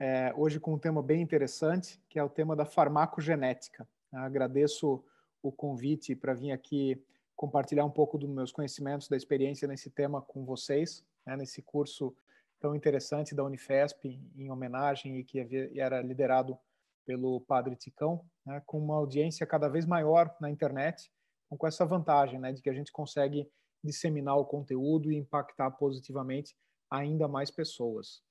é, 0.00 0.32
hoje 0.34 0.58
com 0.58 0.72
um 0.72 0.78
tema 0.78 1.02
bem 1.02 1.20
interessante, 1.20 2.00
que 2.08 2.18
é 2.18 2.24
o 2.24 2.28
tema 2.28 2.56
da 2.56 2.64
farmacogenética. 2.64 3.86
Agradeço 4.10 5.04
o 5.42 5.52
convite 5.52 6.16
para 6.16 6.32
vir 6.32 6.52
aqui 6.52 7.00
compartilhar 7.36 7.84
um 7.84 7.90
pouco 7.90 8.18
dos 8.18 8.28
meus 8.28 8.50
conhecimentos, 8.50 9.08
da 9.08 9.16
experiência 9.16 9.68
nesse 9.68 9.90
tema 9.90 10.22
com 10.22 10.44
vocês, 10.44 11.04
né, 11.24 11.36
nesse 11.36 11.62
curso 11.62 12.14
tão 12.58 12.74
interessante 12.74 13.34
da 13.34 13.44
Unifesp, 13.44 14.20
em 14.36 14.50
homenagem 14.50 15.18
e 15.18 15.24
que 15.24 15.38
era 15.78 16.02
liderado 16.02 16.58
pelo 17.06 17.40
Padre 17.42 17.76
Ticão, 17.76 18.24
né, 18.44 18.62
com 18.66 18.78
uma 18.78 18.96
audiência 18.96 19.46
cada 19.46 19.68
vez 19.68 19.86
maior 19.86 20.34
na 20.40 20.50
internet, 20.50 21.10
com 21.48 21.66
essa 21.66 21.84
vantagem 21.84 22.38
né, 22.38 22.52
de 22.52 22.62
que 22.62 22.70
a 22.70 22.74
gente 22.74 22.92
consegue 22.92 23.50
disseminar 23.82 24.36
o 24.36 24.44
conteúdo 24.44 25.10
e 25.10 25.16
impactar 25.16 25.70
positivamente 25.72 26.56
ainda 26.90 27.26
mais 27.26 27.50
pessoas. 27.50 28.22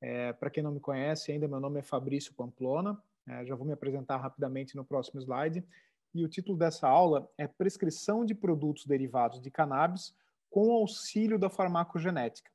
É, 0.00 0.32
Para 0.32 0.50
quem 0.50 0.62
não 0.62 0.72
me 0.72 0.80
conhece 0.80 1.32
ainda, 1.32 1.48
meu 1.48 1.60
nome 1.60 1.80
é 1.80 1.82
Fabrício 1.82 2.34
Pamplona, 2.34 3.00
é, 3.26 3.44
já 3.44 3.54
vou 3.54 3.66
me 3.66 3.72
apresentar 3.72 4.16
rapidamente 4.16 4.76
no 4.76 4.84
próximo 4.84 5.20
slide, 5.20 5.64
e 6.14 6.24
o 6.24 6.28
título 6.28 6.56
dessa 6.56 6.88
aula 6.88 7.28
é 7.36 7.46
Prescrição 7.46 8.24
de 8.24 8.34
Produtos 8.34 8.86
Derivados 8.86 9.40
de 9.40 9.50
Cannabis 9.50 10.14
com 10.50 10.72
auxílio 10.72 11.38
da 11.38 11.50
farmacogenética. 11.50 12.50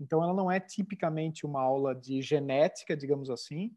Então, 0.00 0.22
ela 0.22 0.34
não 0.34 0.50
é 0.50 0.58
tipicamente 0.58 1.46
uma 1.46 1.60
aula 1.60 1.94
de 1.94 2.20
genética, 2.20 2.96
digamos 2.96 3.30
assim, 3.30 3.74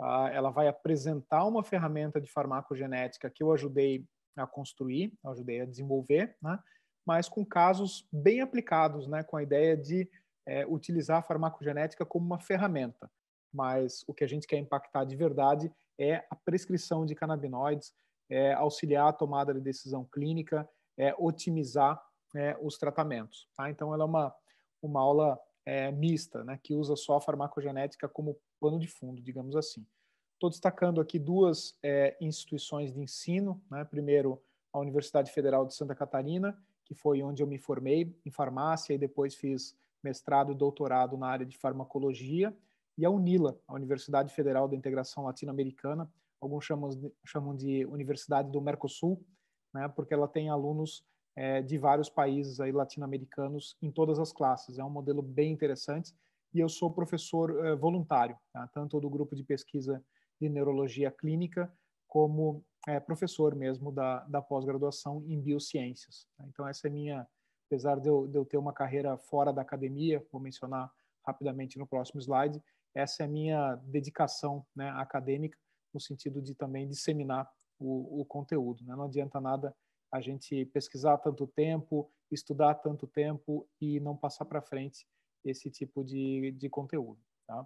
ah, 0.00 0.30
ela 0.32 0.50
vai 0.50 0.66
apresentar 0.66 1.44
uma 1.44 1.62
ferramenta 1.62 2.20
de 2.20 2.30
farmacogenética 2.30 3.30
que 3.30 3.42
eu 3.42 3.52
ajudei 3.52 4.04
a 4.36 4.46
construir, 4.46 5.12
ajudei 5.26 5.60
a 5.60 5.66
desenvolver, 5.66 6.36
né? 6.42 6.58
mas 7.06 7.28
com 7.28 7.44
casos 7.44 8.08
bem 8.10 8.40
aplicados, 8.40 9.06
né? 9.06 9.22
com 9.22 9.36
a 9.36 9.42
ideia 9.42 9.76
de 9.76 10.08
é, 10.46 10.66
utilizar 10.66 11.18
a 11.18 11.22
farmacogenética 11.22 12.04
como 12.04 12.26
uma 12.26 12.40
ferramenta. 12.40 13.10
Mas 13.52 14.04
o 14.06 14.14
que 14.14 14.24
a 14.24 14.28
gente 14.28 14.46
quer 14.46 14.58
impactar 14.58 15.04
de 15.04 15.16
verdade 15.16 15.72
é 15.98 16.24
a 16.30 16.36
prescrição 16.36 17.04
de 17.04 17.14
canabinoides, 17.14 17.92
é 18.28 18.52
auxiliar 18.52 19.08
a 19.08 19.12
tomada 19.12 19.52
de 19.52 19.60
decisão 19.60 20.04
clínica, 20.04 20.68
é 20.96 21.14
otimizar 21.18 22.00
é, 22.34 22.56
os 22.60 22.78
tratamentos. 22.78 23.48
Tá? 23.56 23.70
Então, 23.70 23.92
ela 23.92 24.04
é 24.04 24.06
uma, 24.06 24.34
uma 24.82 25.00
aula 25.00 25.38
é, 25.66 25.90
mista, 25.90 26.44
né, 26.44 26.58
que 26.62 26.74
usa 26.74 26.96
só 26.96 27.16
a 27.16 27.20
farmacogenética 27.20 28.08
como 28.08 28.38
pano 28.60 28.78
de 28.78 28.86
fundo, 28.86 29.20
digamos 29.20 29.56
assim. 29.56 29.86
Estou 30.34 30.48
destacando 30.48 31.00
aqui 31.00 31.18
duas 31.18 31.76
é, 31.82 32.16
instituições 32.20 32.92
de 32.92 33.00
ensino. 33.00 33.62
Né? 33.70 33.84
Primeiro, 33.84 34.42
a 34.72 34.78
Universidade 34.78 35.30
Federal 35.30 35.66
de 35.66 35.74
Santa 35.74 35.94
Catarina, 35.94 36.56
que 36.84 36.94
foi 36.94 37.22
onde 37.22 37.42
eu 37.42 37.46
me 37.46 37.58
formei 37.58 38.18
em 38.24 38.30
farmácia 38.30 38.94
e 38.94 38.98
depois 38.98 39.34
fiz 39.34 39.76
mestrado 40.02 40.52
e 40.52 40.54
doutorado 40.54 41.16
na 41.16 41.28
área 41.28 41.46
de 41.46 41.56
farmacologia, 41.58 42.56
e 42.96 43.04
a 43.04 43.10
UNILA, 43.10 43.58
a 43.66 43.74
Universidade 43.74 44.32
Federal 44.34 44.68
da 44.68 44.76
Integração 44.76 45.24
Latino-Americana, 45.24 46.10
alguns 46.40 46.64
chamam 46.64 46.90
de, 46.90 47.12
chamam 47.24 47.56
de 47.56 47.86
Universidade 47.86 48.50
do 48.50 48.60
Mercosul, 48.60 49.24
né, 49.72 49.88
porque 49.88 50.12
ela 50.12 50.28
tem 50.28 50.48
alunos 50.48 51.04
é, 51.36 51.62
de 51.62 51.78
vários 51.78 52.08
países 52.08 52.60
aí 52.60 52.72
latino-americanos 52.72 53.76
em 53.80 53.90
todas 53.90 54.18
as 54.18 54.32
classes. 54.32 54.78
É 54.78 54.84
um 54.84 54.90
modelo 54.90 55.22
bem 55.22 55.52
interessante 55.52 56.14
e 56.52 56.58
eu 56.58 56.68
sou 56.68 56.90
professor 56.90 57.64
é, 57.64 57.76
voluntário, 57.76 58.36
tá, 58.52 58.66
tanto 58.68 59.00
do 59.00 59.08
grupo 59.08 59.36
de 59.36 59.44
pesquisa 59.44 60.02
de 60.40 60.48
neurologia 60.48 61.10
clínica 61.10 61.72
como 62.08 62.64
é, 62.88 62.98
professor 62.98 63.54
mesmo 63.54 63.92
da, 63.92 64.20
da 64.24 64.42
pós-graduação 64.42 65.22
em 65.26 65.40
biociências. 65.40 66.26
Tá. 66.36 66.44
Então 66.48 66.66
essa 66.66 66.88
é 66.88 66.90
minha 66.90 67.26
apesar 67.70 68.00
de 68.00 68.08
eu, 68.08 68.26
de 68.26 68.36
eu 68.36 68.44
ter 68.44 68.56
uma 68.56 68.72
carreira 68.72 69.16
fora 69.16 69.52
da 69.52 69.62
academia, 69.62 70.26
vou 70.32 70.40
mencionar 70.40 70.92
rapidamente 71.24 71.78
no 71.78 71.86
próximo 71.86 72.20
slide, 72.20 72.60
essa 72.92 73.22
é 73.22 73.26
a 73.26 73.28
minha 73.28 73.76
dedicação 73.84 74.66
né, 74.74 74.90
acadêmica, 74.90 75.56
no 75.94 76.00
sentido 76.00 76.42
de 76.42 76.52
também 76.52 76.88
disseminar 76.88 77.48
o, 77.78 78.22
o 78.22 78.24
conteúdo. 78.24 78.84
Né? 78.84 78.96
Não 78.96 79.04
adianta 79.04 79.40
nada 79.40 79.74
a 80.10 80.20
gente 80.20 80.64
pesquisar 80.66 81.18
tanto 81.18 81.46
tempo, 81.46 82.10
estudar 82.28 82.74
tanto 82.74 83.06
tempo 83.06 83.68
e 83.80 84.00
não 84.00 84.16
passar 84.16 84.44
para 84.44 84.60
frente 84.60 85.06
esse 85.44 85.70
tipo 85.70 86.04
de, 86.04 86.50
de 86.50 86.68
conteúdo. 86.68 87.20
Tá? 87.46 87.60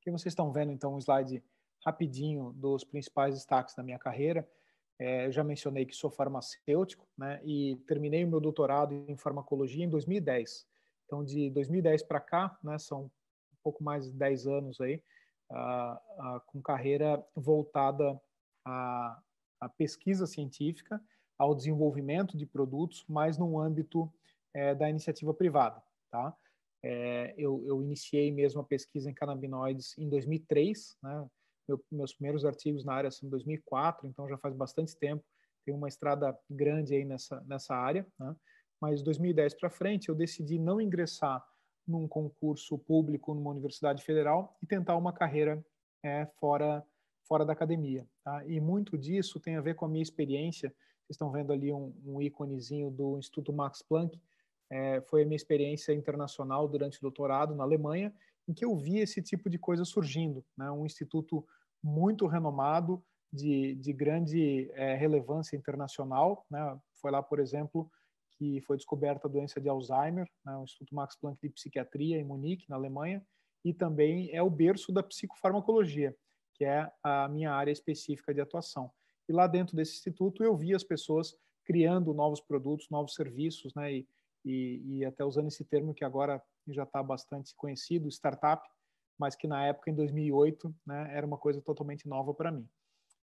Aqui 0.00 0.10
vocês 0.10 0.32
estão 0.32 0.50
vendo, 0.50 0.72
então, 0.72 0.94
um 0.94 0.98
slide 0.98 1.42
rapidinho 1.84 2.52
dos 2.54 2.82
principais 2.82 3.36
destaques 3.36 3.76
da 3.76 3.84
minha 3.84 3.98
carreira. 4.00 4.48
É, 4.98 5.30
já 5.30 5.44
mencionei 5.44 5.84
que 5.84 5.94
sou 5.94 6.10
farmacêutico, 6.10 7.06
né? 7.16 7.40
E 7.44 7.76
terminei 7.86 8.24
o 8.24 8.28
meu 8.28 8.40
doutorado 8.40 8.94
em 9.08 9.16
farmacologia 9.16 9.84
em 9.84 9.88
2010. 9.88 10.66
Então, 11.04 11.24
de 11.24 11.50
2010 11.50 12.02
para 12.02 12.20
cá, 12.20 12.58
né? 12.62 12.78
São 12.78 13.04
um 13.04 13.10
pouco 13.62 13.84
mais 13.84 14.06
de 14.06 14.12
10 14.12 14.46
anos 14.46 14.80
aí, 14.80 15.02
com 16.46 16.62
carreira 16.62 17.24
voltada 17.34 18.20
à, 18.64 19.20
à, 19.60 19.68
pesquisa 19.68 20.26
científica, 20.26 21.00
ao 21.38 21.54
desenvolvimento 21.54 22.36
de 22.36 22.46
produtos, 22.46 23.04
mas 23.08 23.36
no 23.36 23.60
âmbito 23.60 24.12
é, 24.54 24.74
da 24.74 24.88
iniciativa 24.88 25.34
privada, 25.34 25.82
tá? 26.10 26.34
É, 26.82 27.34
eu, 27.36 27.64
eu, 27.66 27.82
iniciei 27.82 28.30
mesmo 28.30 28.60
a 28.60 28.64
pesquisa 28.64 29.10
em 29.10 29.14
canabinoides 29.14 29.96
em 29.98 30.08
2003, 30.08 30.96
né? 31.02 31.28
Meu, 31.68 31.84
meus 31.90 32.12
primeiros 32.14 32.44
artigos 32.44 32.84
na 32.84 32.94
área 32.94 33.10
são 33.10 33.26
de 33.26 33.30
2004, 33.30 34.06
então 34.06 34.28
já 34.28 34.38
faz 34.38 34.54
bastante 34.54 34.96
tempo. 34.96 35.24
Tem 35.64 35.74
uma 35.74 35.88
estrada 35.88 36.36
grande 36.48 36.94
aí 36.94 37.04
nessa, 37.04 37.40
nessa 37.46 37.74
área. 37.74 38.06
Né? 38.18 38.34
Mas 38.80 39.02
2010 39.02 39.54
para 39.54 39.70
frente, 39.70 40.08
eu 40.08 40.14
decidi 40.14 40.58
não 40.58 40.80
ingressar 40.80 41.44
num 41.86 42.06
concurso 42.06 42.78
público 42.78 43.34
numa 43.34 43.50
universidade 43.50 44.02
federal 44.02 44.56
e 44.62 44.66
tentar 44.66 44.96
uma 44.96 45.12
carreira 45.12 45.64
é, 46.02 46.26
fora 46.38 46.84
fora 47.26 47.44
da 47.44 47.52
academia. 47.52 48.06
Tá? 48.24 48.44
E 48.46 48.60
muito 48.60 48.96
disso 48.96 49.40
tem 49.40 49.56
a 49.56 49.60
ver 49.60 49.74
com 49.74 49.84
a 49.84 49.88
minha 49.88 50.02
experiência. 50.02 50.68
Vocês 50.68 51.14
estão 51.16 51.30
vendo 51.30 51.52
ali 51.52 51.72
um, 51.72 51.92
um 52.04 52.22
íconezinho 52.22 52.90
do 52.90 53.18
Instituto 53.18 53.52
Max 53.52 53.82
Planck. 53.82 54.20
É, 54.70 55.00
foi 55.02 55.22
a 55.22 55.24
minha 55.24 55.36
experiência 55.36 55.92
internacional 55.92 56.68
durante 56.68 56.98
o 56.98 57.02
doutorado 57.02 57.54
na 57.54 57.64
Alemanha 57.64 58.14
em 58.48 58.54
que 58.54 58.64
eu 58.64 58.76
vi 58.76 58.98
esse 58.98 59.22
tipo 59.22 59.50
de 59.50 59.58
coisa 59.58 59.84
surgindo. 59.84 60.44
Né? 60.56 60.70
Um 60.70 60.86
instituto 60.86 61.46
muito 61.82 62.26
renomado, 62.26 63.02
de, 63.32 63.74
de 63.74 63.92
grande 63.92 64.70
é, 64.74 64.94
relevância 64.94 65.56
internacional. 65.56 66.44
Né? 66.50 66.78
Foi 67.00 67.10
lá, 67.10 67.22
por 67.22 67.38
exemplo, 67.38 67.90
que 68.38 68.60
foi 68.62 68.76
descoberta 68.76 69.26
a 69.26 69.30
doença 69.30 69.60
de 69.60 69.68
Alzheimer, 69.68 70.28
né? 70.44 70.56
o 70.56 70.64
Instituto 70.64 70.94
Max 70.94 71.16
Planck 71.16 71.40
de 71.42 71.50
Psiquiatria 71.50 72.18
em 72.18 72.24
Munique, 72.24 72.68
na 72.68 72.76
Alemanha, 72.76 73.24
e 73.64 73.74
também 73.74 74.30
é 74.32 74.42
o 74.42 74.50
berço 74.50 74.92
da 74.92 75.02
psicofarmacologia, 75.02 76.16
que 76.54 76.64
é 76.64 76.90
a 77.02 77.28
minha 77.28 77.52
área 77.52 77.72
específica 77.72 78.32
de 78.32 78.40
atuação. 78.40 78.90
E 79.28 79.32
lá 79.32 79.46
dentro 79.46 79.74
desse 79.74 79.96
instituto 79.96 80.44
eu 80.44 80.56
vi 80.56 80.74
as 80.74 80.84
pessoas 80.84 81.34
criando 81.64 82.14
novos 82.14 82.40
produtos, 82.40 82.88
novos 82.90 83.14
serviços, 83.14 83.74
né? 83.74 83.92
E, 83.92 84.08
e, 84.44 84.98
e 84.98 85.04
até 85.04 85.24
usando 85.24 85.48
esse 85.48 85.64
termo 85.64 85.92
que 85.92 86.04
agora 86.04 86.40
já 86.72 86.82
está 86.84 87.02
bastante 87.02 87.54
conhecido, 87.54 88.08
startup, 88.08 88.66
mas 89.18 89.34
que 89.34 89.46
na 89.46 89.64
época, 89.64 89.90
em 89.90 89.94
2008, 89.94 90.74
né, 90.86 91.08
era 91.12 91.26
uma 91.26 91.38
coisa 91.38 91.60
totalmente 91.60 92.08
nova 92.08 92.34
para 92.34 92.50
mim. 92.50 92.68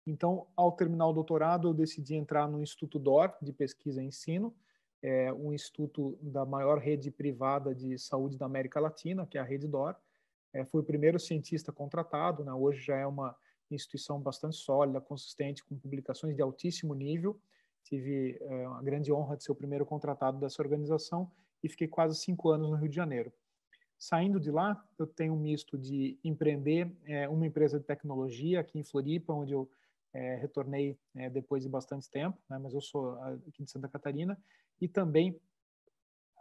Então, 0.06 0.48
ao 0.56 0.72
terminar 0.72 1.08
o 1.08 1.14
doutorado, 1.14 1.68
eu 1.68 1.74
decidi 1.74 2.16
entrar 2.16 2.48
no 2.48 2.62
Instituto 2.62 2.98
DOR, 2.98 3.34
de 3.42 3.54
Pesquisa 3.54 4.02
e 4.02 4.06
Ensino, 4.06 4.56
é 5.04 5.34
um 5.34 5.52
instituto 5.52 6.18
da 6.22 6.46
maior 6.46 6.78
rede 6.78 7.10
privada 7.10 7.74
de 7.74 7.98
saúde 7.98 8.38
da 8.38 8.46
América 8.46 8.80
Latina, 8.80 9.26
que 9.26 9.38
é 9.38 9.42
a 9.42 9.44
Rede 9.44 9.68
DOR. 9.68 9.96
É, 10.54 10.64
fui 10.64 10.82
o 10.82 10.84
primeiro 10.84 11.20
cientista 11.20 11.72
contratado, 11.72 12.44
né, 12.44 12.54
hoje 12.54 12.82
já 12.82 12.98
é 12.98 13.08
uma 13.08 13.36
instituição 13.72 14.20
bastante 14.20 14.58
sólida, 14.58 15.02
consistente, 15.02 15.64
com 15.64 15.78
publicações 15.78 16.36
de 16.36 16.42
altíssimo 16.42 16.94
nível. 16.94 17.40
Tive 17.84 18.38
é, 18.42 18.66
a 18.66 18.82
grande 18.82 19.12
honra 19.12 19.38
de 19.38 19.44
ser 19.44 19.52
o 19.52 19.56
primeiro 19.56 19.86
contratado 19.86 20.40
dessa 20.40 20.62
organização 20.62 21.32
e 21.64 21.70
fiquei 21.70 21.88
quase 21.88 22.16
cinco 22.16 22.50
anos 22.50 22.70
no 22.70 22.76
Rio 22.76 22.90
de 22.90 22.96
Janeiro. 22.96 23.32
Saindo 23.98 24.40
de 24.40 24.50
lá, 24.50 24.84
eu 24.98 25.06
tenho 25.06 25.34
um 25.34 25.40
misto 25.40 25.78
de 25.78 26.18
empreender 26.24 26.92
é, 27.06 27.30
uma 27.30 27.46
empresa 27.46 27.80
de 27.80 27.86
tecnologia 27.86 28.60
aqui 28.60 28.80
em 28.80 28.84
Floripa, 28.84 29.32
onde 29.32 29.54
eu 29.54 29.70
é, 30.14 30.36
retornei 30.36 30.98
é, 31.16 31.30
depois 31.30 31.64
de 31.64 31.70
bastante 31.70 32.10
tempo, 32.10 32.38
né, 32.50 32.58
mas 32.58 32.74
eu 32.74 32.82
sou 32.82 33.14
aqui 33.48 33.64
de 33.64 33.70
Santa 33.70 33.88
Catarina, 33.88 34.38
e 34.80 34.88
também 34.88 35.40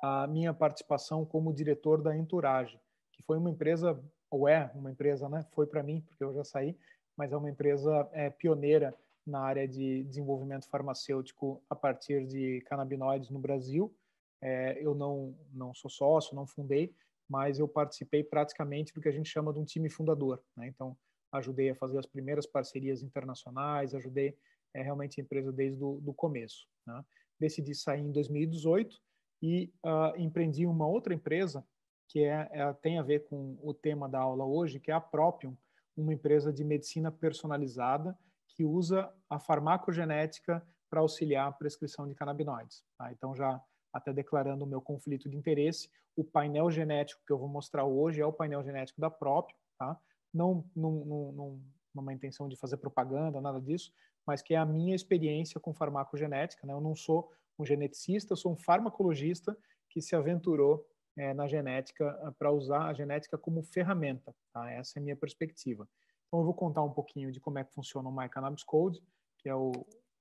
a 0.02 0.26
minha 0.26 0.55
participação 0.55 1.25
como 1.26 1.52
diretor 1.52 2.00
da 2.00 2.16
Entourage, 2.16 2.81
que 3.12 3.23
foi 3.23 3.37
uma 3.37 3.50
empresa, 3.50 4.02
ou 4.31 4.49
é 4.49 4.70
uma 4.75 4.90
empresa, 4.90 5.28
né, 5.28 5.44
foi 5.52 5.66
para 5.66 5.82
mim, 5.82 6.00
porque 6.08 6.25
eu 6.25 6.32
já 6.32 6.43
saí, 6.43 6.75
mas 7.14 7.31
é 7.31 7.37
uma 7.37 7.50
empresa 7.50 8.08
é, 8.12 8.31
pioneira 8.31 8.96
na 9.26 9.40
área 9.40 9.69
de 9.69 10.02
desenvolvimento 10.05 10.66
farmacêutico 10.66 11.62
a 11.69 11.76
partir 11.76 12.26
de 12.26 12.62
canabinoides 12.62 13.28
no 13.28 13.38
Brasil, 13.38 13.94
é, 14.42 14.78
eu 14.82 14.94
não, 14.94 15.37
não 15.52 15.75
sou 15.75 15.90
sócio, 15.90 16.34
não 16.34 16.46
fundei, 16.46 16.94
mas 17.28 17.58
eu 17.58 17.69
participei 17.69 18.25
praticamente 18.25 18.92
do 18.92 19.00
que 19.00 19.08
a 19.08 19.12
gente 19.12 19.28
chama 19.28 19.52
de 19.52 19.58
um 19.58 19.64
time 19.64 19.88
fundador. 19.88 20.42
Né? 20.56 20.66
Então, 20.69 20.96
ajudei 21.32 21.70
a 21.70 21.75
fazer 21.75 21.98
as 21.98 22.06
primeiras 22.06 22.46
parcerias 22.46 23.02
internacionais, 23.02 23.94
ajudei 23.94 24.37
é, 24.75 24.82
realmente 24.82 25.20
a 25.20 25.25
empresa 25.25 25.52
desde 25.52 25.82
o 25.82 26.14
começo. 26.14 26.66
Né? 26.87 27.04
Decidi 27.38 27.75
sair 27.75 28.00
em 28.00 28.10
2018 28.10 28.96
e 29.42 29.72
uh, 29.84 30.19
empreendi 30.19 30.66
uma 30.66 30.87
outra 30.87 31.14
empresa 31.14 31.64
que 32.08 32.25
é, 32.25 32.48
é, 32.52 32.72
tem 32.75 32.98
a 32.98 33.02
ver 33.02 33.26
com 33.26 33.56
o 33.62 33.72
tema 33.72 34.08
da 34.08 34.19
aula 34.19 34.44
hoje, 34.44 34.81
que 34.81 34.90
é 34.90 34.94
a 34.94 35.00
Propium, 35.00 35.56
uma 35.96 36.12
empresa 36.12 36.52
de 36.52 36.64
medicina 36.64 37.10
personalizada 37.12 38.19
que 38.48 38.64
usa 38.64 39.08
a 39.28 39.38
farmacogenética 39.38 40.66
para 40.90 41.00
auxiliar 41.00 41.46
a 41.46 41.52
prescrição 41.52 42.08
de 42.08 42.14
canabinoides. 42.16 42.84
Tá? 42.98 43.12
Então, 43.12 43.34
já 43.34 43.62
até 43.92 44.12
declarando 44.12 44.64
o 44.64 44.69
meu 44.69 44.81
conflito 44.81 45.28
de 45.28 45.37
interesse, 45.37 45.90
o 46.16 46.25
painel 46.25 46.70
genético 46.70 47.22
que 47.26 47.32
eu 47.32 47.38
vou 47.38 47.48
mostrar 47.48 47.84
hoje 47.84 48.20
é 48.20 48.26
o 48.26 48.32
painel 48.32 48.62
genético 48.62 49.00
da 49.00 49.10
Propium, 49.10 49.56
tá? 49.78 49.98
não, 50.32 50.64
não, 50.75 50.92
não, 51.32 51.60
numa 51.94 52.12
intenção 52.12 52.48
de 52.48 52.56
fazer 52.56 52.76
propaganda, 52.76 53.40
nada 53.40 53.60
disso, 53.60 53.92
mas 54.26 54.42
que 54.42 54.54
é 54.54 54.56
a 54.56 54.66
minha 54.66 54.94
experiência 54.94 55.60
com 55.60 55.75
farmacogenética. 55.75 56.66
Né? 56.66 56.72
Eu 56.72 56.81
não 56.81 56.94
sou 56.94 57.32
um 57.58 57.64
geneticista, 57.64 58.32
eu 58.32 58.37
sou 58.37 58.52
um 58.52 58.56
farmacologista 58.56 59.56
que 59.88 60.00
se 60.00 60.14
aventurou 60.14 60.87
é, 61.16 61.34
na 61.34 61.46
genética 61.48 62.19
eh, 62.22 62.31
para 62.38 62.52
usar 62.52 62.87
a 62.87 62.94
genética 62.94 63.37
como 63.37 63.62
ferramenta. 63.62 64.34
Tá? 64.52 64.70
Essa 64.70 64.98
é 64.98 65.00
a 65.00 65.02
minha 65.02 65.16
perspectiva. 65.16 65.88
Então, 66.26 66.40
eu 66.40 66.44
vou 66.44 66.54
contar 66.54 66.82
um 66.82 66.92
pouquinho 66.92 67.32
de 67.32 67.40
como 67.40 67.58
é 67.58 67.64
que 67.64 67.75
funciona 67.75 68.08
o 68.08 68.14
MyCannabis 68.14 68.62
Code, 68.62 69.02
que 69.38 69.48
é 69.48 69.54
o, 69.54 69.72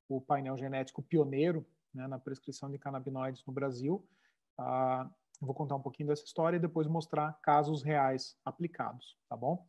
o 0.07 0.19
painel 0.19 0.57
genético 0.57 1.04
pioneiro 1.04 1.66
né, 1.94 2.07
na 2.07 2.19
prescrição 2.19 2.69
de 2.69 2.77
canabinoides 2.77 3.44
no 3.45 3.53
Brasil. 3.53 4.06
Ah, 4.57 5.09
vou 5.39 5.53
contar 5.53 5.75
um 5.75 5.81
pouquinho 5.81 6.09
dessa 6.09 6.24
história 6.24 6.57
e 6.57 6.59
depois 6.59 6.88
mostrar 6.88 7.33
casos 7.41 7.81
reais 7.83 8.38
aplicados, 8.44 9.18
tá 9.27 9.36
bom? 9.36 9.65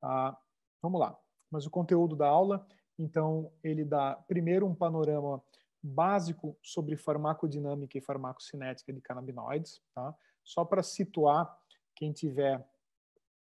Ah, 0.00 0.36
vamos 0.80 1.00
lá. 1.00 1.18
Mas 1.50 1.66
o 1.66 1.70
conteúdo 1.70 2.16
da 2.16 2.28
aula, 2.28 2.66
então, 2.98 3.52
ele 3.62 3.84
dá 3.84 4.14
primeiro 4.28 4.66
um 4.66 4.74
panorama 4.74 5.42
básico 5.82 6.56
sobre 6.62 6.96
farmacodinâmica 6.96 7.98
e 7.98 8.00
farmacocinética 8.00 8.92
de 8.92 9.00
canabinoides, 9.00 9.82
tá? 9.94 10.14
Só 10.44 10.64
para 10.64 10.82
situar 10.82 11.58
quem 11.94 12.12
tiver 12.12 12.64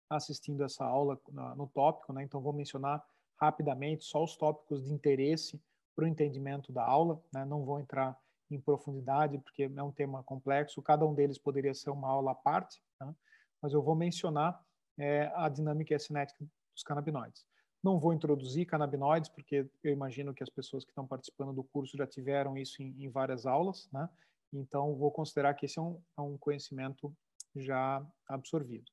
assistindo 0.09 0.65
essa 0.65 0.85
aula 0.85 1.21
no 1.57 1.67
tópico, 1.69 2.13
né? 2.13 2.23
Então 2.23 2.41
vou 2.41 2.53
mencionar 2.53 3.05
rapidamente 3.37 4.05
só 4.05 4.23
os 4.23 4.37
tópicos 4.37 4.85
de 4.85 4.93
interesse 4.93 5.61
para 5.95 6.05
o 6.05 6.09
entendimento 6.09 6.73
da 6.73 6.85
aula, 6.85 7.23
né? 7.33 7.45
Não 7.45 7.65
vou 7.65 7.81
entrar 7.81 8.19
em 8.51 8.61
profundidade 8.61 9.39
porque 9.39 9.71
é 9.75 9.83
um 9.83 9.93
tema 9.93 10.23
complexo. 10.23 10.83
Cada 10.83 11.07
um 11.07 11.15
deles 11.15 11.39
poderia 11.39 11.75
ser 11.75 11.91
uma 11.91 12.09
aula 12.09 12.33
à 12.33 12.35
parte, 12.35 12.83
tá? 12.99 13.15
mas 13.61 13.73
eu 13.73 13.83
vou 13.83 13.95
mencionar 13.95 14.61
é, 14.99 15.33
a 15.35 15.49
dinâmica 15.49 15.93
e 15.93 15.97
a 15.97 15.99
cinética 15.99 16.45
dos 16.75 16.83
canabinoides. 16.83 17.47
Não 17.83 17.99
vou 17.99 18.13
introduzir 18.13 18.67
canabinoides, 18.67 19.29
porque 19.29 19.67
eu 19.83 19.93
imagino 19.93 20.33
que 20.33 20.43
as 20.43 20.51
pessoas 20.51 20.85
que 20.85 20.91
estão 20.91 21.07
participando 21.07 21.53
do 21.53 21.65
curso 21.65 21.97
já 21.97 22.07
tiveram 22.07 22.57
isso 22.57 22.83
em, 22.83 22.95
em 23.05 23.09
várias 23.09 23.47
aulas, 23.47 23.89
né? 23.93 24.09
Então, 24.53 24.95
vou 24.95 25.11
considerar 25.11 25.55
que 25.55 25.65
esse 25.65 25.79
é 25.79 25.83
um, 25.83 26.01
é 26.17 26.21
um 26.21 26.37
conhecimento 26.37 27.13
já 27.57 28.07
absorvido. 28.29 28.91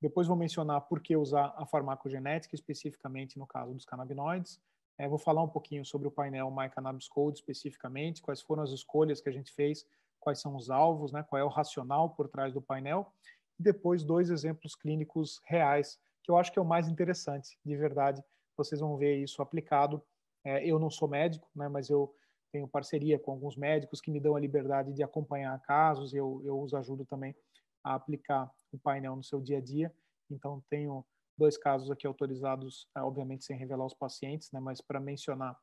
Depois 0.00 0.26
vou 0.26 0.36
mencionar 0.36 0.82
por 0.82 1.00
que 1.00 1.16
usar 1.16 1.54
a 1.56 1.64
farmacogenética, 1.64 2.54
especificamente 2.54 3.38
no 3.38 3.46
caso 3.46 3.72
dos 3.72 3.84
canabinoides. 3.84 4.60
É, 4.98 5.08
vou 5.08 5.18
falar 5.18 5.42
um 5.42 5.48
pouquinho 5.48 5.84
sobre 5.84 6.06
o 6.06 6.10
painel 6.10 6.50
My 6.50 6.68
Cannabis 6.68 7.08
Code, 7.08 7.38
especificamente, 7.38 8.22
quais 8.22 8.40
foram 8.40 8.62
as 8.62 8.70
escolhas 8.70 9.20
que 9.20 9.28
a 9.28 9.32
gente 9.32 9.52
fez, 9.52 9.86
quais 10.20 10.40
são 10.40 10.54
os 10.54 10.70
alvos, 10.70 11.12
né, 11.12 11.22
qual 11.22 11.40
é 11.40 11.44
o 11.44 11.48
racional 11.48 12.10
por 12.10 12.28
trás 12.28 12.52
do 12.52 12.62
painel. 12.62 13.12
E 13.58 13.62
depois, 13.62 14.04
dois 14.04 14.30
exemplos 14.30 14.74
clínicos 14.74 15.40
reais, 15.44 15.98
que 16.22 16.30
eu 16.30 16.36
acho 16.36 16.52
que 16.52 16.58
é 16.58 16.62
o 16.62 16.64
mais 16.64 16.88
interessante, 16.88 17.58
de 17.64 17.76
verdade. 17.76 18.22
Vocês 18.56 18.80
vão 18.80 18.96
ver 18.96 19.16
isso 19.16 19.42
aplicado. 19.42 20.02
É, 20.44 20.64
eu 20.64 20.78
não 20.78 20.90
sou 20.90 21.08
médico, 21.08 21.48
né, 21.54 21.68
mas 21.68 21.90
eu 21.90 22.14
tenho 22.52 22.68
parceria 22.68 23.18
com 23.18 23.32
alguns 23.32 23.56
médicos 23.56 24.00
que 24.00 24.10
me 24.10 24.20
dão 24.20 24.36
a 24.36 24.40
liberdade 24.40 24.92
de 24.92 25.02
acompanhar 25.02 25.60
casos, 25.62 26.12
eu, 26.12 26.42
eu 26.44 26.60
os 26.60 26.74
ajudo 26.74 27.04
também 27.06 27.34
a 27.82 27.94
aplicar 27.94 28.52
o 28.70 28.78
painel 28.78 29.16
no 29.16 29.24
seu 29.24 29.40
dia 29.40 29.58
a 29.58 29.60
dia. 29.60 29.92
Então, 30.30 30.62
tenho 30.68 31.04
dois 31.36 31.56
casos 31.56 31.90
aqui 31.90 32.06
autorizados, 32.06 32.88
é, 32.96 33.00
obviamente 33.00 33.44
sem 33.44 33.56
revelar 33.56 33.86
os 33.86 33.94
pacientes, 33.94 34.50
né, 34.52 34.60
mas 34.60 34.80
para 34.80 35.00
mencionar 35.00 35.58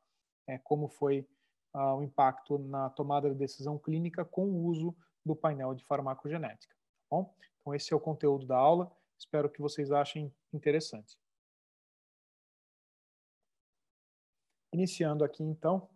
é, 0.48 0.58
como 0.58 0.88
foi 0.88 1.26
uh, 1.74 1.96
o 1.96 2.02
impacto 2.02 2.58
na 2.58 2.90
tomada 2.90 3.28
de 3.28 3.36
decisão 3.36 3.78
clínica 3.78 4.24
com 4.24 4.46
o 4.46 4.64
uso 4.64 4.96
do 5.24 5.36
painel 5.36 5.74
de 5.74 5.84
farmacogenética. 5.84 6.74
Tá 6.74 7.16
bom? 7.16 7.34
Então, 7.60 7.74
esse 7.74 7.92
é 7.92 7.96
o 7.96 8.00
conteúdo 8.00 8.46
da 8.46 8.56
aula. 8.56 8.90
Espero 9.18 9.50
que 9.50 9.60
vocês 9.60 9.92
achem 9.92 10.34
interessante. 10.52 11.18
Iniciando 14.72 15.24
aqui, 15.24 15.42
então, 15.42 15.88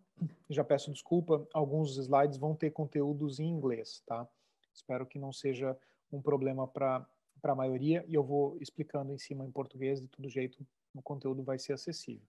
já 0.49 0.63
peço 0.63 0.91
desculpa, 0.91 1.47
alguns 1.53 1.97
slides 1.97 2.37
vão 2.37 2.55
ter 2.55 2.71
conteúdos 2.71 3.39
em 3.39 3.47
inglês, 3.47 4.03
tá? 4.05 4.27
Espero 4.73 5.05
que 5.05 5.17
não 5.17 5.31
seja 5.31 5.77
um 6.11 6.21
problema 6.21 6.67
para 6.67 7.07
a 7.53 7.55
maioria 7.55 8.05
e 8.07 8.13
eu 8.13 8.23
vou 8.23 8.57
explicando 8.59 9.11
em 9.13 9.17
cima 9.17 9.45
em 9.45 9.51
português, 9.51 10.01
de 10.01 10.07
todo 10.07 10.29
jeito 10.29 10.65
o 10.93 11.01
conteúdo 11.01 11.43
vai 11.43 11.59
ser 11.59 11.73
acessível. 11.73 12.25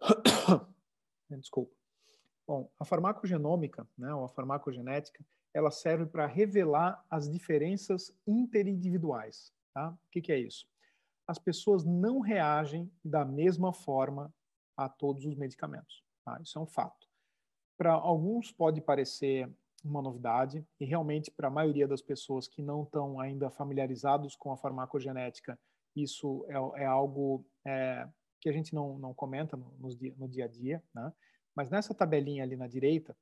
Desculpa. 1.30 1.74
Bom, 2.46 2.68
a 2.80 2.84
farmacogenômica, 2.84 3.86
né, 3.96 4.12
ou 4.12 4.24
a 4.24 4.28
farmacogenética, 4.28 5.24
ela 5.54 5.70
serve 5.70 6.06
para 6.06 6.26
revelar 6.26 7.04
as 7.08 7.30
diferenças 7.30 8.12
interindividuais. 8.26 9.52
Tá? 9.72 9.90
O 9.90 10.10
que, 10.10 10.20
que 10.20 10.32
é 10.32 10.38
isso? 10.38 10.66
As 11.26 11.38
pessoas 11.38 11.84
não 11.84 12.20
reagem 12.20 12.90
da 13.04 13.24
mesma 13.24 13.72
forma 13.72 14.34
a 14.76 14.88
todos 14.88 15.24
os 15.24 15.36
medicamentos. 15.36 16.02
Tá? 16.24 16.40
Isso 16.42 16.58
é 16.58 16.62
um 16.62 16.66
fato. 16.66 17.08
Para 17.76 17.92
alguns 17.92 18.50
pode 18.50 18.80
parecer 18.80 19.48
uma 19.82 20.02
novidade 20.02 20.64
e 20.78 20.84
realmente 20.84 21.30
para 21.30 21.48
a 21.48 21.50
maioria 21.50 21.88
das 21.88 22.02
pessoas 22.02 22.46
que 22.46 22.62
não 22.62 22.82
estão 22.82 23.18
ainda 23.18 23.50
familiarizados 23.50 24.36
com 24.36 24.52
a 24.52 24.56
farmacogenética, 24.56 25.58
isso 25.96 26.44
é, 26.48 26.82
é 26.82 26.86
algo 26.86 27.44
é, 27.64 28.06
que 28.40 28.48
a 28.48 28.52
gente 28.52 28.74
não, 28.74 28.98
não 28.98 29.14
comenta 29.14 29.56
no, 29.56 29.72
no, 29.78 29.88
dia, 29.88 30.14
no 30.16 30.28
dia 30.28 30.44
a 30.44 30.48
dia, 30.48 30.82
né? 30.94 31.12
Mas 31.54 31.68
nessa 31.68 31.94
tabelinha 31.94 32.44
ali 32.44 32.56
na 32.56 32.66
direita, 32.66 33.16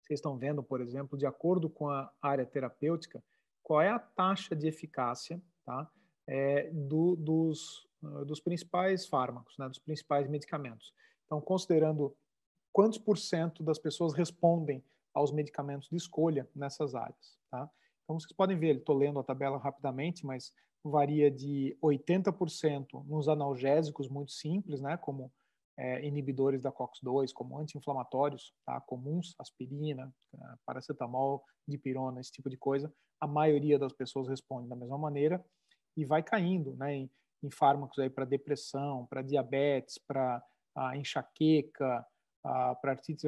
vocês 0.00 0.18
estão 0.18 0.36
vendo, 0.36 0.62
por 0.62 0.80
exemplo, 0.80 1.18
de 1.18 1.26
acordo 1.26 1.68
com 1.68 1.88
a 1.88 2.10
área 2.20 2.46
terapêutica, 2.46 3.22
qual 3.62 3.80
é 3.80 3.90
a 3.90 3.98
taxa 3.98 4.54
de 4.54 4.66
eficácia 4.66 5.40
tá? 5.64 5.90
É, 6.26 6.70
do, 6.70 7.16
dos, 7.16 7.86
dos 8.26 8.40
principais 8.40 9.06
fármacos, 9.06 9.56
né? 9.58 9.68
dos 9.68 9.78
principais 9.78 10.28
medicamentos. 10.28 10.94
Então, 11.24 11.40
considerando 11.40 12.16
quantos 12.72 12.98
por 12.98 13.18
cento 13.18 13.62
das 13.62 13.78
pessoas 13.78 14.14
respondem 14.14 14.82
aos 15.18 15.32
medicamentos 15.32 15.88
de 15.88 15.96
escolha 15.96 16.48
nessas 16.54 16.94
áreas. 16.94 17.38
Tá? 17.50 17.68
Então, 18.04 18.18
vocês 18.18 18.32
podem 18.32 18.58
ver, 18.58 18.76
estou 18.76 18.96
lendo 18.96 19.18
a 19.18 19.24
tabela 19.24 19.58
rapidamente, 19.58 20.24
mas 20.24 20.52
varia 20.84 21.30
de 21.30 21.76
80% 21.82 23.04
nos 23.06 23.28
analgésicos 23.28 24.08
muito 24.08 24.32
simples, 24.32 24.80
né, 24.80 24.96
como 24.96 25.30
é, 25.76 26.04
inibidores 26.06 26.62
da 26.62 26.72
COX-2, 26.72 27.32
como 27.32 27.58
anti-inflamatórios, 27.58 28.54
tá, 28.64 28.80
comuns, 28.80 29.34
aspirina, 29.38 30.12
é, 30.34 30.38
paracetamol, 30.64 31.44
dipirona, 31.66 32.20
esse 32.20 32.32
tipo 32.32 32.48
de 32.48 32.56
coisa. 32.56 32.92
A 33.20 33.26
maioria 33.26 33.78
das 33.78 33.92
pessoas 33.92 34.28
responde 34.28 34.68
da 34.68 34.76
mesma 34.76 34.98
maneira 34.98 35.44
e 35.96 36.04
vai 36.04 36.22
caindo 36.22 36.76
né, 36.76 36.94
em, 36.94 37.10
em 37.42 37.50
fármacos 37.50 37.96
para 38.14 38.24
depressão, 38.24 39.06
para 39.06 39.22
diabetes, 39.22 39.98
para 39.98 40.42
a 40.74 40.96
para 42.80 42.92
artrite, 42.92 43.26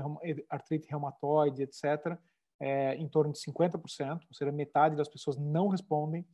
artrite 0.49 0.89
reumatoide, 0.89 1.63
etc., 1.63 2.19
é, 2.63 2.95
em 2.97 3.09
torno 3.09 3.33
de 3.33 3.39
50%, 3.41 4.21
ou 4.29 4.35
seja, 4.35 4.53
metade 4.53 4.95
das 4.95 5.09
pessoas 5.09 5.39
não 5.39 5.69
respondem, 5.69 6.27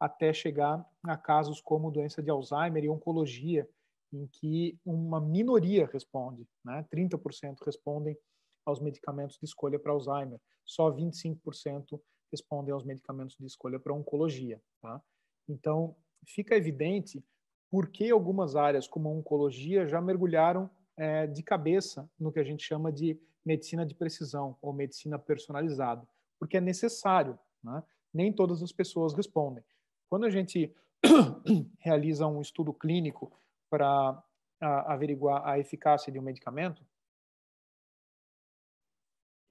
até 0.00 0.32
chegar 0.32 0.84
a 1.04 1.16
casos 1.16 1.60
como 1.60 1.90
doença 1.90 2.22
de 2.22 2.30
Alzheimer 2.30 2.84
e 2.84 2.88
oncologia, 2.88 3.68
em 4.12 4.26
que 4.26 4.78
uma 4.84 5.20
minoria 5.20 5.88
responde, 5.92 6.46
né? 6.64 6.84
30% 6.92 7.58
respondem 7.64 8.16
aos 8.64 8.80
medicamentos 8.80 9.36
de 9.38 9.44
escolha 9.44 9.78
para 9.78 9.92
Alzheimer, 9.92 10.40
só 10.64 10.90
25% 10.90 12.00
respondem 12.30 12.72
aos 12.72 12.84
medicamentos 12.84 13.36
de 13.38 13.46
escolha 13.46 13.78
para 13.78 13.92
oncologia. 13.92 14.60
Tá? 14.80 15.00
Então, 15.48 15.94
fica 16.26 16.56
evidente 16.56 17.22
por 17.70 17.88
que 17.88 18.10
algumas 18.10 18.56
áreas, 18.56 18.88
como 18.88 19.08
a 19.08 19.12
oncologia, 19.12 19.86
já 19.86 20.00
mergulharam 20.00 20.70
é, 20.96 21.26
de 21.26 21.42
cabeça 21.42 22.08
no 22.18 22.32
que 22.32 22.38
a 22.38 22.44
gente 22.44 22.64
chama 22.64 22.92
de 22.92 23.18
medicina 23.44 23.84
de 23.84 23.94
precisão 23.94 24.56
ou 24.62 24.72
medicina 24.72 25.18
personalizada, 25.18 26.06
porque 26.38 26.56
é 26.56 26.60
necessário. 26.60 27.38
Né? 27.62 27.82
Nem 28.12 28.32
todas 28.32 28.62
as 28.62 28.72
pessoas 28.72 29.12
respondem. 29.12 29.64
Quando 30.08 30.24
a 30.24 30.30
gente 30.30 30.74
realiza 31.78 32.26
um 32.26 32.40
estudo 32.40 32.72
clínico 32.72 33.32
para 33.68 34.22
averiguar 34.60 35.46
a 35.46 35.58
eficácia 35.58 36.12
de 36.12 36.18
um 36.18 36.22
medicamento, 36.22 36.82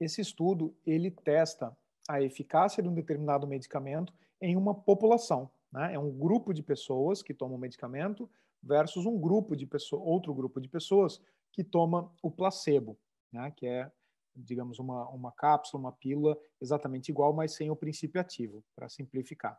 esse 0.00 0.20
estudo 0.20 0.74
ele 0.84 1.10
testa 1.10 1.76
a 2.08 2.20
eficácia 2.20 2.82
de 2.82 2.88
um 2.88 2.94
determinado 2.94 3.46
medicamento 3.46 4.12
em 4.40 4.56
uma 4.56 4.74
população. 4.74 5.50
Né? 5.72 5.94
É 5.94 5.98
um 5.98 6.10
grupo 6.10 6.52
de 6.52 6.62
pessoas 6.62 7.22
que 7.22 7.32
tomam 7.32 7.58
medicamento 7.58 8.28
versus 8.64 9.06
um 9.06 9.18
grupo 9.18 9.54
de 9.54 9.66
pessoas, 9.66 10.02
outro 10.04 10.32
grupo 10.34 10.60
de 10.60 10.68
pessoas 10.68 11.20
que 11.52 11.62
toma 11.62 12.10
o 12.22 12.30
placebo, 12.30 12.98
né? 13.32 13.52
que 13.54 13.66
é 13.66 13.90
digamos, 14.36 14.78
uma, 14.78 15.08
uma 15.10 15.32
cápsula, 15.32 15.80
uma 15.80 15.92
pílula 15.92 16.36
exatamente 16.60 17.08
igual, 17.08 17.32
mas 17.32 17.52
sem 17.52 17.70
o 17.70 17.76
princípio 17.76 18.20
ativo, 18.20 18.64
para 18.74 18.88
simplificar. 18.88 19.58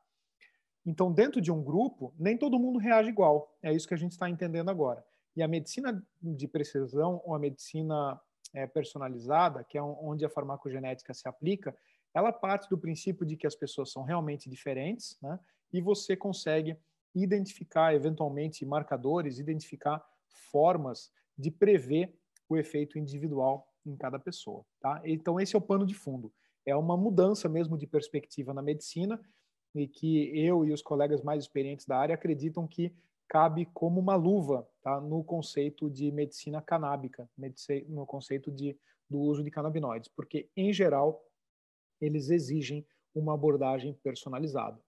Então, 0.85 1.11
dentro 1.11 1.41
de 1.41 1.51
um 1.51 1.63
grupo, 1.63 2.13
nem 2.17 2.37
todo 2.37 2.59
mundo 2.59 2.77
reage 2.77 3.09
igual. 3.09 3.55
É 3.61 3.73
isso 3.73 3.87
que 3.87 3.93
a 3.93 3.97
gente 3.97 4.11
está 4.11 4.29
entendendo 4.29 4.69
agora. 4.69 5.03
E 5.35 5.41
a 5.41 5.47
medicina 5.47 6.05
de 6.21 6.47
precisão, 6.47 7.21
ou 7.25 7.33
a 7.33 7.39
medicina 7.39 8.19
é, 8.53 8.67
personalizada, 8.67 9.63
que 9.63 9.77
é 9.77 9.81
onde 9.81 10.25
a 10.25 10.29
farmacogenética 10.29 11.13
se 11.13 11.27
aplica, 11.27 11.75
ela 12.13 12.31
parte 12.31 12.69
do 12.69 12.77
princípio 12.77 13.25
de 13.25 13.35
que 13.35 13.47
as 13.47 13.55
pessoas 13.55 13.91
são 13.91 14.03
realmente 14.03 14.49
diferentes, 14.49 15.17
né? 15.21 15.39
E 15.73 15.81
você 15.81 16.15
consegue 16.15 16.77
identificar, 17.15 17.95
eventualmente, 17.95 18.65
marcadores, 18.65 19.39
identificar 19.39 20.05
formas 20.51 21.11
de 21.37 21.49
prever 21.49 22.13
o 22.49 22.57
efeito 22.57 22.99
individual 22.99 23.67
em 23.85 23.95
cada 23.95 24.19
pessoa. 24.19 24.65
Tá? 24.79 25.01
Então, 25.05 25.39
esse 25.39 25.55
é 25.55 25.57
o 25.57 25.61
pano 25.61 25.85
de 25.85 25.93
fundo. 25.93 26.31
É 26.65 26.75
uma 26.75 26.97
mudança 26.97 27.47
mesmo 27.47 27.77
de 27.77 27.87
perspectiva 27.87 28.53
na 28.53 28.61
medicina 28.61 29.19
e 29.73 29.87
que 29.87 30.31
eu 30.37 30.65
e 30.65 30.71
os 30.71 30.81
colegas 30.81 31.21
mais 31.21 31.43
experientes 31.43 31.85
da 31.85 31.97
área 31.97 32.15
acreditam 32.15 32.67
que 32.67 32.93
cabe 33.27 33.65
como 33.73 33.99
uma 33.99 34.15
luva 34.15 34.67
tá? 34.81 34.99
no 35.01 35.23
conceito 35.23 35.89
de 35.89 36.11
medicina 36.11 36.61
canábica, 36.61 37.29
no 37.87 38.05
conceito 38.05 38.51
de, 38.51 38.77
do 39.09 39.19
uso 39.19 39.43
de 39.43 39.51
canabinoides, 39.51 40.09
porque, 40.15 40.49
em 40.55 40.71
geral, 40.71 41.23
eles 41.99 42.29
exigem 42.29 42.85
uma 43.13 43.33
abordagem 43.33 43.93
personalizada. 44.03 44.79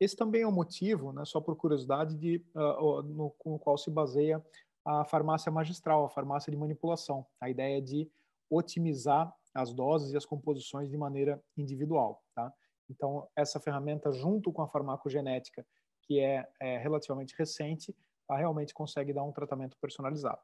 Esse 0.00 0.14
também 0.16 0.42
é 0.42 0.46
o 0.46 0.50
um 0.50 0.52
motivo, 0.52 1.12
né, 1.12 1.24
só 1.24 1.40
por 1.40 1.56
curiosidade, 1.56 2.16
de, 2.16 2.44
uh, 2.54 3.02
no, 3.02 3.34
no 3.44 3.58
qual 3.58 3.76
se 3.76 3.90
baseia 3.90 4.44
a 4.84 5.04
farmácia 5.04 5.50
magistral, 5.50 6.04
a 6.04 6.10
farmácia 6.10 6.50
de 6.50 6.56
manipulação, 6.56 7.26
a 7.40 7.50
ideia 7.50 7.82
de 7.82 8.10
otimizar 8.50 9.32
as 9.54 9.72
doses 9.72 10.12
e 10.12 10.16
as 10.16 10.24
composições 10.24 10.88
de 10.88 10.96
maneira 10.96 11.42
individual. 11.56 12.22
Tá? 12.34 12.52
Então, 12.88 13.28
essa 13.36 13.60
ferramenta, 13.60 14.10
junto 14.12 14.52
com 14.52 14.62
a 14.62 14.68
farmacogenética, 14.68 15.66
que 16.02 16.20
é, 16.20 16.48
é 16.60 16.78
relativamente 16.78 17.34
recente, 17.36 17.94
realmente 18.30 18.74
consegue 18.74 19.12
dar 19.12 19.24
um 19.24 19.32
tratamento 19.32 19.76
personalizado. 19.80 20.40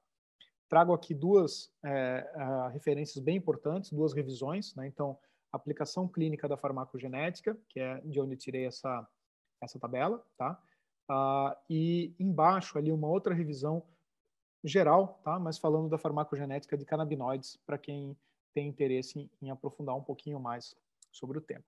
Trago 0.69 0.93
aqui 0.93 1.15
duas 1.15 1.71
é, 1.85 2.71
referências 2.73 3.23
bem 3.23 3.37
importantes, 3.37 3.93
duas 3.93 4.13
revisões. 4.13 4.75
Né? 4.75 4.87
Então, 4.87 5.19
aplicação 5.53 6.09
clínica 6.09 6.49
da 6.49 6.57
farmacogenética, 6.57 7.57
que 7.69 7.81
é 7.81 8.01
de 8.01 8.21
onde 8.21 8.37
tirei 8.37 8.67
essa, 8.67 9.07
essa 9.65 9.79
tabela, 9.79 10.25
tá? 10.37 10.61
Uh, 11.11 11.57
e 11.69 12.15
embaixo 12.19 12.79
ali 12.79 12.91
uma 12.91 13.09
outra 13.09 13.35
revisão 13.35 13.83
geral, 14.65 15.21
tá? 15.23 15.39
mas 15.39 15.59
falando 15.59 15.89
da 15.89 15.99
farmacogenética 15.99 16.77
de 16.77 16.85
canabinoides, 16.87 17.59
para 17.67 17.77
quem 17.77 18.17
tem 18.55 18.69
interesse 18.69 19.19
em, 19.19 19.31
em, 19.43 19.51
aprofundar 19.51 19.95
um 19.95 20.03
pouquinho 20.03 20.41
mais 20.41 20.75
sobre 21.13 21.37
o 21.37 21.41
tema. 21.41 21.65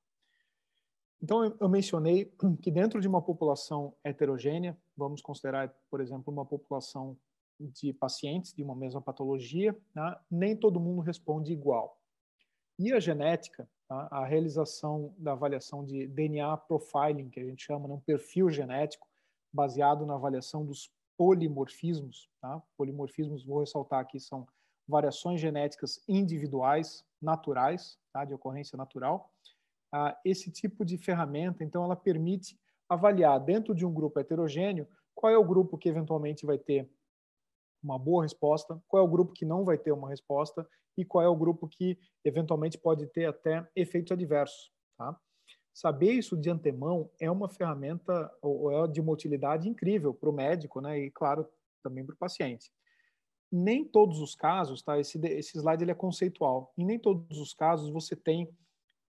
Então, 1.22 1.44
eu, 1.44 1.56
eu 1.60 1.68
mencionei 1.68 2.32
que 2.62 2.70
dentro 2.70 3.00
de 3.00 3.08
uma 3.08 3.20
população 3.20 3.94
heterogênea, 4.02 4.76
vamos 4.96 5.20
considerar, 5.20 5.68
por 5.90 6.00
exemplo, 6.00 6.32
uma 6.32 6.44
população 6.44 7.16
de 7.58 7.92
pacientes 7.92 8.52
de 8.52 8.62
uma 8.62 8.74
mesma 8.74 9.00
patologia, 9.00 9.76
né? 9.94 10.16
nem 10.30 10.56
todo 10.56 10.80
mundo 10.80 11.00
responde 11.00 11.52
igual. 11.52 11.98
E 12.78 12.92
a 12.92 13.00
genética, 13.00 13.68
tá? 13.88 14.08
a 14.10 14.24
realização 14.24 15.14
da 15.18 15.32
avaliação 15.32 15.84
de 15.84 16.06
DNA 16.06 16.56
profiling, 16.56 17.30
que 17.30 17.40
a 17.40 17.44
gente 17.44 17.64
chama, 17.64 17.88
né? 17.88 17.94
um 17.94 18.00
perfil 18.00 18.50
genético, 18.50 19.06
baseado 19.52 20.04
na 20.04 20.14
avaliação 20.14 20.64
dos 20.64 20.90
polimorfismos. 21.16 22.28
Tá? 22.40 22.62
Polimorfismos, 22.76 23.44
vou 23.44 23.60
ressaltar 23.60 24.00
aqui, 24.00 24.20
são 24.20 24.46
variações 24.86 25.40
genéticas 25.40 26.02
individuais, 26.08 27.04
naturais, 27.20 27.98
tá? 28.12 28.24
de 28.24 28.34
ocorrência 28.34 28.76
natural. 28.76 29.30
Ah, 29.92 30.18
esse 30.24 30.50
tipo 30.50 30.84
de 30.84 30.98
ferramenta, 30.98 31.64
então, 31.64 31.84
ela 31.84 31.96
permite 31.96 32.58
avaliar 32.88 33.40
dentro 33.40 33.74
de 33.74 33.84
um 33.84 33.92
grupo 33.92 34.20
heterogêneo 34.20 34.86
qual 35.14 35.32
é 35.32 35.38
o 35.38 35.44
grupo 35.44 35.78
que 35.78 35.88
eventualmente 35.88 36.44
vai 36.44 36.58
ter 36.58 36.88
uma 37.82 37.98
boa 37.98 38.22
resposta, 38.22 38.80
qual 38.88 39.02
é 39.02 39.06
o 39.06 39.10
grupo 39.10 39.32
que 39.32 39.44
não 39.44 39.64
vai 39.64 39.78
ter 39.78 39.92
uma 39.92 40.08
resposta 40.08 40.66
e 40.96 41.04
qual 41.04 41.22
é 41.22 41.28
o 41.28 41.36
grupo 41.36 41.68
que 41.68 41.98
eventualmente 42.24 42.78
pode 42.78 43.06
ter 43.08 43.26
até 43.26 43.68
efeitos 43.76 44.12
adversos. 44.12 44.72
Tá? 44.96 45.18
Saber 45.74 46.12
isso 46.12 46.36
de 46.36 46.48
antemão 46.48 47.10
é 47.20 47.30
uma 47.30 47.48
ferramenta 47.48 48.32
ou 48.40 48.72
é 48.72 48.88
de 48.88 49.00
uma 49.00 49.12
utilidade 49.12 49.68
incrível 49.68 50.14
para 50.14 50.30
o 50.30 50.32
médico, 50.32 50.80
né? 50.80 50.98
E 50.98 51.10
claro, 51.10 51.46
também 51.82 52.04
para 52.04 52.14
o 52.14 52.18
paciente. 52.18 52.72
Nem 53.52 53.84
todos 53.84 54.20
os 54.20 54.34
casos, 54.34 54.82
tá? 54.82 54.98
Esse, 54.98 55.18
esse 55.26 55.58
slide 55.58 55.84
ele 55.84 55.90
é 55.90 55.94
conceitual. 55.94 56.72
Em 56.78 56.84
nem 56.84 56.98
todos 56.98 57.38
os 57.38 57.52
casos 57.52 57.90
você 57.90 58.16
tem 58.16 58.50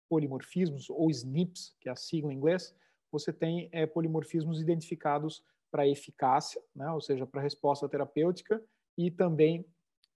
polimorfismos 0.10 0.90
ou 0.90 1.10
SNPs, 1.10 1.74
que 1.80 1.90
é 1.90 1.92
a 1.92 1.96
sigla 1.96 2.34
em 2.34 2.36
inglês, 2.36 2.76
você 3.12 3.32
tem 3.32 3.70
é, 3.72 3.86
polimorfismos 3.86 4.60
identificados 4.62 5.44
para 5.78 5.88
eficácia, 5.88 6.60
né? 6.76 6.90
Ou 6.90 7.00
seja, 7.00 7.28
para 7.28 7.40
resposta 7.40 7.88
terapêutica 7.88 8.60
e 8.98 9.12
também 9.12 9.64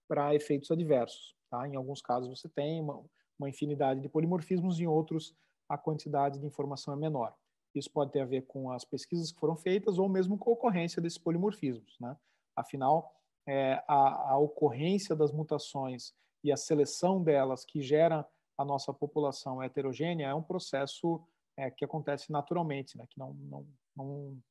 para 0.08 0.34
efeitos 0.34 0.72
adversos. 0.72 1.36
Tá? 1.48 1.68
Em 1.68 1.76
alguns 1.76 2.02
casos 2.02 2.28
você 2.28 2.48
tem 2.48 2.80
uma, 2.80 3.00
uma 3.38 3.48
infinidade 3.48 4.00
de 4.00 4.08
polimorfismos, 4.08 4.80
em 4.80 4.88
outros 4.88 5.36
a 5.68 5.78
quantidade 5.78 6.40
de 6.40 6.46
informação 6.46 6.92
é 6.92 6.96
menor. 6.96 7.32
Isso 7.72 7.88
pode 7.92 8.10
ter 8.10 8.22
a 8.22 8.26
ver 8.26 8.42
com 8.42 8.72
as 8.72 8.84
pesquisas 8.84 9.30
que 9.30 9.38
foram 9.38 9.54
feitas 9.54 9.98
ou 9.98 10.08
mesmo 10.08 10.36
com 10.36 10.50
a 10.50 10.52
ocorrência 10.52 11.00
desses 11.00 11.16
polimorfismos. 11.18 11.96
Né? 12.00 12.16
Afinal, 12.56 13.14
é, 13.46 13.82
a, 13.86 14.32
a, 14.32 14.38
ocorrência 14.38 15.14
das 15.14 15.30
mutações 15.30 16.12
e 16.42 16.50
a 16.50 16.56
seleção 16.56 17.22
delas 17.22 17.64
que 17.64 17.80
gera 17.80 18.26
a 18.58 18.64
nossa 18.64 18.92
população 18.92 19.62
heterogênea 19.62 20.26
é 20.26 20.34
um 20.34 20.42
processo 20.42 21.24
é, 21.56 21.70
que 21.70 21.84
acontece 21.84 22.32
naturalmente, 22.32 22.98
né? 22.98 23.06
que 23.08 23.18
não, 23.18 23.32
não, 23.34 23.66
não, 23.96 24.42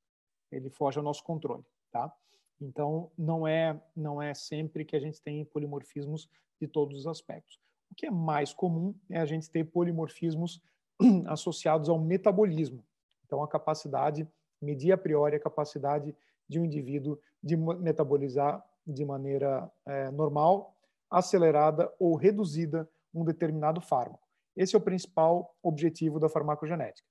ele 0.51 0.69
foge 0.69 0.97
ao 0.97 1.03
nosso 1.03 1.23
controle. 1.23 1.63
Tá? 1.91 2.13
Então, 2.59 3.11
não 3.17 3.47
é, 3.47 3.81
não 3.95 4.21
é 4.21 4.33
sempre 4.33 4.85
que 4.85 4.95
a 4.95 4.99
gente 4.99 5.21
tem 5.21 5.43
polimorfismos 5.45 6.29
de 6.59 6.67
todos 6.67 6.99
os 6.99 7.07
aspectos. 7.07 7.59
O 7.91 7.95
que 7.95 8.05
é 8.05 8.11
mais 8.11 8.53
comum 8.53 8.95
é 9.09 9.19
a 9.19 9.25
gente 9.25 9.49
ter 9.49 9.65
polimorfismos 9.65 10.61
associados 11.27 11.89
ao 11.89 11.99
metabolismo. 11.99 12.83
Então, 13.25 13.43
a 13.43 13.47
capacidade, 13.47 14.27
medir 14.61 14.91
a 14.91 14.97
priori 14.97 15.35
a 15.35 15.39
capacidade 15.39 16.15
de 16.47 16.59
um 16.59 16.65
indivíduo 16.65 17.19
de 17.41 17.57
metabolizar 17.57 18.63
de 18.85 19.05
maneira 19.05 19.71
é, 19.85 20.11
normal, 20.11 20.75
acelerada 21.09 21.91
ou 21.99 22.15
reduzida 22.15 22.89
um 23.13 23.25
determinado 23.25 23.81
fármaco. 23.81 24.27
Esse 24.55 24.75
é 24.75 24.77
o 24.77 24.81
principal 24.81 25.55
objetivo 25.61 26.19
da 26.19 26.29
farmacogenética. 26.29 27.07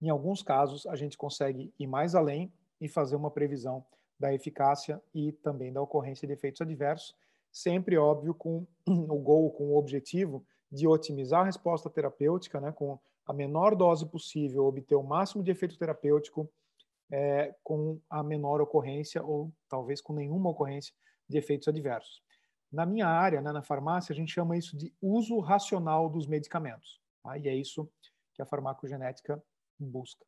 Em 0.00 0.08
alguns 0.08 0.42
casos, 0.42 0.86
a 0.86 0.94
gente 0.94 1.16
consegue 1.16 1.72
ir 1.78 1.86
mais 1.86 2.14
além 2.14 2.52
e 2.80 2.88
fazer 2.88 3.16
uma 3.16 3.30
previsão 3.30 3.84
da 4.18 4.32
eficácia 4.32 5.02
e 5.14 5.32
também 5.32 5.72
da 5.72 5.80
ocorrência 5.80 6.26
de 6.26 6.32
efeitos 6.32 6.60
adversos, 6.60 7.14
sempre, 7.50 7.96
óbvio, 7.96 8.34
com 8.34 8.66
o 8.86 9.18
gol, 9.18 9.50
com 9.50 9.70
o 9.70 9.76
objetivo 9.76 10.44
de 10.70 10.86
otimizar 10.86 11.40
a 11.40 11.44
resposta 11.44 11.88
terapêutica, 11.88 12.60
né, 12.60 12.72
com 12.72 12.98
a 13.26 13.32
menor 13.32 13.74
dose 13.74 14.06
possível, 14.06 14.64
obter 14.64 14.94
o 14.94 15.02
máximo 15.02 15.42
de 15.42 15.50
efeito 15.50 15.78
terapêutico 15.78 16.48
é, 17.10 17.54
com 17.62 17.98
a 18.08 18.22
menor 18.22 18.60
ocorrência 18.60 19.22
ou 19.22 19.52
talvez 19.68 20.00
com 20.00 20.12
nenhuma 20.12 20.50
ocorrência 20.50 20.94
de 21.28 21.38
efeitos 21.38 21.68
adversos. 21.68 22.22
Na 22.70 22.84
minha 22.84 23.06
área, 23.06 23.40
né, 23.40 23.50
na 23.50 23.62
farmácia, 23.62 24.12
a 24.12 24.16
gente 24.16 24.32
chama 24.32 24.56
isso 24.56 24.76
de 24.76 24.92
uso 25.00 25.38
racional 25.40 26.08
dos 26.08 26.26
medicamentos. 26.26 27.00
Tá? 27.22 27.38
E 27.38 27.48
é 27.48 27.54
isso 27.54 27.88
que 28.34 28.42
a 28.42 28.46
farmacogenética 28.46 29.42
busca. 29.78 30.24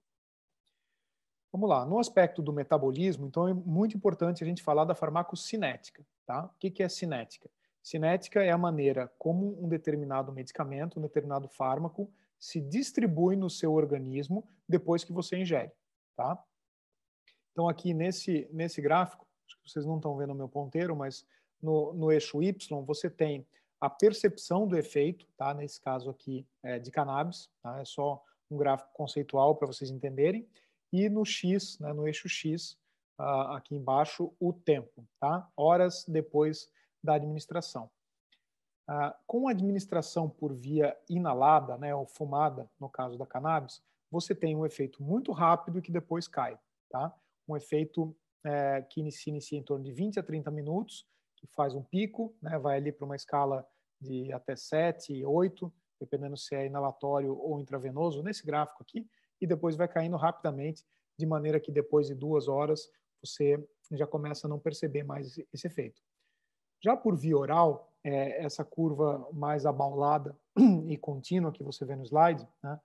Vamos 1.52 1.68
lá. 1.68 1.84
No 1.84 1.98
aspecto 1.98 2.40
do 2.40 2.52
metabolismo, 2.52 3.26
então 3.26 3.48
é 3.48 3.54
muito 3.54 3.96
importante 3.96 4.44
a 4.44 4.46
gente 4.46 4.62
falar 4.62 4.84
da 4.84 4.94
farmacocinética. 4.94 6.06
Tá? 6.24 6.44
O 6.44 6.58
que 6.58 6.82
é 6.82 6.88
cinética? 6.88 7.50
Cinética 7.82 8.42
é 8.42 8.50
a 8.50 8.58
maneira 8.58 9.10
como 9.18 9.62
um 9.62 9.68
determinado 9.68 10.32
medicamento, 10.32 10.98
um 10.98 11.02
determinado 11.02 11.48
fármaco 11.48 12.12
se 12.38 12.60
distribui 12.60 13.36
no 13.36 13.50
seu 13.50 13.72
organismo 13.72 14.46
depois 14.68 15.04
que 15.04 15.12
você 15.12 15.36
ingere, 15.36 15.72
tá? 16.16 16.42
Então 17.52 17.68
aqui 17.68 17.92
nesse 17.92 18.48
nesse 18.50 18.80
gráfico, 18.80 19.26
vocês 19.66 19.84
não 19.84 19.96
estão 19.96 20.16
vendo 20.16 20.32
o 20.32 20.36
meu 20.36 20.48
ponteiro, 20.48 20.96
mas 20.96 21.26
no, 21.60 21.92
no 21.92 22.12
eixo 22.12 22.42
Y 22.42 22.82
você 22.84 23.10
tem 23.10 23.46
a 23.80 23.90
percepção 23.90 24.66
do 24.66 24.76
efeito, 24.76 25.26
tá? 25.36 25.52
Nesse 25.52 25.80
caso 25.80 26.10
aqui 26.10 26.46
é 26.62 26.78
de 26.78 26.90
cannabis, 26.90 27.50
tá? 27.62 27.80
É 27.80 27.84
só 27.84 28.22
um 28.50 28.56
gráfico 28.56 28.90
conceitual 28.92 29.56
para 29.56 29.66
vocês 29.66 29.90
entenderem. 29.90 30.48
E 30.92 31.08
no 31.08 31.24
X, 31.24 31.78
né, 31.78 31.92
no 31.92 32.06
eixo 32.06 32.28
X, 32.28 32.72
uh, 33.18 33.52
aqui 33.52 33.74
embaixo, 33.74 34.32
o 34.40 34.52
tempo, 34.52 35.06
tá? 35.20 35.48
Horas 35.56 36.04
depois 36.08 36.68
da 37.02 37.14
administração. 37.14 37.90
Ah, 38.92 39.16
com 39.24 39.46
a 39.46 39.52
administração 39.52 40.28
por 40.28 40.52
via 40.52 40.96
inalada, 41.08 41.78
né, 41.78 41.94
ou 41.94 42.06
fumada, 42.06 42.68
no 42.80 42.88
caso 42.88 43.16
da 43.16 43.24
cannabis, 43.24 43.80
você 44.10 44.34
tem 44.34 44.56
um 44.56 44.66
efeito 44.66 45.00
muito 45.00 45.30
rápido 45.30 45.80
que 45.80 45.92
depois 45.92 46.26
cai. 46.26 46.58
Tá? 46.90 47.14
Um 47.46 47.56
efeito 47.56 48.16
é, 48.44 48.82
que 48.82 49.00
inicia, 49.00 49.30
inicia 49.30 49.56
em 49.56 49.62
torno 49.62 49.84
de 49.84 49.92
20 49.92 50.18
a 50.18 50.24
30 50.24 50.50
minutos, 50.50 51.06
que 51.36 51.46
faz 51.46 51.72
um 51.72 51.84
pico, 51.84 52.34
né, 52.42 52.58
vai 52.58 52.78
ali 52.78 52.90
para 52.90 53.04
uma 53.04 53.14
escala 53.14 53.64
de 54.00 54.32
até 54.32 54.56
7, 54.56 55.24
8, 55.24 55.72
dependendo 56.00 56.36
se 56.36 56.54
é 56.54 56.66
inalatório 56.66 57.36
ou 57.38 57.60
intravenoso, 57.60 58.22
nesse 58.22 58.44
gráfico 58.44 58.82
aqui, 58.82 59.06
e 59.40 59.46
depois 59.46 59.76
vai 59.76 59.86
caindo 59.86 60.16
rapidamente, 60.16 60.84
de 61.18 61.26
maneira 61.26 61.60
que 61.60 61.70
depois 61.70 62.06
de 62.06 62.14
duas 62.14 62.48
horas 62.48 62.90
você 63.22 63.62
já 63.92 64.06
começa 64.06 64.46
a 64.46 64.50
não 64.50 64.58
perceber 64.58 65.02
mais 65.02 65.38
esse 65.52 65.66
efeito. 65.66 66.00
Já 66.82 66.96
por 66.96 67.16
via 67.16 67.36
oral, 67.36 67.92
é, 68.02 68.42
essa 68.42 68.64
curva 68.64 69.28
mais 69.32 69.66
abaulada 69.66 70.36
e 70.88 70.96
contínua 70.96 71.52
que 71.52 71.62
você 71.62 71.84
vê 71.84 71.94
no 71.94 72.04
slide, 72.04 72.46
né, 72.62 72.80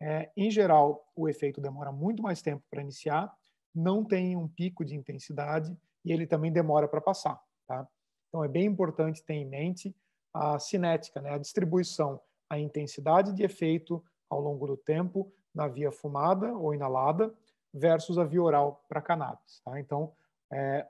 é, 0.00 0.30
em 0.36 0.50
geral, 0.50 1.10
o 1.16 1.28
efeito 1.28 1.60
demora 1.60 1.90
muito 1.90 2.22
mais 2.22 2.40
tempo 2.40 2.62
para 2.70 2.82
iniciar, 2.82 3.34
não 3.74 4.04
tem 4.04 4.36
um 4.36 4.46
pico 4.46 4.84
de 4.84 4.94
intensidade 4.94 5.76
e 6.04 6.12
ele 6.12 6.26
também 6.26 6.52
demora 6.52 6.86
para 6.86 7.00
passar. 7.00 7.40
Tá? 7.66 7.86
Então, 8.28 8.44
é 8.44 8.48
bem 8.48 8.66
importante 8.66 9.24
ter 9.24 9.34
em 9.34 9.46
mente 9.46 9.94
a 10.32 10.58
cinética, 10.58 11.20
né, 11.20 11.30
a 11.30 11.38
distribuição, 11.38 12.20
a 12.48 12.58
intensidade 12.58 13.32
de 13.32 13.42
efeito 13.42 14.02
ao 14.28 14.40
longo 14.40 14.66
do 14.66 14.76
tempo 14.76 15.32
na 15.54 15.66
via 15.66 15.90
fumada 15.90 16.52
ou 16.56 16.74
inalada 16.74 17.34
versus 17.72 18.18
a 18.18 18.24
via 18.24 18.42
oral 18.42 18.84
para 18.88 19.02
cannabis. 19.02 19.60
Tá? 19.64 19.78
Então, 19.80 20.12
é, 20.52 20.86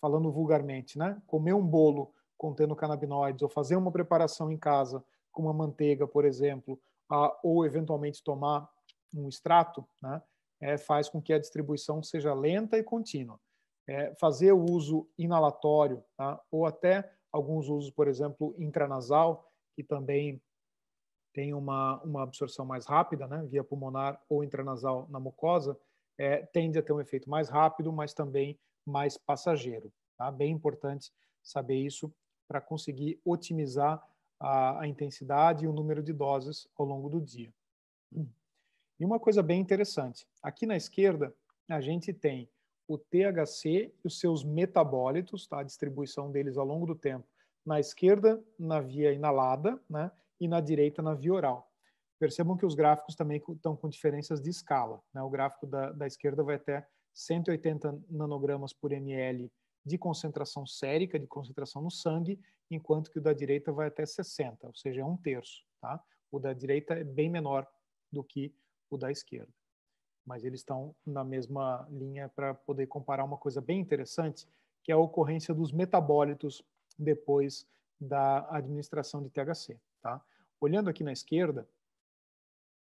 falando 0.00 0.30
vulgarmente, 0.30 0.98
né, 0.98 1.20
comer 1.26 1.54
um 1.54 1.66
bolo 1.66 2.12
contendo 2.36 2.76
canabinoides 2.76 3.42
ou 3.42 3.48
fazer 3.48 3.76
uma 3.76 3.92
preparação 3.92 4.50
em 4.50 4.58
casa 4.58 5.02
com 5.32 5.42
uma 5.42 5.52
manteiga, 5.52 6.06
por 6.06 6.24
exemplo, 6.24 6.78
a, 7.08 7.38
ou 7.42 7.64
eventualmente 7.64 8.22
tomar 8.22 8.68
um 9.14 9.28
extrato, 9.28 9.86
né, 10.02 10.22
é, 10.60 10.76
faz 10.76 11.08
com 11.08 11.22
que 11.22 11.32
a 11.32 11.38
distribuição 11.38 12.02
seja 12.02 12.34
lenta 12.34 12.76
e 12.76 12.82
contínua. 12.82 13.40
É, 13.86 14.14
fazer 14.14 14.52
o 14.52 14.64
uso 14.64 15.06
inalatório, 15.18 16.02
tá, 16.16 16.40
ou 16.50 16.64
até 16.64 17.10
alguns 17.30 17.68
usos, 17.68 17.90
por 17.90 18.08
exemplo, 18.08 18.54
intranasal, 18.58 19.50
que 19.74 19.82
também 19.82 20.40
tem 21.32 21.52
uma, 21.52 22.00
uma 22.02 22.22
absorção 22.22 22.64
mais 22.64 22.86
rápida, 22.86 23.26
né, 23.26 23.44
via 23.48 23.64
pulmonar 23.64 24.22
ou 24.28 24.44
intranasal 24.44 25.08
na 25.10 25.18
mucosa, 25.18 25.78
é, 26.16 26.46
tende 26.46 26.78
a 26.78 26.82
ter 26.82 26.92
um 26.92 27.00
efeito 27.00 27.28
mais 27.28 27.48
rápido, 27.48 27.92
mas 27.92 28.14
também 28.14 28.58
mais 28.86 29.18
passageiro. 29.18 29.92
Tá? 30.16 30.30
Bem 30.30 30.52
importante 30.52 31.12
saber 31.42 31.76
isso 31.76 32.12
para 32.46 32.60
conseguir 32.60 33.20
otimizar 33.24 34.02
a, 34.38 34.80
a, 34.80 34.86
intensidade 34.86 35.64
e 35.64 35.68
o 35.68 35.72
número 35.72 36.02
de 36.02 36.12
doses 36.12 36.68
ao 36.76 36.86
longo 36.86 37.08
do 37.08 37.20
dia. 37.20 37.52
E 39.00 39.04
uma 39.04 39.18
coisa 39.18 39.42
bem 39.42 39.60
interessante, 39.60 40.26
aqui 40.42 40.66
na 40.66 40.76
esquerda 40.76 41.34
a 41.68 41.80
gente 41.80 42.12
tem 42.12 42.48
o 42.86 42.98
THC 42.98 43.92
e 44.04 44.06
os 44.06 44.20
seus 44.20 44.44
metabólitos, 44.44 45.46
tá? 45.46 45.60
a 45.60 45.64
distribuição 45.64 46.30
deles 46.30 46.56
ao 46.56 46.66
longo 46.66 46.86
do 46.86 46.94
tempo. 46.94 47.26
Na 47.64 47.80
esquerda, 47.80 48.42
na 48.58 48.80
via 48.80 49.12
inalada, 49.12 49.80
né? 49.88 50.10
e 50.40 50.48
na 50.48 50.60
direita, 50.60 51.00
na 51.00 51.14
via 51.14 51.32
oral. 51.32 51.70
Percebam 52.18 52.56
que 52.56 52.66
os 52.66 52.74
gráficos 52.74 53.14
também 53.14 53.42
estão 53.48 53.76
com 53.76 53.88
diferenças 53.88 54.40
de 54.40 54.50
escala. 54.50 55.02
Né? 55.12 55.22
O 55.22 55.30
gráfico 55.30 55.66
da, 55.66 55.92
da 55.92 56.06
esquerda 56.06 56.42
vai 56.42 56.56
até 56.56 56.86
180 57.12 58.02
nanogramas 58.10 58.72
por 58.72 58.92
ml 58.92 59.50
de 59.84 59.98
concentração 59.98 60.66
sérica, 60.66 61.18
de 61.18 61.26
concentração 61.26 61.82
no 61.82 61.90
sangue, 61.90 62.40
enquanto 62.70 63.10
que 63.10 63.18
o 63.18 63.22
da 63.22 63.32
direita 63.32 63.72
vai 63.72 63.88
até 63.88 64.06
60, 64.06 64.66
ou 64.66 64.74
seja, 64.74 65.02
é 65.02 65.04
um 65.04 65.16
terço. 65.16 65.64
Tá? 65.80 66.02
O 66.30 66.38
da 66.38 66.52
direita 66.52 66.94
é 66.94 67.04
bem 67.04 67.28
menor 67.28 67.66
do 68.10 68.24
que 68.24 68.54
o 68.90 68.96
da 68.96 69.10
esquerda. 69.10 69.52
Mas 70.24 70.44
eles 70.44 70.60
estão 70.60 70.96
na 71.04 71.22
mesma 71.22 71.86
linha 71.90 72.28
para 72.28 72.54
poder 72.54 72.86
comparar 72.86 73.24
uma 73.24 73.36
coisa 73.36 73.60
bem 73.60 73.78
interessante, 73.78 74.48
que 74.82 74.90
é 74.90 74.94
a 74.94 74.98
ocorrência 74.98 75.52
dos 75.52 75.72
metabólitos 75.72 76.62
depois 76.98 77.66
da 78.00 78.46
administração 78.50 79.22
de 79.22 79.30
THC. 79.30 79.78
Tá? 80.02 80.20
Olhando 80.60 80.90
aqui 80.90 81.02
na 81.02 81.12
esquerda, 81.12 81.68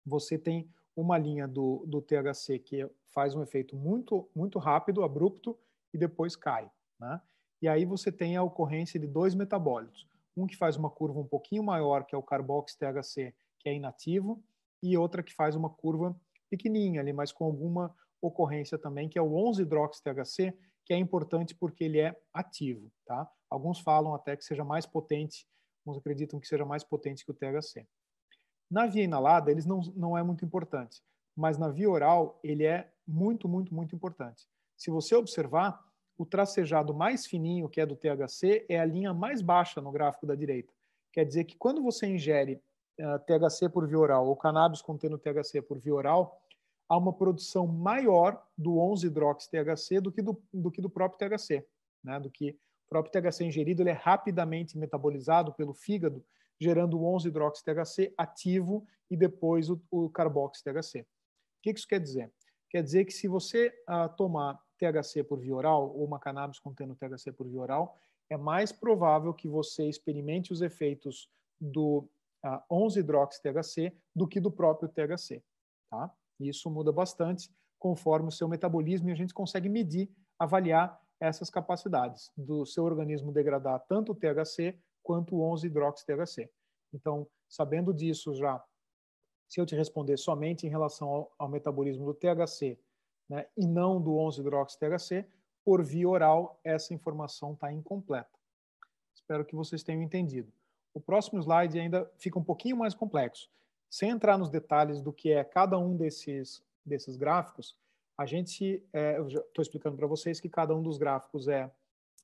você 0.05 0.37
tem 0.37 0.69
uma 0.95 1.17
linha 1.17 1.47
do, 1.47 1.85
do 1.87 2.01
THC 2.01 2.59
que 2.59 2.89
faz 3.07 3.35
um 3.35 3.41
efeito 3.41 3.75
muito, 3.75 4.29
muito 4.35 4.59
rápido, 4.59 5.03
abrupto, 5.03 5.57
e 5.93 5.97
depois 5.97 6.35
cai. 6.35 6.69
Né? 6.99 7.21
E 7.61 7.67
aí 7.67 7.85
você 7.85 8.11
tem 8.11 8.37
a 8.37 8.43
ocorrência 8.43 8.99
de 8.99 9.07
dois 9.07 9.33
metabólitos. 9.33 10.07
Um 10.35 10.47
que 10.47 10.55
faz 10.55 10.77
uma 10.77 10.89
curva 10.89 11.19
um 11.19 11.27
pouquinho 11.27 11.63
maior, 11.63 12.05
que 12.05 12.15
é 12.15 12.17
o 12.17 12.23
carbox-THC, 12.23 13.33
que 13.59 13.69
é 13.69 13.73
inativo, 13.73 14.41
e 14.81 14.97
outra 14.97 15.21
que 15.21 15.33
faz 15.33 15.55
uma 15.55 15.69
curva 15.69 16.15
pequenininha 16.49 17.01
ali, 17.01 17.11
mas 17.11 17.31
com 17.31 17.43
alguma 17.43 17.93
ocorrência 18.21 18.77
também, 18.77 19.09
que 19.09 19.17
é 19.17 19.21
o 19.21 19.31
11-hidrox-THC, 19.31 20.53
que 20.85 20.93
é 20.93 20.97
importante 20.97 21.53
porque 21.53 21.83
ele 21.83 21.99
é 21.99 22.19
ativo. 22.33 22.91
Tá? 23.05 23.29
Alguns 23.49 23.79
falam 23.79 24.13
até 24.13 24.35
que 24.35 24.43
seja 24.43 24.63
mais 24.63 24.85
potente, 24.85 25.47
alguns 25.85 25.99
acreditam 25.99 26.39
que 26.39 26.47
seja 26.47 26.65
mais 26.65 26.83
potente 26.83 27.25
que 27.25 27.31
o 27.31 27.33
THC. 27.33 27.87
Na 28.69 28.85
via 28.85 29.03
inalada, 29.03 29.49
eles 29.49 29.65
não, 29.65 29.81
não 29.95 30.17
é 30.17 30.21
muito 30.21 30.45
importante, 30.45 31.01
mas 31.35 31.57
na 31.57 31.69
via 31.69 31.89
oral, 31.89 32.39
ele 32.43 32.65
é 32.65 32.91
muito, 33.07 33.47
muito, 33.49 33.73
muito 33.73 33.95
importante. 33.95 34.47
Se 34.77 34.91
você 34.91 35.15
observar, 35.15 35.83
o 36.17 36.25
tracejado 36.25 36.93
mais 36.93 37.25
fininho, 37.25 37.69
que 37.69 37.79
é 37.79 37.85
do 37.85 37.95
THC, 37.95 38.65
é 38.67 38.77
a 38.77 38.85
linha 38.85 39.13
mais 39.13 39.41
baixa 39.41 39.81
no 39.81 39.89
gráfico 39.89 40.27
da 40.27 40.35
direita. 40.35 40.73
Quer 41.13 41.25
dizer 41.25 41.45
que 41.45 41.57
quando 41.57 41.81
você 41.81 42.07
ingere 42.07 42.61
uh, 42.99 43.03
eh, 43.03 43.19
THC 43.19 43.69
por 43.69 43.87
via 43.87 43.97
oral 43.97 44.27
ou 44.27 44.35
cannabis 44.35 44.81
contendo 44.81 45.17
THC 45.17 45.61
por 45.61 45.79
via 45.79 45.95
oral, 45.95 46.41
há 46.89 46.97
uma 46.97 47.13
produção 47.13 47.65
maior 47.65 48.45
do 48.57 48.71
11-hidrox-THC 48.73 50.01
do 50.01 50.11
que 50.11 50.21
do, 50.21 50.41
do 50.53 50.69
que 50.69 50.81
do 50.81 50.89
próprio 50.89 51.29
THC, 51.29 51.65
né? 52.03 52.19
do 52.19 52.29
que 52.29 52.59
o 52.89 52.95
próprio 53.01 53.11
THC 53.11 53.45
ingerido 53.45 53.83
ele 53.83 53.91
é 53.91 53.93
rapidamente 53.93 54.77
metabolizado 54.77 55.53
pelo 55.53 55.73
fígado 55.73 56.25
gerando 56.59 56.99
o 56.99 57.15
11-hidrox-THC 57.15 58.13
ativo 58.17 58.85
e 59.09 59.15
depois 59.15 59.69
o, 59.69 59.81
o 59.89 60.09
carbox-THC. 60.09 61.01
O 61.01 61.05
que 61.61 61.71
isso 61.71 61.87
quer 61.87 61.99
dizer? 61.99 62.33
Quer 62.69 62.83
dizer 62.83 63.05
que 63.05 63.13
se 63.13 63.27
você 63.27 63.73
uh, 63.87 64.13
tomar 64.15 64.59
THC 64.77 65.23
por 65.23 65.39
via 65.39 65.55
oral 65.55 65.95
ou 65.95 66.03
uma 66.03 66.19
cannabis 66.19 66.59
contendo 66.59 66.95
THC 66.95 67.31
por 67.31 67.47
via 67.47 67.61
oral, 67.61 67.95
é 68.29 68.37
mais 68.37 68.71
provável 68.71 69.33
que 69.33 69.47
você 69.47 69.87
experimente 69.87 70.51
os 70.51 70.61
efeitos 70.61 71.29
do 71.59 72.07
ah, 72.43 72.63
11-hidrox-THC 72.71 73.93
do 74.15 74.27
que 74.27 74.39
do 74.39 74.51
próprio 74.51 74.89
THC. 74.89 75.43
Tá? 75.89 76.13
Isso 76.39 76.69
muda 76.69 76.91
bastante 76.91 77.49
conforme 77.79 78.27
o 78.27 78.31
seu 78.31 78.47
metabolismo 78.47 79.09
e 79.09 79.11
a 79.11 79.15
gente 79.15 79.33
consegue 79.33 79.67
medir, 79.67 80.11
avaliar 80.37 80.99
essas 81.19 81.49
capacidades 81.49 82.31
do 82.37 82.65
seu 82.65 82.83
organismo 82.83 83.31
degradar 83.31 83.79
tanto 83.87 84.13
o 84.13 84.15
THC 84.15 84.77
quanto 85.03 85.35
o 85.35 85.53
11-hidrox-THC. 85.53 86.49
Então, 86.93 87.27
sabendo 87.47 87.93
disso 87.93 88.33
já, 88.33 88.63
se 89.47 89.59
eu 89.59 89.65
te 89.65 89.75
responder 89.75 90.17
somente 90.17 90.65
em 90.65 90.69
relação 90.69 91.09
ao, 91.09 91.35
ao 91.37 91.49
metabolismo 91.49 92.05
do 92.05 92.13
THC 92.13 92.79
né, 93.27 93.47
e 93.57 93.65
não 93.65 94.01
do 94.01 94.11
11-hidrox-THC, 94.11 95.25
por 95.63 95.83
via 95.83 96.07
oral, 96.07 96.59
essa 96.63 96.93
informação 96.93 97.53
está 97.53 97.71
incompleta. 97.71 98.39
Espero 99.13 99.45
que 99.45 99.55
vocês 99.55 99.83
tenham 99.83 100.01
entendido. 100.01 100.51
O 100.93 100.99
próximo 100.99 101.39
slide 101.39 101.79
ainda 101.79 102.09
fica 102.17 102.39
um 102.39 102.43
pouquinho 102.43 102.77
mais 102.77 102.93
complexo. 102.93 103.49
Sem 103.89 104.09
entrar 104.09 104.37
nos 104.37 104.49
detalhes 104.49 105.01
do 105.01 105.11
que 105.11 105.31
é 105.31 105.43
cada 105.43 105.77
um 105.77 105.95
desses, 105.95 106.63
desses 106.85 107.15
gráficos, 107.15 107.75
a 108.19 108.25
gente, 108.25 108.85
é, 108.91 109.17
eu 109.17 109.27
estou 109.29 109.61
explicando 109.61 109.95
para 109.95 110.05
vocês 110.05 110.41
que 110.41 110.49
cada 110.49 110.75
um 110.75 110.83
dos 110.83 110.97
gráficos 110.97 111.47
é 111.47 111.71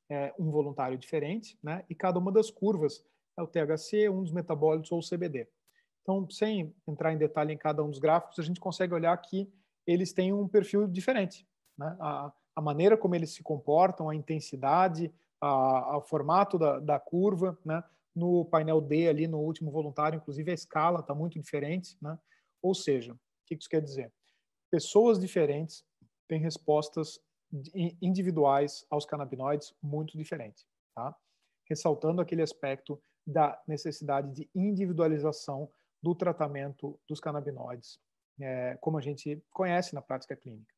é, 0.09 0.33
um 0.37 0.51
voluntário 0.51 0.97
diferente, 0.97 1.57
né? 1.63 1.85
E 1.89 1.95
cada 1.95 2.19
uma 2.19 2.33
das 2.33 2.51
curvas 2.51 3.01
é 3.37 3.41
o 3.41 3.47
THC, 3.47 4.09
um 4.09 4.21
dos 4.21 4.33
metabólitos 4.33 4.91
ou 4.91 4.99
o 4.99 5.01
CBD. 5.01 5.47
Então, 6.01 6.29
sem 6.29 6.75
entrar 6.85 7.13
em 7.13 7.17
detalhe 7.17 7.53
em 7.53 7.57
cada 7.57 7.81
um 7.81 7.89
dos 7.89 7.99
gráficos, 7.99 8.37
a 8.39 8.43
gente 8.43 8.59
consegue 8.59 8.93
olhar 8.93 9.15
que 9.17 9.49
eles 9.87 10.11
têm 10.11 10.33
um 10.33 10.49
perfil 10.49 10.85
diferente. 10.85 11.47
Né? 11.77 11.95
A, 11.99 12.31
a 12.57 12.61
maneira 12.61 12.97
como 12.97 13.15
eles 13.15 13.31
se 13.31 13.41
comportam, 13.41 14.09
a 14.09 14.15
intensidade, 14.15 15.13
a, 15.39 15.95
a 15.97 16.01
formato 16.01 16.59
da, 16.59 16.77
da 16.79 16.99
curva, 16.99 17.57
né? 17.63 17.81
No 18.13 18.45
painel 18.45 18.81
D 18.81 19.07
ali, 19.07 19.27
no 19.27 19.39
último 19.39 19.71
voluntário, 19.71 20.17
inclusive 20.17 20.51
a 20.51 20.53
escala 20.53 20.99
está 20.99 21.15
muito 21.15 21.39
diferente, 21.39 21.97
né? 22.01 22.19
Ou 22.61 22.73
seja, 22.73 23.13
o 23.13 23.17
que 23.45 23.55
isso 23.55 23.69
quer 23.69 23.81
dizer? 23.81 24.11
Pessoas 24.69 25.19
diferentes 25.19 25.85
têm 26.27 26.39
respostas 26.39 27.19
individuais 28.01 28.85
aos 28.89 29.05
canabinoides 29.05 29.73
muito 29.81 30.17
diferentes, 30.17 30.65
tá? 30.93 31.15
ressaltando 31.69 32.21
aquele 32.21 32.41
aspecto 32.41 33.01
da 33.25 33.59
necessidade 33.67 34.31
de 34.31 34.49
individualização 34.53 35.69
do 36.01 36.13
tratamento 36.13 36.99
dos 37.07 37.19
canabinoides, 37.19 37.99
é, 38.39 38.77
como 38.81 38.97
a 38.97 39.01
gente 39.01 39.41
conhece 39.51 39.95
na 39.95 40.01
prática 40.01 40.35
clínica. 40.35 40.73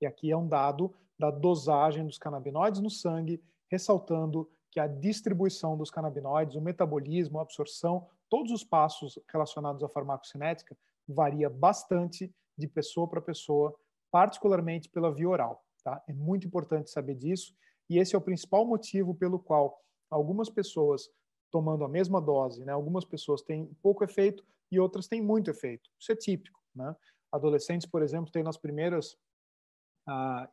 E 0.00 0.06
aqui 0.06 0.30
é 0.30 0.36
um 0.36 0.48
dado 0.48 0.94
da 1.18 1.30
dosagem 1.30 2.04
dos 2.04 2.18
canabinoides 2.18 2.80
no 2.80 2.90
sangue, 2.90 3.42
ressaltando 3.70 4.50
que 4.70 4.80
a 4.80 4.86
distribuição 4.86 5.76
dos 5.76 5.90
canabinoides, 5.90 6.56
o 6.56 6.60
metabolismo, 6.60 7.38
a 7.38 7.42
absorção, 7.42 8.08
todos 8.28 8.52
os 8.52 8.64
passos 8.64 9.18
relacionados 9.32 9.82
à 9.82 9.88
farmacocinética 9.88 10.76
varia 11.08 11.48
bastante 11.48 12.34
de 12.56 12.66
pessoa 12.66 13.08
para 13.08 13.20
pessoa, 13.20 13.74
particularmente 14.10 14.88
pela 14.88 15.12
via 15.12 15.28
oral. 15.28 15.64
Tá? 15.82 16.02
É 16.08 16.12
muito 16.12 16.46
importante 16.46 16.90
saber 16.90 17.14
disso. 17.14 17.54
E 17.88 17.98
esse 17.98 18.14
é 18.14 18.18
o 18.18 18.22
principal 18.22 18.66
motivo 18.66 19.14
pelo 19.14 19.38
qual 19.38 19.80
algumas 20.10 20.48
pessoas 20.48 21.08
tomando 21.50 21.84
a 21.84 21.88
mesma 21.88 22.20
dose, 22.20 22.64
né, 22.64 22.72
algumas 22.72 23.04
pessoas 23.04 23.40
têm 23.40 23.66
pouco 23.80 24.04
efeito 24.04 24.44
e 24.70 24.80
outras 24.80 25.06
têm 25.06 25.22
muito 25.22 25.50
efeito. 25.50 25.88
Isso 25.98 26.12
é 26.12 26.16
típico. 26.16 26.60
Né? 26.74 26.94
Adolescentes, 27.30 27.86
por 27.86 28.02
exemplo, 28.02 28.30
têm 28.30 28.42
nas 28.42 28.56
primeiras 28.56 29.16
ah, 30.06 30.48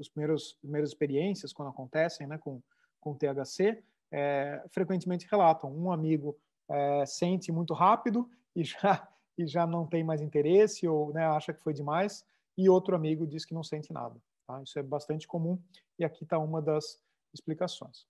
as 0.00 0.08
primeiras, 0.08 0.54
primeiras 0.54 0.90
experiências 0.90 1.52
quando 1.52 1.68
acontecem 1.68 2.26
né, 2.26 2.38
com, 2.38 2.62
com 2.98 3.14
THC, 3.14 3.82
é, 4.10 4.64
frequentemente 4.70 5.26
relatam 5.30 5.70
um 5.70 5.92
amigo 5.92 6.38
é, 6.68 7.04
sente 7.04 7.52
muito 7.52 7.74
rápido 7.74 8.28
e 8.54 8.64
já 8.64 9.06
e 9.38 9.46
já 9.46 9.66
não 9.66 9.86
tem 9.86 10.02
mais 10.02 10.20
interesse 10.20 10.86
ou 10.88 11.12
né, 11.12 11.26
acha 11.26 11.52
que 11.52 11.62
foi 11.62 11.72
demais 11.72 12.24
e 12.56 12.68
outro 12.68 12.96
amigo 12.96 13.26
diz 13.26 13.44
que 13.44 13.54
não 13.54 13.62
sente 13.62 13.92
nada. 13.92 14.16
Tá? 14.46 14.62
Isso 14.62 14.78
é 14.78 14.82
bastante 14.82 15.26
comum 15.26 15.58
e 15.98 16.04
aqui 16.04 16.24
está 16.24 16.38
uma 16.38 16.62
das 16.62 16.98
explicações. 17.34 18.06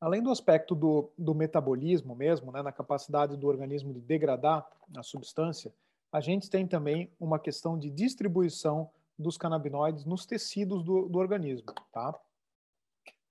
Além 0.00 0.22
do 0.22 0.30
aspecto 0.30 0.74
do, 0.74 1.10
do 1.16 1.34
metabolismo 1.34 2.14
mesmo, 2.14 2.52
né, 2.52 2.62
na 2.62 2.70
capacidade 2.70 3.36
do 3.38 3.46
organismo 3.46 3.92
de 3.92 4.00
degradar 4.00 4.70
a 4.94 5.02
substância, 5.02 5.72
a 6.12 6.20
gente 6.20 6.50
tem 6.50 6.66
também 6.66 7.10
uma 7.18 7.38
questão 7.38 7.78
de 7.78 7.90
distribuição 7.90 8.90
dos 9.18 9.38
canabinoides 9.38 10.04
nos 10.04 10.26
tecidos 10.26 10.84
do, 10.84 11.08
do 11.08 11.18
organismo. 11.18 11.72
Tá? 11.92 12.14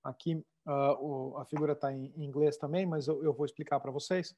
Aqui 0.03 0.35
uh, 0.35 0.71
o, 0.99 1.37
a 1.37 1.45
figura 1.45 1.73
está 1.73 1.93
em, 1.93 2.11
inglês 2.17 2.57
também, 2.57 2.85
mas 2.85 3.07
eu, 3.07 3.23
eu 3.23 3.33
vou 3.33 3.45
explicar 3.45 3.79
para 3.79 3.91
vocês. 3.91 4.35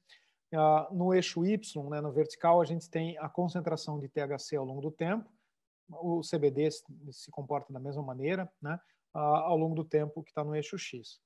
Uh, 0.52 0.94
no 0.94 1.12
eixo 1.12 1.44
Y, 1.44 1.90
né, 1.90 2.00
no 2.00 2.12
vertical, 2.12 2.60
a 2.60 2.64
gente 2.64 2.88
tem 2.88 3.18
a 3.18 3.28
concentração 3.28 3.98
de 3.98 4.08
THC 4.08 4.56
ao 4.56 4.64
longo 4.64 4.80
do 4.80 4.90
tempo. 4.90 5.28
O 5.88 6.20
CBD 6.20 6.70
se, 6.70 6.82
se 7.10 7.30
comporta 7.30 7.72
da 7.72 7.80
mesma 7.80 8.02
maneira, 8.02 8.50
né, 8.62 8.78
uh, 9.14 9.18
ao 9.18 9.56
longo 9.56 9.74
do 9.74 9.84
tempo 9.84 10.22
que 10.22 10.30
está 10.30 10.44
no 10.44 10.54
eixo 10.54 10.78
X. 10.78 11.20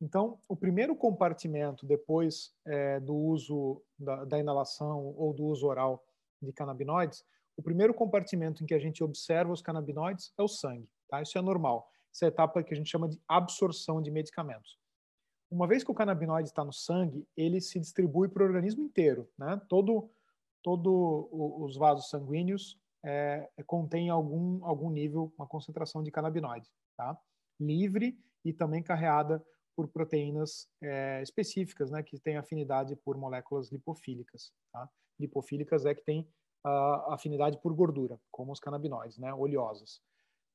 Então, 0.00 0.38
o 0.48 0.56
primeiro 0.56 0.94
compartimento 0.94 1.86
depois 1.86 2.52
é, 2.66 3.00
do 3.00 3.14
uso 3.14 3.82
da, 3.98 4.24
da, 4.24 4.38
inalação 4.38 5.14
ou 5.16 5.32
do 5.32 5.44
uso 5.44 5.66
oral 5.66 6.04
de 6.42 6.52
canabinoides, 6.52 7.24
o 7.56 7.62
primeiro 7.62 7.94
compartimento 7.94 8.62
em 8.62 8.66
que 8.66 8.74
a 8.74 8.78
gente 8.78 9.02
observa 9.02 9.52
os 9.52 9.62
canabinoides 9.62 10.32
é 10.36 10.42
o 10.42 10.48
sangue. 10.48 10.88
Tá? 11.08 11.22
Isso 11.22 11.38
é 11.38 11.40
normal. 11.40 11.88
Essa 12.14 12.26
é 12.26 12.28
etapa 12.28 12.62
que 12.62 12.72
a 12.72 12.76
gente 12.76 12.88
chama 12.88 13.08
de 13.08 13.20
absorção 13.26 14.00
de 14.00 14.08
medicamentos. 14.08 14.78
Uma 15.50 15.66
vez 15.66 15.82
que 15.82 15.90
o 15.90 15.94
canabinoide 15.94 16.48
está 16.48 16.64
no 16.64 16.72
sangue, 16.72 17.26
ele 17.36 17.60
se 17.60 17.80
distribui 17.80 18.28
para 18.28 18.44
o 18.44 18.46
organismo 18.46 18.84
inteiro. 18.84 19.28
Né? 19.36 19.60
Todo, 19.68 20.08
todo 20.62 21.28
os 21.32 21.76
vasos 21.76 22.08
sanguíneos 22.08 22.78
é, 23.04 23.50
contém 23.66 24.10
algum, 24.10 24.64
algum 24.64 24.90
nível, 24.90 25.32
uma 25.36 25.46
concentração 25.46 26.04
de 26.04 26.12
canabinoide. 26.12 26.70
Tá? 26.96 27.18
Livre 27.58 28.16
e 28.44 28.52
também 28.52 28.82
carreada 28.82 29.44
por 29.76 29.88
proteínas 29.88 30.68
é, 30.80 31.20
específicas, 31.20 31.90
né, 31.90 32.00
que 32.00 32.16
têm 32.20 32.36
afinidade 32.36 32.94
por 32.94 33.16
moléculas 33.16 33.72
lipofílicas. 33.72 34.52
Tá? 34.72 34.88
Lipofílicas 35.18 35.84
é 35.84 35.92
que 35.92 36.04
tem 36.04 36.28
afinidade 37.08 37.58
por 37.60 37.74
gordura, 37.74 38.18
como 38.30 38.52
os 38.52 38.60
canabinoides, 38.60 39.18
né, 39.18 39.34
oleosas. 39.34 40.00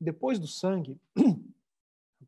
Depois 0.01 0.39
do 0.39 0.47
sangue, 0.47 0.99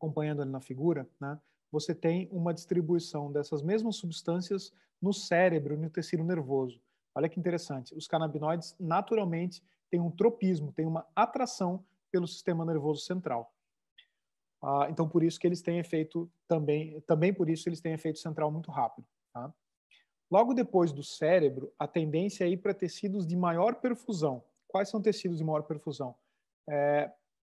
acompanhando 0.02 0.42
ali 0.42 0.50
na 0.50 0.60
figura, 0.60 1.08
né, 1.20 1.38
você 1.70 1.94
tem 1.94 2.28
uma 2.32 2.52
distribuição 2.52 3.30
dessas 3.30 3.62
mesmas 3.62 3.96
substâncias 3.96 4.72
no 5.00 5.12
cérebro, 5.12 5.78
no 5.78 5.88
tecido 5.88 6.24
nervoso. 6.24 6.80
Olha 7.14 7.28
que 7.28 7.38
interessante. 7.38 7.94
Os 7.94 8.08
canabinoides 8.08 8.74
naturalmente 8.78 9.62
têm 9.88 10.00
um 10.00 10.10
tropismo, 10.10 10.72
têm 10.72 10.86
uma 10.86 11.06
atração 11.14 11.84
pelo 12.10 12.26
sistema 12.26 12.64
nervoso 12.64 13.02
central. 13.02 13.54
Ah, 14.62 14.86
então, 14.90 15.08
por 15.08 15.22
isso 15.22 15.38
que 15.40 15.46
eles 15.46 15.62
têm 15.62 15.78
efeito 15.78 16.30
também, 16.46 17.00
também 17.02 17.32
por 17.32 17.48
isso 17.48 17.68
eles 17.68 17.80
têm 17.80 17.92
efeito 17.92 18.18
central 18.18 18.50
muito 18.50 18.70
rápido. 18.70 19.06
Tá? 19.32 19.52
Logo 20.30 20.54
depois 20.54 20.92
do 20.92 21.02
cérebro, 21.02 21.72
a 21.78 21.86
tendência 21.86 22.44
é 22.44 22.48
ir 22.48 22.58
para 22.58 22.74
tecidos 22.74 23.26
de 23.26 23.36
maior 23.36 23.76
perfusão. 23.76 24.44
Quais 24.68 24.88
são 24.88 25.00
tecidos 25.00 25.38
de 25.38 25.44
maior 25.44 25.62
perfusão? 25.62 26.14
É, 26.68 27.10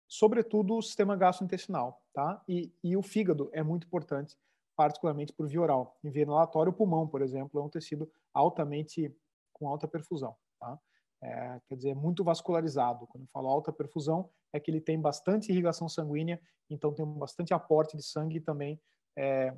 sobretudo 0.07 0.77
o 0.77 0.83
sistema 0.83 1.17
gastrointestinal, 1.17 2.02
tá? 2.13 2.43
E, 2.49 2.73
e 2.83 2.97
o 2.97 3.03
fígado 3.03 3.51
é 3.53 3.63
muito 3.63 3.87
importante, 3.87 4.37
particularmente 4.77 5.33
por 5.33 5.49
via 5.49 5.61
oral. 5.61 5.99
Em 6.03 6.11
via 6.11 6.23
inalatória, 6.23 6.71
o 6.71 6.75
pulmão, 6.75 7.07
por 7.07 7.23
exemplo, 7.23 7.61
é 7.61 7.63
um 7.63 7.69
tecido 7.69 8.11
altamente 8.33 9.15
com 9.53 9.69
alta 9.69 9.87
perfusão, 9.87 10.37
tá? 10.59 10.79
É, 11.23 11.61
quer 11.69 11.77
dizer, 11.77 11.91
é 11.91 11.95
muito 11.95 12.25
vascularizado. 12.25 13.07
Quando 13.07 13.23
eu 13.23 13.31
falo 13.33 13.49
alta 13.49 13.73
perfusão, 13.73 14.29
é 14.53 14.59
que 14.59 14.71
ele 14.71 14.81
tem 14.81 15.01
bastante 15.01 15.53
irrigação 15.53 15.89
sanguínea, 15.89 16.41
então 16.69 16.93
tem 16.93 17.07
bastante 17.07 17.55
aporte 17.55 17.97
de 17.97 18.03
sangue 18.03 18.39
e 18.39 18.41
também 18.41 18.81
é, 19.17 19.57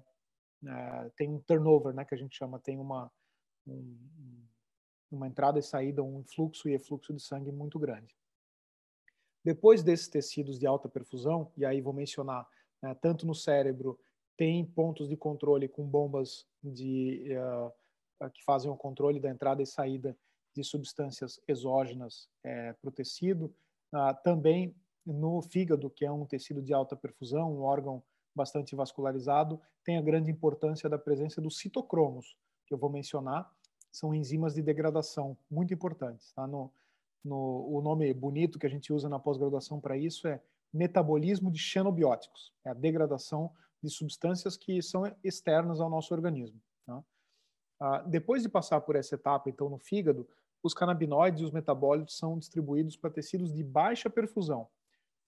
é, 0.66 1.10
tem 1.16 1.30
um 1.30 1.40
turnover, 1.40 1.94
né, 1.94 2.04
que 2.04 2.14
a 2.14 2.18
gente 2.18 2.36
chama, 2.36 2.58
tem 2.58 2.78
uma, 2.78 3.10
um, 3.66 4.46
uma 5.10 5.26
entrada 5.26 5.58
e 5.58 5.62
saída, 5.62 6.02
um 6.02 6.20
influxo 6.20 6.68
e 6.68 6.74
efluxo 6.74 7.14
de 7.14 7.22
sangue 7.22 7.50
muito 7.50 7.78
grande. 7.78 8.14
Depois 9.44 9.82
desses 9.82 10.08
tecidos 10.08 10.58
de 10.58 10.66
alta 10.66 10.88
perfusão, 10.88 11.52
e 11.56 11.64
aí 11.64 11.80
vou 11.80 11.92
mencionar, 11.92 12.48
né, 12.82 12.94
tanto 12.94 13.26
no 13.26 13.34
cérebro, 13.34 13.98
tem 14.36 14.64
pontos 14.64 15.08
de 15.08 15.16
controle 15.16 15.68
com 15.68 15.84
bombas 15.84 16.46
de, 16.62 17.28
uh, 17.36 18.30
que 18.30 18.42
fazem 18.44 18.70
o 18.70 18.76
controle 18.76 19.20
da 19.20 19.30
entrada 19.30 19.62
e 19.62 19.66
saída 19.66 20.16
de 20.54 20.64
substâncias 20.64 21.40
exógenas 21.46 22.28
é, 22.42 22.72
para 22.72 22.88
o 22.88 22.92
tecido. 22.92 23.54
Uh, 23.92 24.22
também 24.22 24.74
no 25.04 25.42
fígado, 25.42 25.90
que 25.90 26.04
é 26.04 26.10
um 26.10 26.24
tecido 26.24 26.62
de 26.62 26.72
alta 26.72 26.96
perfusão, 26.96 27.52
um 27.52 27.62
órgão 27.62 28.02
bastante 28.34 28.74
vascularizado, 28.74 29.60
tem 29.84 29.98
a 29.98 30.02
grande 30.02 30.30
importância 30.30 30.88
da 30.88 30.98
presença 30.98 31.40
dos 31.40 31.58
citocromos, 31.58 32.36
que 32.66 32.72
eu 32.72 32.78
vou 32.78 32.90
mencionar, 32.90 33.52
são 33.92 34.14
enzimas 34.14 34.54
de 34.54 34.62
degradação 34.62 35.36
muito 35.48 35.72
importantes. 35.72 36.32
Tá? 36.32 36.46
No, 36.46 36.72
no, 37.24 37.66
o 37.70 37.80
nome 37.80 38.12
bonito 38.12 38.58
que 38.58 38.66
a 38.66 38.70
gente 38.70 38.92
usa 38.92 39.08
na 39.08 39.18
pós-graduação 39.18 39.80
para 39.80 39.96
isso 39.96 40.28
é 40.28 40.40
metabolismo 40.72 41.50
de 41.50 41.58
xenobióticos, 41.58 42.52
é 42.64 42.70
a 42.70 42.74
degradação 42.74 43.50
de 43.82 43.90
substâncias 43.90 44.56
que 44.56 44.82
são 44.82 45.04
externas 45.22 45.80
ao 45.80 45.88
nosso 45.88 46.12
organismo. 46.12 46.60
Tá? 46.86 47.04
Ah, 47.80 47.98
depois 48.06 48.42
de 48.42 48.48
passar 48.48 48.80
por 48.80 48.96
essa 48.96 49.14
etapa, 49.14 49.48
então, 49.48 49.68
no 49.68 49.78
fígado, 49.78 50.28
os 50.62 50.74
canabinoides 50.74 51.42
e 51.42 51.44
os 51.44 51.50
metabólitos 51.50 52.16
são 52.16 52.38
distribuídos 52.38 52.96
para 52.96 53.10
tecidos 53.10 53.52
de 53.52 53.62
baixa 53.62 54.08
perfusão. 54.08 54.68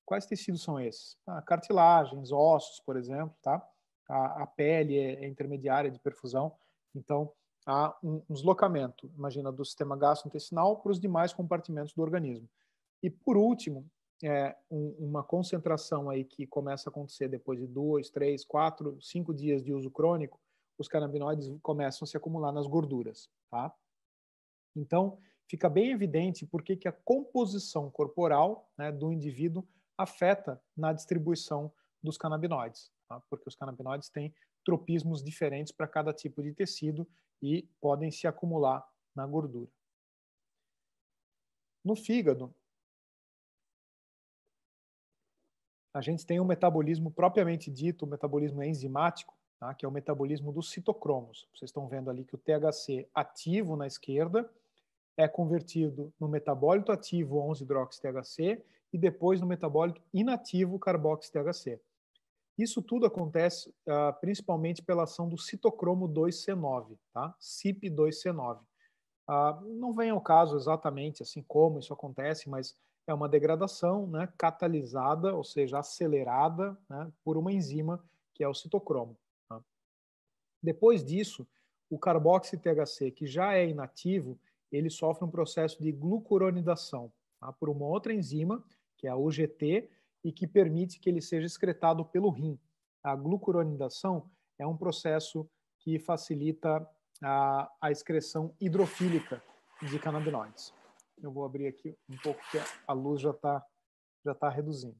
Quais 0.04 0.26
tecidos 0.26 0.62
são 0.62 0.80
esses? 0.80 1.18
Ah, 1.26 1.42
cartilagens, 1.42 2.32
ossos, 2.32 2.80
por 2.80 2.96
exemplo, 2.96 3.36
tá? 3.42 3.62
A, 4.08 4.42
a 4.42 4.46
pele 4.46 4.96
é, 4.96 5.24
é 5.24 5.28
intermediária 5.28 5.90
de 5.90 5.98
perfusão, 5.98 6.52
então 6.94 7.32
há 7.66 7.96
um, 8.02 8.22
deslocamento, 8.30 9.10
imagina, 9.16 9.50
do 9.50 9.64
sistema 9.64 9.96
gastrointestinal 9.96 10.76
para 10.78 10.92
os 10.92 11.00
demais 11.00 11.32
compartimentos 11.32 11.92
do 11.92 12.00
organismo. 12.00 12.48
E, 13.02 13.10
por 13.10 13.36
último, 13.36 13.84
é, 14.22 14.56
um, 14.70 14.94
uma 14.98 15.22
concentração 15.22 16.08
aí 16.08 16.24
que 16.24 16.46
começa 16.46 16.88
a 16.88 16.90
acontecer 16.90 17.28
depois 17.28 17.58
de 17.58 17.66
dois, 17.66 18.08
três, 18.08 18.44
quatro, 18.44 18.96
cinco 19.02 19.34
dias 19.34 19.62
de 19.62 19.74
uso 19.74 19.90
crônico, 19.90 20.40
os 20.78 20.88
canabinoides 20.88 21.52
começam 21.60 22.04
a 22.04 22.08
se 22.08 22.16
acumular 22.16 22.52
nas 22.52 22.66
gorduras, 22.66 23.28
tá? 23.50 23.74
Então, 24.74 25.18
fica 25.48 25.68
bem 25.68 25.90
evidente 25.90 26.46
por 26.46 26.62
que 26.62 26.86
a 26.86 26.92
composição 26.92 27.90
corporal 27.90 28.70
né, 28.76 28.92
do 28.92 29.12
indivíduo 29.12 29.66
afeta 29.96 30.60
na 30.76 30.92
distribuição 30.92 31.72
dos 32.02 32.18
canabinoides, 32.18 32.92
tá? 33.08 33.20
porque 33.30 33.48
os 33.48 33.56
canabinoides 33.56 34.10
têm 34.10 34.34
tropismos 34.64 35.22
diferentes 35.22 35.72
para 35.72 35.88
cada 35.88 36.12
tipo 36.12 36.42
de 36.42 36.52
tecido 36.52 37.08
e 37.42 37.62
podem 37.80 38.10
se 38.10 38.26
acumular 38.26 38.86
na 39.14 39.26
gordura. 39.26 39.70
No 41.84 41.94
fígado, 41.94 42.52
a 45.94 46.00
gente 46.00 46.26
tem 46.26 46.40
um 46.40 46.44
metabolismo 46.44 47.10
propriamente 47.10 47.70
dito, 47.70 48.02
o 48.02 48.06
um 48.06 48.10
metabolismo 48.10 48.62
enzimático, 48.62 49.34
tá? 49.58 49.72
que 49.72 49.84
é 49.84 49.88
o 49.88 49.92
metabolismo 49.92 50.52
dos 50.52 50.70
citocromos. 50.70 51.48
Vocês 51.54 51.70
estão 51.70 51.88
vendo 51.88 52.10
ali 52.10 52.24
que 52.24 52.34
o 52.34 52.38
THC 52.38 53.08
ativo 53.14 53.76
na 53.76 53.86
esquerda 53.86 54.50
é 55.16 55.26
convertido 55.26 56.12
no 56.20 56.28
metabólito 56.28 56.92
ativo 56.92 57.36
11-hidroxi-THC 57.48 58.62
e 58.92 58.98
depois 58.98 59.40
no 59.40 59.46
metabólito 59.46 60.02
inativo 60.12 60.78
carboxy-THC. 60.78 61.80
Isso 62.58 62.80
tudo 62.80 63.04
acontece 63.04 63.68
uh, 63.68 64.18
principalmente 64.20 64.82
pela 64.82 65.04
ação 65.04 65.28
do 65.28 65.36
citocromo 65.36 66.08
2C9, 66.08 66.96
tá? 67.12 67.34
CYP2C9. 67.40 68.58
Uh, 68.58 68.64
ah, 69.28 69.62
não 69.66 69.92
vem 69.92 70.10
ao 70.10 70.20
caso 70.20 70.56
exatamente 70.56 71.22
assim 71.22 71.42
como 71.42 71.80
isso 71.80 71.92
acontece, 71.92 72.48
mas 72.48 72.74
é 73.06 73.12
uma 73.12 73.28
degradação 73.28 74.06
né, 74.06 74.28
catalisada, 74.38 75.34
ou 75.34 75.44
seja, 75.44 75.78
acelerada 75.78 76.76
né, 76.88 77.12
por 77.24 77.36
uma 77.36 77.52
enzima 77.52 78.02
que 78.34 78.42
é 78.42 78.48
o 78.48 78.54
citocromo. 78.54 79.16
Tá? 79.48 79.60
Depois 80.62 81.04
disso, 81.04 81.46
o 81.88 81.98
carboxy-THC, 81.98 83.10
que 83.10 83.26
já 83.26 83.54
é 83.54 83.68
inativo, 83.68 84.38
ele 84.72 84.90
sofre 84.90 85.24
um 85.24 85.30
processo 85.30 85.80
de 85.82 85.92
glucuronidação. 85.92 87.12
tá? 87.40 87.52
por 87.52 87.68
uma 87.68 87.86
outra 87.86 88.12
enzima, 88.12 88.64
que 88.96 89.06
é 89.06 89.10
a 89.10 89.16
UGT, 89.16 89.88
e 90.26 90.32
que 90.32 90.44
permite 90.44 90.98
que 90.98 91.08
ele 91.08 91.20
seja 91.20 91.46
excretado 91.46 92.04
pelo 92.04 92.30
rim. 92.30 92.58
A 93.00 93.14
glucuronidação 93.14 94.28
é 94.58 94.66
um 94.66 94.76
processo 94.76 95.48
que 95.78 96.00
facilita 96.00 96.84
a, 97.22 97.72
a 97.80 97.92
excreção 97.92 98.52
hidrofílica 98.60 99.40
de 99.82 99.96
canabinoides. 100.00 100.74
Eu 101.22 101.30
vou 101.30 101.44
abrir 101.44 101.68
aqui 101.68 101.96
um 102.10 102.16
pouco 102.16 102.40
que 102.50 102.58
a 102.88 102.92
luz 102.92 103.20
já 103.20 103.30
está 103.30 103.64
já 104.24 104.34
tá 104.34 104.48
reduzindo. 104.48 104.96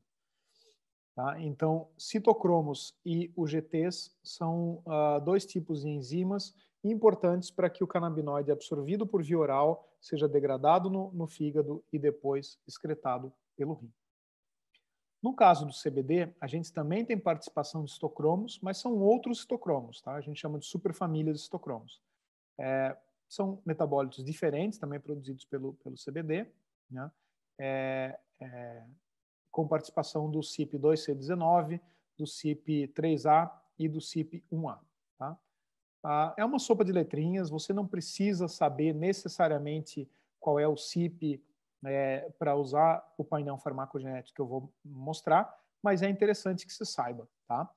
Tá? 1.12 1.40
Então, 1.40 1.90
citocromos 1.98 2.96
e 3.04 3.32
UGTs 3.36 4.14
são 4.22 4.80
uh, 4.86 5.20
dois 5.24 5.44
tipos 5.44 5.80
de 5.80 5.88
enzimas 5.88 6.54
importantes 6.84 7.50
para 7.50 7.68
que 7.68 7.82
o 7.82 7.86
canabinoide 7.88 8.52
absorvido 8.52 9.04
por 9.04 9.24
via 9.24 9.40
oral 9.40 9.88
seja 10.00 10.28
degradado 10.28 10.88
no, 10.88 11.10
no 11.12 11.26
fígado 11.26 11.84
e 11.92 11.98
depois 11.98 12.60
excretado 12.68 13.32
pelo 13.56 13.74
rim. 13.74 13.92
No 15.26 15.34
caso 15.34 15.66
do 15.66 15.72
CBD, 15.72 16.32
a 16.40 16.46
gente 16.46 16.72
também 16.72 17.04
tem 17.04 17.18
participação 17.18 17.84
de 17.84 17.90
citocromos, 17.90 18.60
mas 18.62 18.78
são 18.78 18.96
outros 18.96 19.40
citocromos, 19.40 20.00
tá? 20.00 20.14
A 20.14 20.20
gente 20.20 20.40
chama 20.40 20.56
de 20.56 20.66
superfamília 20.66 21.32
de 21.32 21.40
citocromos. 21.40 22.00
É, 22.56 22.96
são 23.28 23.60
metabólitos 23.66 24.24
diferentes, 24.24 24.78
também 24.78 25.00
produzidos 25.00 25.44
pelo, 25.44 25.74
pelo 25.82 25.96
CBD, 25.96 26.46
né? 26.88 27.10
É, 27.58 28.16
é, 28.38 28.84
com 29.50 29.66
participação 29.66 30.30
do 30.30 30.38
CYP2C19, 30.38 31.80
do 32.16 32.22
CYP3A 32.22 33.50
e 33.80 33.88
do 33.88 33.98
CYP1A. 33.98 34.78
Tá? 35.18 35.36
Ah, 36.04 36.34
é 36.36 36.44
uma 36.44 36.60
sopa 36.60 36.84
de 36.84 36.92
letrinhas, 36.92 37.50
você 37.50 37.72
não 37.72 37.84
precisa 37.84 38.46
saber 38.46 38.94
necessariamente 38.94 40.08
qual 40.38 40.60
é 40.60 40.68
o 40.68 40.76
CYP 40.76 41.42
é, 41.84 42.30
para 42.38 42.56
usar 42.56 43.04
o 43.16 43.24
painel 43.24 43.58
farmacogenético 43.58 44.34
que 44.34 44.40
eu 44.40 44.46
vou 44.46 44.72
mostrar, 44.84 45.54
mas 45.82 46.02
é 46.02 46.08
interessante 46.08 46.66
que 46.66 46.72
você 46.72 46.84
saiba. 46.84 47.28
Tá? 47.46 47.70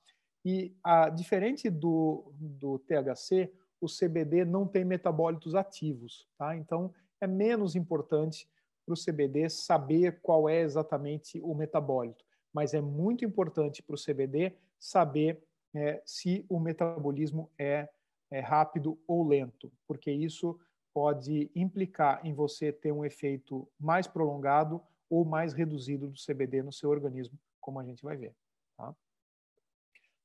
E 0.44 0.76
a, 0.84 1.10
diferente 1.10 1.70
do, 1.70 2.32
do 2.36 2.80
THC, 2.80 3.52
o 3.82 3.88
CBD 3.88 4.46
não 4.46 4.68
tem 4.68 4.84
metabólitos 4.84 5.56
ativos, 5.56 6.28
tá? 6.38 6.56
Então 6.56 6.94
é 7.22 7.28
menos 7.28 7.76
importante 7.76 8.50
para 8.86 8.94
o 8.94 8.98
CBD 8.98 9.50
saber 9.50 10.20
qual 10.22 10.50
é 10.50 10.62
exatamente 10.62 11.40
o 11.42 11.54
metabólito, 11.54 12.26
mas 12.54 12.74
é 12.74 12.82
muito 12.82 13.24
importante 13.24 13.84
para 13.84 13.96
o 13.96 14.02
CBD 14.02 14.54
saber 14.80 15.42
é, 15.74 16.02
se 16.06 16.46
o 16.50 16.60
metabolismo 16.60 17.52
é, 17.58 17.88
é 18.32 18.40
rápido 18.40 19.00
ou 19.08 19.28
lento, 19.28 19.72
porque 19.88 20.12
isso 20.12 20.60
pode 21.00 21.50
implicar 21.56 22.20
em 22.26 22.34
você 22.34 22.74
ter 22.74 22.92
um 22.92 23.06
efeito 23.06 23.66
mais 23.80 24.06
prolongado 24.06 24.82
ou 25.10 25.24
mais 25.24 25.54
reduzido 25.54 26.10
do 26.10 26.20
CBD 26.20 26.62
no 26.62 26.74
seu 26.74 26.90
organismo, 26.90 27.40
como 27.62 27.80
a 27.80 27.86
gente 27.86 28.04
vai 28.04 28.18
ver. 28.18 28.36
Tá? 28.76 28.94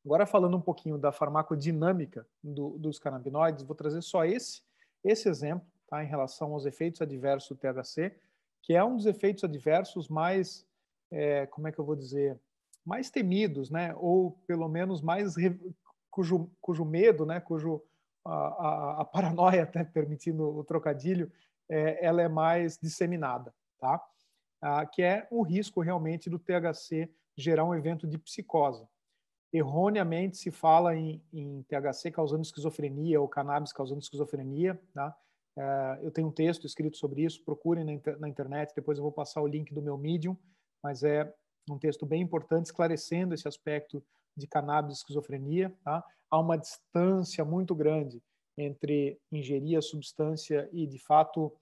Agora 0.05 0.27
falando 0.27 0.57
um 0.57 0.61
pouquinho 0.61 0.99
da 0.99 1.13
farmacodinâmica 1.13 2.27
do, 2.43 2.71
dos 2.71 2.99
canabinoides, 2.99 3.63
vou 3.63 3.77
trazer 3.77 4.03
só 4.03 4.25
esse, 4.25 4.63
esse 5.05 5.29
exemplo 5.29 5.65
tá, 5.87 6.03
em 6.03 6.09
relação 6.09 6.53
aos 6.53 6.67
efeitos 6.67 7.01
adversos 7.01 7.51
do 7.51 7.57
THC, 7.57 8.13
que 8.61 8.75
é 8.75 8.83
um 8.83 8.97
dos 8.97 9.07
efeitos 9.07 9.45
adversos 9.45 10.09
mais, 10.09 10.67
é, 11.09 11.47
como 11.47 11.69
é 11.69 11.73
que 11.73 11.79
eu 11.79 11.85
vou 11.85 11.95
dizer, 11.95 12.37
mais 12.85 13.11
temidos, 13.11 13.71
né? 13.71 13.95
Ou 13.97 14.33
pelo 14.45 14.69
menos 14.69 15.01
mais 15.01 15.37
cujo, 16.11 16.51
cujo 16.61 16.85
medo, 16.85 17.25
né? 17.25 17.39
Cujo 17.39 17.81
a, 18.25 19.01
a, 19.01 19.05
paranoia, 19.05 19.65
até 19.65 19.85
permitindo 19.85 20.45
o 20.45 20.65
trocadilho, 20.65 21.31
é, 21.69 22.05
ela 22.05 22.23
é 22.23 22.29
mais 22.29 22.79
disseminada, 22.79 23.55
tá? 23.79 24.03
Ah, 24.61 24.87
que 24.87 25.03
é 25.03 25.27
o 25.31 25.43
risco 25.43 25.83
realmente 25.83 26.31
do 26.31 26.39
THC 26.39 27.11
gerar 27.37 27.65
um 27.65 27.75
evento 27.75 28.07
de 28.07 28.17
psicose. 28.17 28.87
Erroneamente 29.53 30.37
se 30.39 30.51
fala 30.51 30.97
em, 30.97 31.23
em 31.33 31.63
THC 31.65 32.11
causando 32.11 32.43
esquizofrenia 32.43 33.21
ou 33.21 33.29
cannabis 33.29 33.73
causando 33.73 34.01
esquizofrenia, 34.01 34.81
tá? 34.93 35.15
É, 35.57 35.99
eu 36.03 36.11
tenho 36.11 36.29
um 36.29 36.33
texto 36.33 36.67
escrito 36.67 36.97
sobre 36.97 37.23
isso, 37.23 37.45
procurem 37.45 37.85
na, 37.85 37.93
inter 37.93 38.19
na, 38.19 38.29
internet, 38.29 38.75
depois 38.75 38.99
eu 38.99 39.05
vou 39.05 39.13
passar 39.13 39.41
o 39.41 39.47
link 39.47 39.73
do 39.73 39.83
meu 39.83 39.97
Medium, 39.97 40.37
mas 40.83 41.05
é 41.05 41.33
um 41.71 41.79
texto 41.79 42.05
bem 42.05 42.23
importante 42.23 42.67
esclarecendo 42.67 43.35
esse 43.35 43.47
aspecto 43.47 44.03
de 44.37 44.47
cannabis 44.47 44.95
e 44.95 44.99
esquizofrenia. 44.99 45.75
Tá? 45.85 46.05
Há 46.31 46.39
uma 46.39 46.57
distância 46.57 47.45
muito 47.45 47.75
grande 47.75 48.23
entre 48.57 49.19
ingerir 49.31 49.79
a 49.79 49.83
substância 49.83 50.69
e, 50.73 50.87
de 50.87 50.99
fato, 50.99 51.53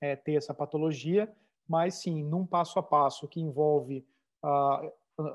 é, 0.00 0.16
ter 0.16 0.34
essa 0.34 0.54
patologia, 0.54 1.32
mas 1.68 1.94
sim, 1.94 2.24
num 2.24 2.46
passo 2.46 2.78
a 2.78 2.82
passo 2.82 3.28
que 3.28 3.40
envolve 3.40 4.04
a 4.42 4.90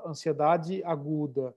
ansiedade 0.06 0.82
aguda, 0.84 1.54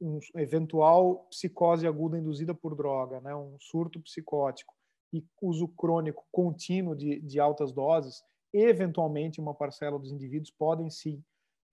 um 0.00 0.18
eventual 0.36 1.26
psicose 1.28 1.86
aguda 1.86 2.18
induzida 2.18 2.54
por 2.54 2.74
droga, 2.76 3.20
né, 3.20 3.34
um 3.34 3.56
surto 3.58 4.00
psicótico, 4.00 4.74
e 5.12 5.24
uso 5.42 5.68
crônico 5.68 6.24
contínuo 6.30 6.94
de, 6.94 7.20
de 7.20 7.40
altas 7.40 7.72
doses, 7.72 8.22
eventualmente 8.52 9.40
uma 9.40 9.54
parcela 9.54 9.98
dos 9.98 10.12
indivíduos 10.12 10.50
podem 10.50 10.88
sim 10.90 11.22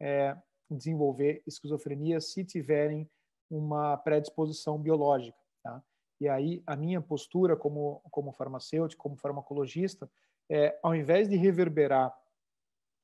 é, 0.02 0.36
desenvolver 0.70 1.44
esquizofrenia 1.46 2.20
se 2.20 2.44
tiverem 2.44 3.10
uma 3.50 3.98
predisposição 3.98 4.78
biológica. 4.80 5.38
Tá? 5.64 5.84
E 6.20 6.28
aí 6.28 6.64
a 6.66 6.76
minha 6.76 7.02
postura 7.02 7.56
como, 7.56 8.02
como 8.12 8.32
farmacêutico, 8.32 9.04
como 9.04 9.18
farmacologista, 9.18 10.10
é, 10.50 10.78
ao 10.82 10.96
invés 10.96 11.28
de 11.28 11.36
reverberar 11.36 12.14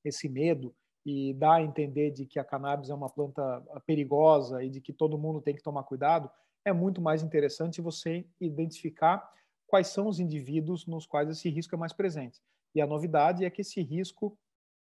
esse 0.03 0.27
medo 0.27 0.75
e 1.05 1.33
dar 1.33 1.55
a 1.55 1.61
entender 1.61 2.11
de 2.11 2.25
que 2.25 2.39
a 2.39 2.43
cannabis 2.43 2.89
é 2.89 2.93
uma 2.93 3.09
planta 3.09 3.61
perigosa 3.85 4.63
e 4.63 4.69
de 4.69 4.79
que 4.79 4.93
todo 4.93 5.17
mundo 5.17 5.41
tem 5.41 5.55
que 5.55 5.63
tomar 5.63 5.83
cuidado, 5.83 6.29
é 6.63 6.71
muito 6.71 7.01
mais 7.01 7.23
interessante 7.23 7.81
você 7.81 8.25
identificar 8.39 9.27
quais 9.67 9.87
são 9.87 10.07
os 10.07 10.19
indivíduos 10.19 10.85
nos 10.85 11.07
quais 11.07 11.29
esse 11.29 11.49
risco 11.49 11.73
é 11.73 11.77
mais 11.77 11.93
presente. 11.93 12.39
E 12.75 12.81
a 12.81 12.87
novidade 12.87 13.43
é 13.43 13.49
que 13.49 13.61
esse 13.61 13.81
risco 13.81 14.37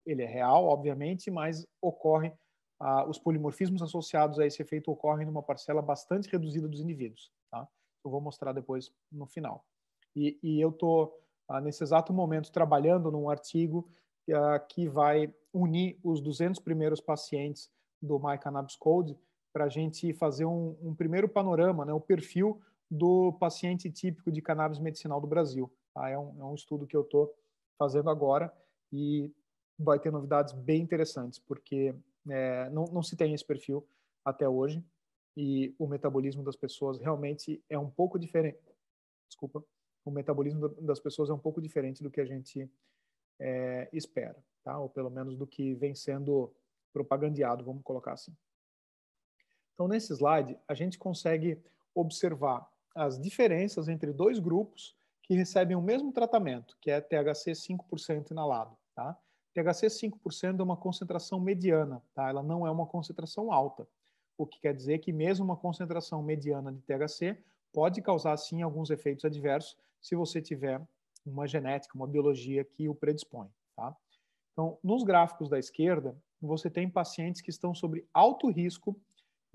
ele 0.04 0.22
é 0.22 0.26
real, 0.26 0.66
obviamente, 0.66 1.30
mas 1.30 1.66
ocorre 1.80 2.32
ah, 2.82 3.08
os 3.08 3.16
polimorfismos 3.16 3.80
associados 3.80 4.40
a 4.40 4.46
esse 4.46 4.60
efeito 4.60 4.90
ocorrem 4.90 5.24
numa 5.24 5.42
parcela 5.42 5.80
bastante 5.80 6.28
reduzida 6.28 6.66
dos 6.66 6.80
indivíduos. 6.80 7.30
Tá? 7.48 7.66
Eu 8.04 8.10
vou 8.10 8.20
mostrar 8.20 8.52
depois 8.52 8.92
no 9.10 9.24
final. 9.24 9.64
E, 10.16 10.36
e 10.42 10.60
eu 10.60 10.70
estou 10.70 11.16
ah, 11.48 11.60
nesse 11.60 11.84
exato 11.84 12.12
momento 12.12 12.50
trabalhando 12.50 13.08
num 13.08 13.30
artigo 13.30 13.88
ah, 14.34 14.58
que 14.58 14.88
vai 14.88 15.32
unir 15.52 15.96
os 16.02 16.20
200 16.20 16.60
primeiros 16.60 17.00
pacientes 17.00 17.70
do 18.02 18.18
My 18.18 18.36
Cannabis 18.36 18.74
Code 18.74 19.16
para 19.52 19.66
a 19.66 19.68
gente 19.68 20.12
fazer 20.14 20.44
um, 20.44 20.76
um 20.82 20.92
primeiro 20.92 21.28
panorama, 21.28 21.84
né, 21.84 21.92
o 21.92 22.00
perfil 22.00 22.60
do 22.90 23.32
paciente 23.34 23.92
típico 23.92 24.32
de 24.32 24.42
cannabis 24.42 24.80
medicinal 24.80 25.20
do 25.20 25.28
Brasil. 25.28 25.72
Tá? 25.94 26.10
É, 26.10 26.18
um, 26.18 26.34
é 26.40 26.44
um 26.44 26.54
estudo 26.56 26.84
que 26.84 26.96
eu 26.96 27.02
estou 27.02 27.32
fazendo 27.78 28.10
agora 28.10 28.52
e 28.92 29.32
vai 29.78 30.00
ter 30.00 30.10
novidades 30.10 30.52
bem 30.52 30.82
interessantes, 30.82 31.38
porque 31.38 31.94
é, 32.28 32.70
não, 32.70 32.84
não 32.84 33.02
se 33.02 33.16
tem 33.16 33.34
esse 33.34 33.44
perfil 33.44 33.86
até 34.24 34.48
hoje 34.48 34.84
e 35.36 35.74
o 35.78 35.86
metabolismo 35.86 36.42
das 36.42 36.56
pessoas 36.56 36.98
realmente 36.98 37.62
é 37.68 37.78
um 37.78 37.90
pouco 37.90 38.18
diferente. 38.18 38.60
Desculpa, 39.28 39.64
o 40.04 40.10
metabolismo 40.10 40.68
das 40.68 41.00
pessoas 41.00 41.30
é 41.30 41.32
um 41.32 41.38
pouco 41.38 41.60
diferente 41.60 42.02
do 42.02 42.10
que 42.10 42.20
a 42.20 42.24
gente 42.24 42.70
é, 43.38 43.88
espera, 43.92 44.36
tá? 44.62 44.78
Ou 44.78 44.88
pelo 44.88 45.10
menos 45.10 45.36
do 45.36 45.46
que 45.46 45.74
vem 45.74 45.94
sendo 45.94 46.52
propagandeado, 46.92 47.64
vamos 47.64 47.82
colocar 47.82 48.12
assim. 48.12 48.36
Então, 49.74 49.88
nesse 49.88 50.12
slide, 50.12 50.58
a 50.68 50.74
gente 50.74 50.98
consegue 50.98 51.62
observar 51.94 52.70
as 52.94 53.18
diferenças 53.18 53.88
entre 53.88 54.12
dois 54.12 54.38
grupos 54.38 54.94
que 55.22 55.34
recebem 55.34 55.76
o 55.76 55.80
mesmo 55.82 56.12
tratamento, 56.12 56.76
que 56.80 56.90
é 56.90 57.00
THC 57.00 57.52
5% 57.52 58.30
inalado. 58.30 58.76
Tá? 58.94 59.18
THC 59.54 59.86
5% 59.86 60.60
é 60.60 60.62
uma 60.62 60.76
concentração 60.76 61.38
mediana, 61.40 62.02
tá? 62.14 62.28
ela 62.28 62.42
não 62.42 62.66
é 62.66 62.70
uma 62.70 62.86
concentração 62.86 63.52
alta, 63.52 63.86
o 64.36 64.46
que 64.46 64.60
quer 64.60 64.74
dizer 64.74 64.98
que 64.98 65.12
mesmo 65.12 65.44
uma 65.44 65.56
concentração 65.56 66.22
mediana 66.22 66.72
de 66.72 66.80
THC 66.82 67.38
pode 67.72 68.02
causar, 68.02 68.36
sim, 68.36 68.62
alguns 68.62 68.90
efeitos 68.90 69.24
adversos 69.24 69.76
se 70.00 70.16
você 70.16 70.42
tiver 70.42 70.80
uma 71.24 71.46
genética, 71.46 71.96
uma 71.96 72.06
biologia 72.06 72.64
que 72.64 72.88
o 72.88 72.94
predispõe. 72.94 73.48
Tá? 73.76 73.96
Então, 74.52 74.78
nos 74.82 75.04
gráficos 75.04 75.48
da 75.48 75.58
esquerda, 75.58 76.16
você 76.40 76.68
tem 76.68 76.90
pacientes 76.90 77.40
que 77.40 77.50
estão 77.50 77.74
sobre 77.74 78.06
alto 78.12 78.50
risco 78.50 79.00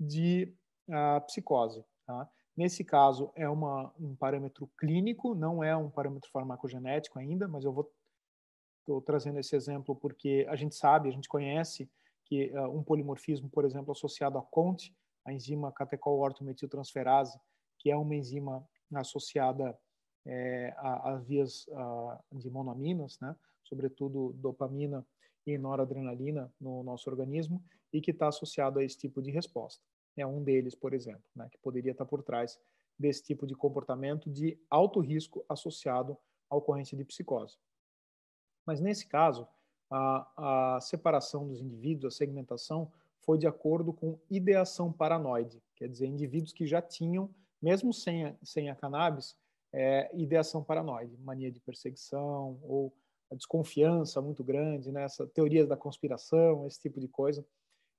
de 0.00 0.52
uh, 0.88 1.20
psicose. 1.26 1.84
Tá? 2.06 2.28
Nesse 2.56 2.82
caso, 2.82 3.30
é 3.36 3.48
uma, 3.48 3.92
um 4.00 4.16
parâmetro 4.16 4.68
clínico, 4.78 5.34
não 5.34 5.62
é 5.62 5.76
um 5.76 5.90
parâmetro 5.90 6.30
farmacogenético 6.30 7.18
ainda, 7.18 7.46
mas 7.46 7.64
eu 7.64 7.72
vou 7.72 7.92
estou 8.80 9.00
trazendo 9.02 9.38
esse 9.38 9.54
exemplo 9.54 9.94
porque 9.94 10.46
a 10.48 10.56
gente 10.56 10.74
sabe, 10.74 11.08
a 11.08 11.12
gente 11.12 11.28
conhece 11.28 11.90
que 12.24 12.50
uh, 12.52 12.68
um 12.68 12.82
polimorfismo, 12.82 13.48
por 13.48 13.64
exemplo, 13.64 13.92
associado 13.92 14.38
a 14.38 14.42
CONT, 14.42 14.94
a 15.24 15.32
enzima 15.32 15.72
catecol-ortometiltransferase, 15.72 17.38
que 17.78 17.90
é 17.90 17.96
uma 17.96 18.14
enzima 18.14 18.66
associada 18.94 19.78
é, 20.26 20.74
as 20.76 21.24
vias 21.24 21.66
a, 21.72 22.20
de 22.32 22.50
monoaminas, 22.50 23.18
né? 23.20 23.34
sobretudo 23.62 24.32
dopamina 24.34 25.06
e 25.46 25.56
noradrenalina 25.56 26.52
no 26.60 26.82
nosso 26.82 27.08
organismo, 27.08 27.62
e 27.92 28.00
que 28.00 28.10
está 28.10 28.28
associado 28.28 28.78
a 28.78 28.84
esse 28.84 28.98
tipo 28.98 29.22
de 29.22 29.30
resposta. 29.30 29.82
É 30.16 30.26
um 30.26 30.42
deles, 30.42 30.74
por 30.74 30.92
exemplo, 30.92 31.24
né? 31.34 31.48
que 31.50 31.58
poderia 31.58 31.92
estar 31.92 32.04
tá 32.04 32.08
por 32.08 32.22
trás 32.22 32.58
desse 32.98 33.22
tipo 33.22 33.46
de 33.46 33.54
comportamento 33.54 34.28
de 34.28 34.60
alto 34.68 35.00
risco 35.00 35.44
associado 35.48 36.18
à 36.50 36.56
ocorrência 36.56 36.96
de 36.96 37.04
psicose. 37.04 37.56
Mas 38.68 38.82
nesse 38.82 39.06
caso, 39.06 39.48
a, 39.90 40.74
a 40.76 40.80
separação 40.82 41.48
dos 41.48 41.62
indivíduos, 41.62 42.12
a 42.12 42.16
segmentação, 42.18 42.92
foi 43.20 43.38
de 43.38 43.46
acordo 43.46 43.94
com 43.94 44.18
ideação 44.30 44.92
paranoide, 44.92 45.62
quer 45.74 45.88
dizer, 45.88 46.06
indivíduos 46.06 46.52
que 46.52 46.66
já 46.66 46.82
tinham, 46.82 47.30
mesmo 47.62 47.94
sem 47.94 48.26
a, 48.26 48.34
sem 48.42 48.68
a 48.68 48.74
cannabis, 48.74 49.34
é, 49.72 50.10
ideação 50.12 50.62
paranoide, 50.62 51.16
mania 51.16 51.50
de 51.50 51.60
perseguição 51.60 52.58
ou 52.62 52.92
desconfiança 53.32 54.20
muito 54.20 54.44
grande, 54.44 54.92
né? 54.92 55.04
Essa 55.04 55.26
teorias 55.26 55.66
da 55.66 55.76
conspiração, 55.76 56.66
esse 56.66 56.78
tipo 56.78 57.00
de 57.00 57.08
coisa. 57.08 57.46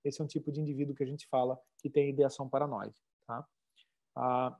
Esse 0.04 0.22
é 0.22 0.24
um 0.24 0.28
tipo 0.28 0.52
de 0.52 0.62
indivíduo 0.62 0.96
que 0.96 1.04
a 1.04 1.08
gente 1.08 1.26
fala 1.26 1.60
que 1.80 1.90
tem 1.90 2.10
ideação 2.10 2.48
paranoide, 2.48 3.02
tá? 3.26 3.44
Ah, 4.16 4.56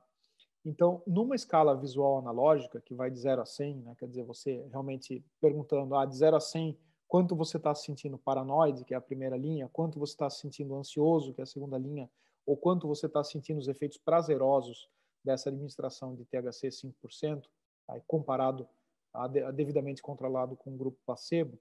então, 0.64 1.02
numa 1.06 1.34
escala 1.34 1.74
visual 1.74 2.18
analógica, 2.18 2.80
que 2.80 2.94
vai 2.94 3.10
de 3.10 3.18
0 3.18 3.40
a 3.40 3.46
100, 3.46 3.76
né, 3.76 3.94
quer 3.98 4.06
dizer, 4.06 4.24
você 4.24 4.66
realmente 4.70 5.24
perguntando, 5.40 5.94
ah, 5.94 6.04
de 6.04 6.14
0 6.14 6.36
a 6.36 6.40
100, 6.40 6.78
quanto 7.08 7.34
você 7.34 7.56
está 7.56 7.74
se 7.74 7.86
sentindo 7.86 8.18
paranoide, 8.18 8.84
que 8.84 8.92
é 8.92 8.96
a 8.96 9.00
primeira 9.00 9.36
linha, 9.36 9.70
quanto 9.72 9.98
você 9.98 10.12
está 10.12 10.28
se 10.28 10.40
sentindo 10.40 10.76
ansioso, 10.76 11.32
que 11.32 11.40
é 11.40 11.44
a 11.44 11.46
segunda 11.46 11.78
linha, 11.78 12.10
ou 12.44 12.56
quanto 12.56 12.86
você 12.86 13.06
está 13.06 13.24
sentindo 13.24 13.58
os 13.58 13.68
efeitos 13.68 13.98
prazerosos 13.98 14.88
dessa 15.24 15.48
administração 15.48 16.14
de 16.14 16.24
THC 16.24 16.68
5%, 16.68 17.44
aí 17.88 18.02
comparado 18.06 18.68
a, 19.14 19.24
a 19.24 19.50
devidamente 19.50 20.02
controlado 20.02 20.56
com 20.56 20.74
o 20.74 20.76
grupo 20.76 20.98
placebo, 21.06 21.58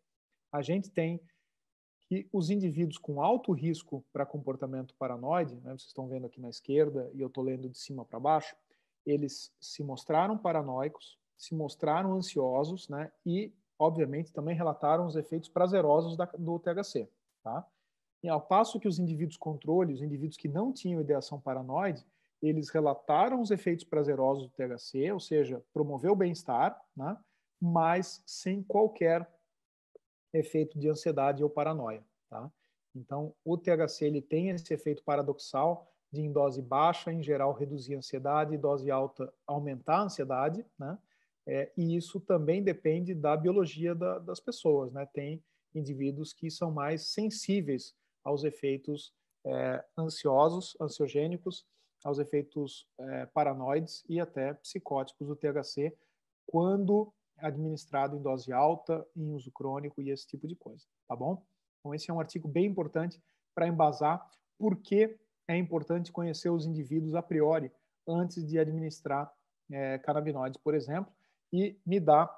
a 0.52 0.62
gente 0.62 0.90
tem 0.90 1.22
que 2.02 2.28
os 2.34 2.50
indivíduos 2.50 2.98
com 2.98 3.22
alto 3.22 3.52
risco 3.52 4.04
para 4.12 4.26
comportamento 4.26 4.96
paranoide, 4.98 5.56
né, 5.56 5.72
vocês 5.72 5.88
estão 5.88 6.08
vendo 6.08 6.26
aqui 6.26 6.42
na 6.42 6.50
esquerda 6.50 7.10
e 7.14 7.22
eu 7.22 7.28
estou 7.28 7.44
lendo 7.44 7.70
de 7.70 7.78
cima 7.78 8.04
para 8.04 8.20
baixo, 8.20 8.56
eles 9.10 9.52
se 9.60 9.84
mostraram 9.84 10.38
paranoicos, 10.38 11.18
se 11.38 11.56
mostraram 11.56 12.14
ansiosos, 12.14 12.88
né? 12.90 13.12
E, 13.26 13.54
obviamente, 13.78 14.34
também 14.34 14.56
relataram 14.56 15.06
os 15.06 15.16
efeitos 15.16 15.50
prazerosos 15.50 16.18
da, 16.18 16.26
do 16.26 16.60
THC, 16.60 17.10
tá? 17.44 17.66
E 18.22 18.28
ao 18.28 18.42
passo 18.42 18.80
que 18.80 18.88
os 18.88 19.00
indivíduos 19.00 19.38
controle, 19.38 19.94
os 19.94 20.02
indivíduos 20.02 20.38
que 20.38 20.50
não 20.50 20.74
tinham 20.74 21.00
ideação 21.00 21.40
paranoide, 21.40 22.06
eles 22.42 22.70
relataram 22.70 23.42
os 23.42 23.52
efeitos 23.52 23.86
prazerosos 23.86 24.48
do 24.48 24.52
THC, 24.52 25.12
ou 25.12 25.20
seja, 25.20 25.64
promoveu 25.74 26.14
o 26.14 26.16
bem-estar, 26.16 26.82
né? 26.96 27.18
mas 27.62 28.24
sem 28.26 28.64
qualquer 28.64 29.30
efeito 30.34 30.80
de 30.80 30.90
ansiedade 30.90 31.44
ou 31.44 31.50
paranoia. 31.50 32.04
Tá? 32.30 32.50
Então, 32.96 33.34
o 33.44 33.58
THC 33.58 34.06
ele 34.06 34.22
tem 34.22 34.50
esse 34.50 34.74
efeito 34.74 35.04
paradoxal 35.04 35.92
de 36.12 36.22
em 36.22 36.32
dose 36.32 36.62
baixa, 36.62 37.12
em 37.12 37.22
geral, 37.22 37.54
reduzir 37.54 37.96
a 37.96 37.98
ansiedade, 38.00 38.58
dose 38.58 38.90
alta, 38.90 39.32
aumentar 39.46 39.98
a 39.98 40.04
ansiedade, 40.04 40.66
né? 40.78 40.98
É, 41.48 41.72
e 41.76 41.96
isso 41.96 42.20
também 42.20 42.64
depende 42.64 43.16
da 43.16 43.36
biologia 43.36 43.96
da, 43.96 44.20
das 44.20 44.40
pessoas, 44.40 44.92
né? 44.92 45.08
Tem 45.14 45.44
indivíduos 45.74 46.34
que 46.34 46.50
são 46.50 46.72
mais 46.72 47.14
sensíveis 47.14 47.96
aos 48.24 48.44
efeitos 48.44 49.14
é, 49.46 49.84
ansiosos, 49.98 50.76
ansiogênicos, 50.80 51.66
aos 52.04 52.20
efeitos 52.20 52.88
é, 52.98 53.26
paranoides 53.28 54.04
e 54.08 54.20
até 54.20 54.54
psicóticos 54.54 55.28
do 55.28 55.36
THC, 55.36 55.96
quando 56.46 57.14
administrado 57.38 58.18
em 58.18 58.22
dose 58.22 58.52
alta, 58.52 59.06
em 59.16 59.32
uso 59.32 59.52
crônico 59.52 60.02
e 60.02 60.10
esse 60.10 60.28
tipo 60.28 60.48
de 60.48 60.56
coisa, 60.56 60.86
tá 61.08 61.16
bom? 61.16 61.44
Então, 61.80 61.94
esse 61.94 62.10
é 62.10 62.14
um 62.14 62.20
artigo 62.20 62.48
bem 62.48 62.66
importante 62.66 63.22
para 63.56 63.68
embasar 63.68 64.30
por 64.58 64.76
que 64.78 65.18
é 65.50 65.58
importante 65.58 66.12
conhecer 66.12 66.52
os 66.52 66.68
indivíduos 66.68 67.16
a 67.16 67.24
priori 67.24 67.72
antes 68.08 68.48
de 68.48 68.60
administrar 68.60 69.34
é, 69.72 69.98
canabinoides, 69.98 70.58
por 70.58 70.76
exemplo, 70.76 71.12
e 71.52 71.76
me 71.84 72.00
dá, 72.00 72.30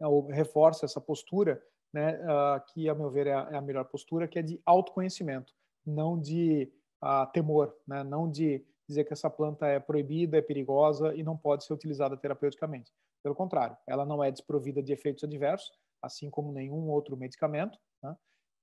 ou 0.00 0.26
reforça 0.26 0.84
essa 0.84 1.00
postura, 1.00 1.62
né, 1.92 2.18
uh, 2.18 2.60
que, 2.72 2.88
a 2.88 2.94
meu 2.94 3.10
ver, 3.10 3.28
é 3.28 3.34
a, 3.34 3.48
é 3.52 3.56
a, 3.56 3.60
melhor 3.60 3.84
postura, 3.84 4.26
que 4.26 4.40
é 4.40 4.42
de 4.42 4.60
autoconhecimento, 4.66 5.54
não 5.86 6.18
de 6.18 6.72
uh, 7.02 7.30
temor, 7.32 7.76
né, 7.86 8.02
não 8.02 8.28
de 8.28 8.64
dizer 8.88 9.04
que 9.04 9.12
essa 9.12 9.30
planta 9.30 9.66
é 9.66 9.78
proibida, 9.78 10.38
é 10.38 10.42
perigosa 10.42 11.14
e 11.14 11.22
não 11.22 11.36
pode 11.36 11.64
ser 11.64 11.72
utilizada 11.72 12.16
terapeuticamente. 12.16 12.92
Pelo 13.22 13.36
contrário, 13.36 13.76
ela 13.86 14.04
não 14.04 14.22
é 14.22 14.32
desprovida 14.32 14.82
de 14.82 14.92
efeitos 14.92 15.22
adversos, 15.22 15.70
assim 16.02 16.28
como 16.28 16.52
nenhum 16.52 16.88
outro 16.88 17.16
medicamento, 17.16 17.78
né, 18.02 18.16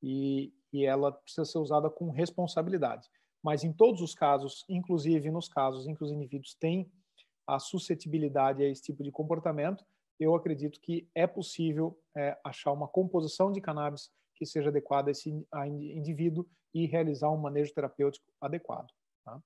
e, 0.03 0.53
e 0.73 0.85
ela 0.85 1.13
precisa 1.13 1.45
ser 1.45 1.59
usada 1.59 1.89
com 1.89 2.09
responsabilidade 2.09 3.09
mas 3.43 3.63
em 3.63 3.71
todos 3.71 4.01
os 4.01 4.13
casos, 4.13 4.65
inclusive 4.67 5.31
nos 5.31 5.47
casos 5.47 5.87
em 5.87 5.95
que 5.95 6.03
os 6.03 6.11
indivíduos 6.11 6.53
têm 6.55 6.91
a 7.45 7.59
suscetibilidade 7.59 8.63
a 8.63 8.67
esse 8.67 8.81
tipo 8.81 9.03
de 9.03 9.11
comportamento, 9.11 9.85
eu 10.19 10.35
acredito 10.35 10.79
que 10.81 11.09
é 11.13 11.27
possível 11.27 11.97
é, 12.15 12.37
achar 12.43 12.71
uma 12.71 12.87
composição 12.87 13.51
de 13.51 13.61
cannabis 13.61 14.11
que 14.35 14.45
seja 14.45 14.69
adequada 14.69 15.09
a 15.09 15.11
esse 15.11 15.29
indivíduo 15.69 16.47
e 16.73 16.85
realizar 16.85 17.29
um 17.31 17.37
manejo 17.37 17.73
terapêutico 17.73 18.25
adequado. 18.41 18.91
Tá? 19.23 19.41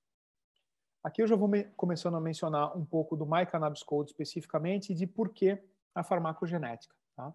Aqui 1.02 1.22
eu 1.22 1.26
já 1.26 1.36
vou 1.36 1.50
começando 1.76 2.16
a 2.16 2.20
mencionar 2.20 2.76
um 2.76 2.84
pouco 2.84 3.16
do 3.16 3.26
My 3.26 3.46
Cannabis 3.46 3.82
Code 3.82 4.10
especificamente 4.10 4.92
e 4.92 4.94
de 4.94 5.06
por 5.06 5.30
que 5.30 5.62
a 5.94 6.02
farmacogenética. 6.02 6.94
Tá? 7.16 7.34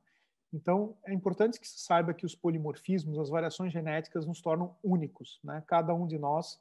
Então, 0.54 0.98
é 1.06 1.14
importante 1.14 1.60
que 1.60 1.68
se 1.68 1.80
saiba 1.80 2.14
que 2.14 2.26
os 2.26 2.34
polimorfismos, 2.36 3.20
as 3.20 3.30
variações 3.30 3.72
genéticas, 3.72 4.26
nos 4.26 4.42
tornam 4.42 4.76
únicos. 4.82 5.40
Né? 5.44 5.64
Cada 5.68 5.94
um 5.94 6.08
de 6.08 6.18
nós 6.18 6.60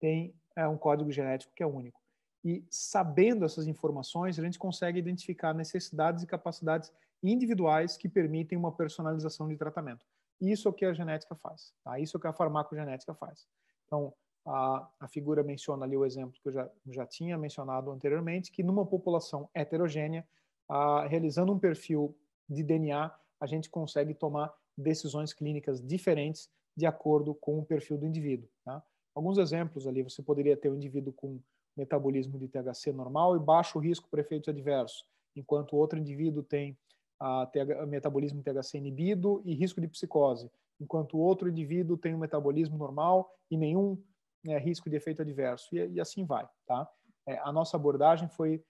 tem 0.00 0.34
é, 0.56 0.66
um 0.66 0.76
código 0.76 1.10
genético 1.10 1.52
que 1.54 1.62
é 1.62 1.66
único. 1.66 2.00
E 2.44 2.64
sabendo 2.70 3.44
essas 3.44 3.66
informações, 3.66 4.38
a 4.38 4.42
gente 4.42 4.58
consegue 4.58 4.98
identificar 4.98 5.52
necessidades 5.52 6.22
e 6.22 6.26
capacidades 6.26 6.92
individuais 7.22 7.96
que 7.96 8.08
permitem 8.08 8.56
uma 8.56 8.72
personalização 8.72 9.48
de 9.48 9.56
tratamento. 9.56 10.04
Isso 10.40 10.68
é 10.68 10.70
o 10.70 10.74
que 10.74 10.84
a 10.84 10.92
genética 10.92 11.34
faz. 11.34 11.72
Tá? 11.84 11.98
Isso 11.98 12.16
é 12.16 12.18
o 12.18 12.20
que 12.20 12.28
a 12.28 12.32
farmacogenética 12.32 13.14
faz. 13.14 13.46
Então, 13.86 14.12
a, 14.46 14.88
a 15.00 15.08
figura 15.08 15.42
menciona 15.42 15.84
ali 15.84 15.96
o 15.96 16.04
exemplo 16.04 16.38
que 16.40 16.48
eu 16.48 16.52
já, 16.52 16.70
já 16.86 17.06
tinha 17.06 17.36
mencionado 17.36 17.90
anteriormente, 17.90 18.50
que 18.52 18.62
numa 18.62 18.86
população 18.86 19.48
heterogênea, 19.52 20.26
a, 20.68 21.06
realizando 21.06 21.52
um 21.52 21.58
perfil 21.58 22.16
de 22.48 22.62
DNA, 22.62 23.12
a 23.40 23.46
gente 23.46 23.70
consegue 23.70 24.14
tomar 24.14 24.52
decisões 24.76 25.32
clínicas 25.32 25.80
diferentes 25.80 26.48
de 26.76 26.86
acordo 26.86 27.34
com 27.34 27.58
o 27.58 27.64
perfil 27.64 27.98
do 27.98 28.06
indivíduo. 28.06 28.48
Tá? 28.64 28.82
Alguns 29.14 29.38
exemplos 29.38 29.86
ali, 29.86 30.02
você 30.02 30.22
poderia 30.22 30.56
ter 30.56 30.70
um 30.70 30.76
indivíduo 30.76 31.12
com 31.12 31.40
metabolismo 31.76 32.38
de 32.38 32.48
THC 32.48 32.92
normal 32.92 33.36
e 33.36 33.40
baixo 33.40 33.78
risco 33.78 34.08
para 34.10 34.20
efeitos 34.20 34.48
adversos, 34.48 35.04
enquanto 35.34 35.76
outro 35.76 35.98
indivíduo 35.98 36.42
tem 36.42 36.76
a 37.20 37.46
TH, 37.46 37.86
metabolismo 37.86 38.42
THC 38.42 38.78
inibido 38.78 39.42
e 39.44 39.54
risco 39.54 39.80
de 39.80 39.88
psicose, 39.88 40.50
enquanto 40.80 41.18
outro 41.18 41.48
indivíduo 41.48 41.96
tem 41.96 42.14
um 42.14 42.18
metabolismo 42.18 42.76
normal 42.76 43.28
e 43.50 43.56
nenhum 43.56 44.00
né, 44.44 44.56
risco 44.58 44.88
de 44.88 44.96
efeito 44.96 45.22
adverso, 45.22 45.74
e, 45.74 45.94
e 45.94 46.00
assim 46.00 46.24
vai. 46.24 46.48
Tá? 46.66 46.88
É, 47.26 47.38
a 47.38 47.52
nossa 47.52 47.76
abordagem 47.76 48.28
foi 48.28 48.62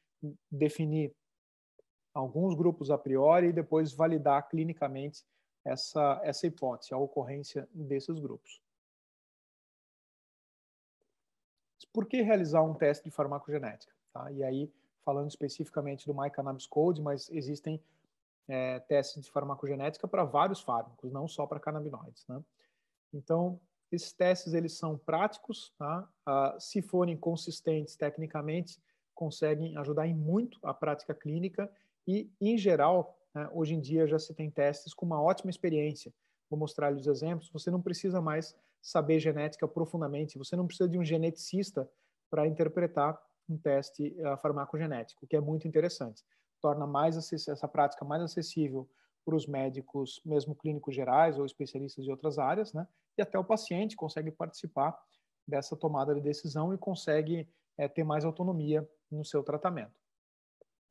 definir 0.50 1.14
alguns 2.14 2.54
grupos 2.54 2.90
a 2.90 2.98
priori 2.98 3.48
e 3.48 3.52
depois 3.52 3.92
validar 3.92 4.48
clinicamente 4.48 5.24
essa, 5.64 6.20
essa 6.22 6.46
hipótese, 6.46 6.94
a 6.94 6.98
ocorrência 6.98 7.68
desses 7.72 8.18
grupos. 8.18 8.60
Por 11.92 12.06
que 12.06 12.22
realizar 12.22 12.62
um 12.62 12.74
teste 12.74 13.04
de 13.04 13.10
farmacogenética? 13.10 13.92
Tá? 14.12 14.30
E 14.30 14.44
aí, 14.44 14.72
falando 15.04 15.28
especificamente 15.28 16.06
do 16.06 16.14
MyCannabis 16.14 16.66
Code, 16.66 17.00
mas 17.00 17.30
existem 17.30 17.82
é, 18.46 18.78
testes 18.80 19.24
de 19.24 19.30
farmacogenética 19.30 20.06
para 20.06 20.24
vários 20.24 20.60
fármacos, 20.60 21.12
não 21.12 21.26
só 21.26 21.46
para 21.46 21.58
canabinoides. 21.58 22.26
Né? 22.28 22.42
Então, 23.12 23.60
esses 23.90 24.12
testes 24.12 24.54
eles 24.54 24.76
são 24.76 24.98
práticos, 24.98 25.72
tá? 25.78 26.08
ah, 26.26 26.56
se 26.58 26.82
forem 26.82 27.16
consistentes 27.16 27.96
tecnicamente, 27.96 28.80
conseguem 29.14 29.76
ajudar 29.78 30.06
em 30.06 30.14
muito 30.14 30.58
a 30.62 30.72
prática 30.72 31.14
clínica 31.14 31.70
e, 32.08 32.32
em 32.40 32.56
geral, 32.56 33.14
né, 33.34 33.50
hoje 33.52 33.74
em 33.74 33.80
dia 33.80 34.06
já 34.06 34.18
se 34.18 34.34
tem 34.34 34.50
testes 34.50 34.94
com 34.94 35.04
uma 35.04 35.20
ótima 35.20 35.50
experiência. 35.50 36.10
Vou 36.48 36.58
mostrar 36.58 36.88
lhes 36.88 37.02
os 37.02 37.06
exemplos. 37.06 37.50
Você 37.50 37.70
não 37.70 37.82
precisa 37.82 38.18
mais 38.18 38.56
saber 38.80 39.20
genética 39.20 39.68
profundamente, 39.68 40.38
você 40.38 40.56
não 40.56 40.66
precisa 40.66 40.88
de 40.88 40.98
um 40.98 41.04
geneticista 41.04 41.86
para 42.30 42.46
interpretar 42.46 43.20
um 43.46 43.58
teste 43.58 44.16
uh, 44.20 44.38
farmacogenético, 44.38 45.26
que 45.26 45.36
é 45.36 45.40
muito 45.40 45.68
interessante. 45.68 46.24
Torna 46.62 46.86
mais 46.86 47.16
essa 47.32 47.68
prática 47.68 48.04
mais 48.06 48.22
acessível 48.22 48.88
para 49.22 49.36
os 49.36 49.46
médicos, 49.46 50.22
mesmo 50.24 50.54
clínicos 50.54 50.94
gerais 50.94 51.38
ou 51.38 51.44
especialistas 51.44 52.06
de 52.06 52.10
outras 52.10 52.38
áreas, 52.38 52.72
né? 52.72 52.88
E 53.18 53.22
até 53.22 53.38
o 53.38 53.44
paciente 53.44 53.94
consegue 53.94 54.30
participar 54.30 54.98
dessa 55.46 55.76
tomada 55.76 56.14
de 56.14 56.22
decisão 56.22 56.72
e 56.72 56.78
consegue 56.78 57.46
é, 57.76 57.86
ter 57.86 58.04
mais 58.04 58.24
autonomia 58.24 58.88
no 59.10 59.24
seu 59.24 59.42
tratamento. 59.42 60.00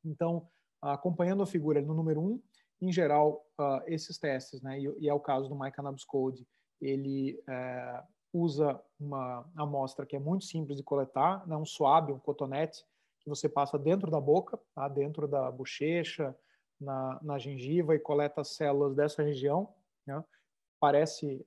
Então, 0.04 0.48
acompanhando 0.80 1.42
a 1.42 1.46
figura 1.46 1.80
no 1.80 1.94
número 1.94 2.20
um, 2.20 2.40
em 2.80 2.92
geral, 2.92 3.44
uh, 3.58 3.82
esses 3.86 4.18
testes, 4.18 4.62
né, 4.62 4.78
e, 4.80 4.84
e, 5.00 5.08
é 5.08 5.14
o 5.14 5.20
caso 5.20 5.48
do 5.48 5.58
MyCannabis 5.58 6.04
Code, 6.04 6.46
ele 6.80 7.42
é, 7.48 8.02
usa 8.32 8.80
uma 9.00 9.48
amostra 9.56 10.06
que 10.06 10.14
é 10.14 10.18
muito 10.18 10.44
simples 10.44 10.76
de 10.76 10.84
coletar, 10.84 11.46
né, 11.46 11.56
um 11.56 11.64
swab, 11.64 12.12
um 12.12 12.20
cotonete, 12.20 12.84
que 13.20 13.28
você 13.28 13.48
passa 13.48 13.78
dentro 13.78 14.10
da 14.10 14.20
boca, 14.20 14.58
tá, 14.74 14.88
dentro 14.88 15.26
da 15.26 15.50
bochecha, 15.50 16.36
na, 16.80 17.18
na 17.22 17.38
gengiva 17.38 17.94
e 17.94 17.98
coleta 17.98 18.40
as 18.40 18.54
células 18.54 18.94
dessa 18.94 19.22
região. 19.22 19.74
Né? 20.06 20.22
Parece, 20.78 21.44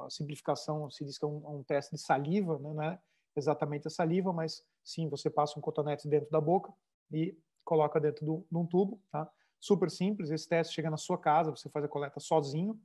a 0.00 0.10
simplificação 0.10 0.90
se 0.90 1.04
diz 1.04 1.16
que 1.16 1.24
é 1.24 1.28
um, 1.28 1.58
um 1.58 1.62
teste 1.62 1.94
de 1.94 2.00
saliva, 2.00 2.58
né? 2.74 2.98
é 3.36 3.38
exatamente 3.38 3.86
a 3.86 3.90
saliva, 3.90 4.32
mas 4.32 4.64
sim, 4.82 5.08
você 5.08 5.30
passa 5.30 5.58
um 5.58 5.62
cotonete 5.62 6.08
dentro 6.08 6.30
da 6.30 6.40
boca 6.40 6.72
e 7.12 7.38
coloca 7.64 8.00
dentro 8.00 8.24
de 8.24 8.56
um 8.56 8.66
tubo, 8.66 9.00
tá? 9.10 9.30
Super 9.60 9.90
simples, 9.90 10.30
esse 10.30 10.48
teste 10.48 10.74
chega 10.74 10.90
na 10.90 10.96
sua 10.96 11.16
casa, 11.16 11.50
você 11.50 11.68
faz 11.68 11.84
a 11.84 11.88
coleta 11.88 12.20
sozinho 12.20 12.78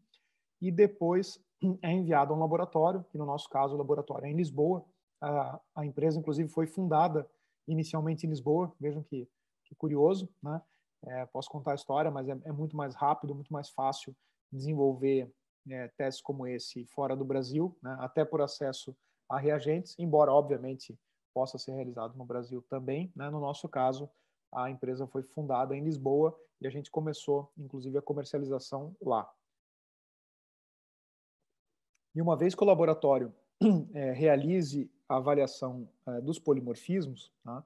e 0.62 0.72
depois 0.72 1.44
é 1.82 1.92
enviado 1.92 2.34
a 2.34 2.36
um 2.36 2.40
laboratório, 2.40 3.04
que 3.10 3.18
no 3.18 3.26
nosso 3.26 3.50
caso 3.50 3.76
o 3.76 3.78
laboratório 3.78 4.26
é 4.26 4.30
em 4.30 4.36
Lisboa. 4.36 4.86
A, 5.22 5.60
a 5.76 5.86
empresa, 5.86 6.18
inclusive, 6.18 6.48
foi 6.48 6.66
fundada 6.66 7.30
inicialmente 7.68 8.26
em 8.26 8.30
Lisboa, 8.30 8.74
vejam 8.80 9.04
que, 9.04 9.28
que 9.66 9.76
curioso, 9.76 10.30
né? 10.42 10.62
É, 11.06 11.26
posso 11.28 11.50
contar 11.50 11.72
a 11.72 11.76
história, 11.76 12.12
mas 12.12 12.28
é, 12.28 12.38
é, 12.44 12.52
muito 12.52 12.76
mais 12.76 12.94
rápido, 12.94 13.34
muito 13.34 13.54
mais 13.54 13.70
fácil 13.70 14.16
desenvolver 14.52 15.32
é, 15.70 15.88
testes 15.90 16.22
como 16.22 16.46
esse 16.46 16.86
fora 16.88 17.16
do 17.16 17.24
Brasil, 17.24 17.78
né? 17.82 17.96
até 18.00 18.26
por 18.26 18.42
acesso 18.42 18.96
a 19.30 19.38
reagentes, 19.38 19.96
embora, 19.98 20.34
obviamente, 20.34 21.00
possa 21.34 21.58
ser 21.58 21.72
realizado 21.72 22.18
no 22.18 22.26
Brasil 22.26 22.62
também. 22.70 23.12
Né? 23.16 23.30
No 23.30 23.40
nosso 23.40 23.70
caso, 23.70 24.10
a 24.52 24.70
empresa 24.70 25.08
foi 25.08 25.24
fundada 25.24 25.76
em 25.76 25.84
Lisboa 25.84 26.38
e 26.62 26.68
a 26.68 26.70
gente 26.70 26.92
começou, 26.92 27.52
inclusive, 27.58 27.98
a 27.98 28.02
comercialização 28.02 28.96
lá. 29.02 29.30
E 32.14 32.22
uma 32.22 32.36
vez 32.36 32.56
que 32.56 32.64
o 32.64 32.68
laboratório 32.68 33.34
é, 33.94 34.12
realize 34.14 34.92
a 35.08 35.18
avaliação 35.18 35.88
é, 36.06 36.22
dos 36.22 36.40
polimorfismos, 36.40 37.32
tá? 37.44 37.64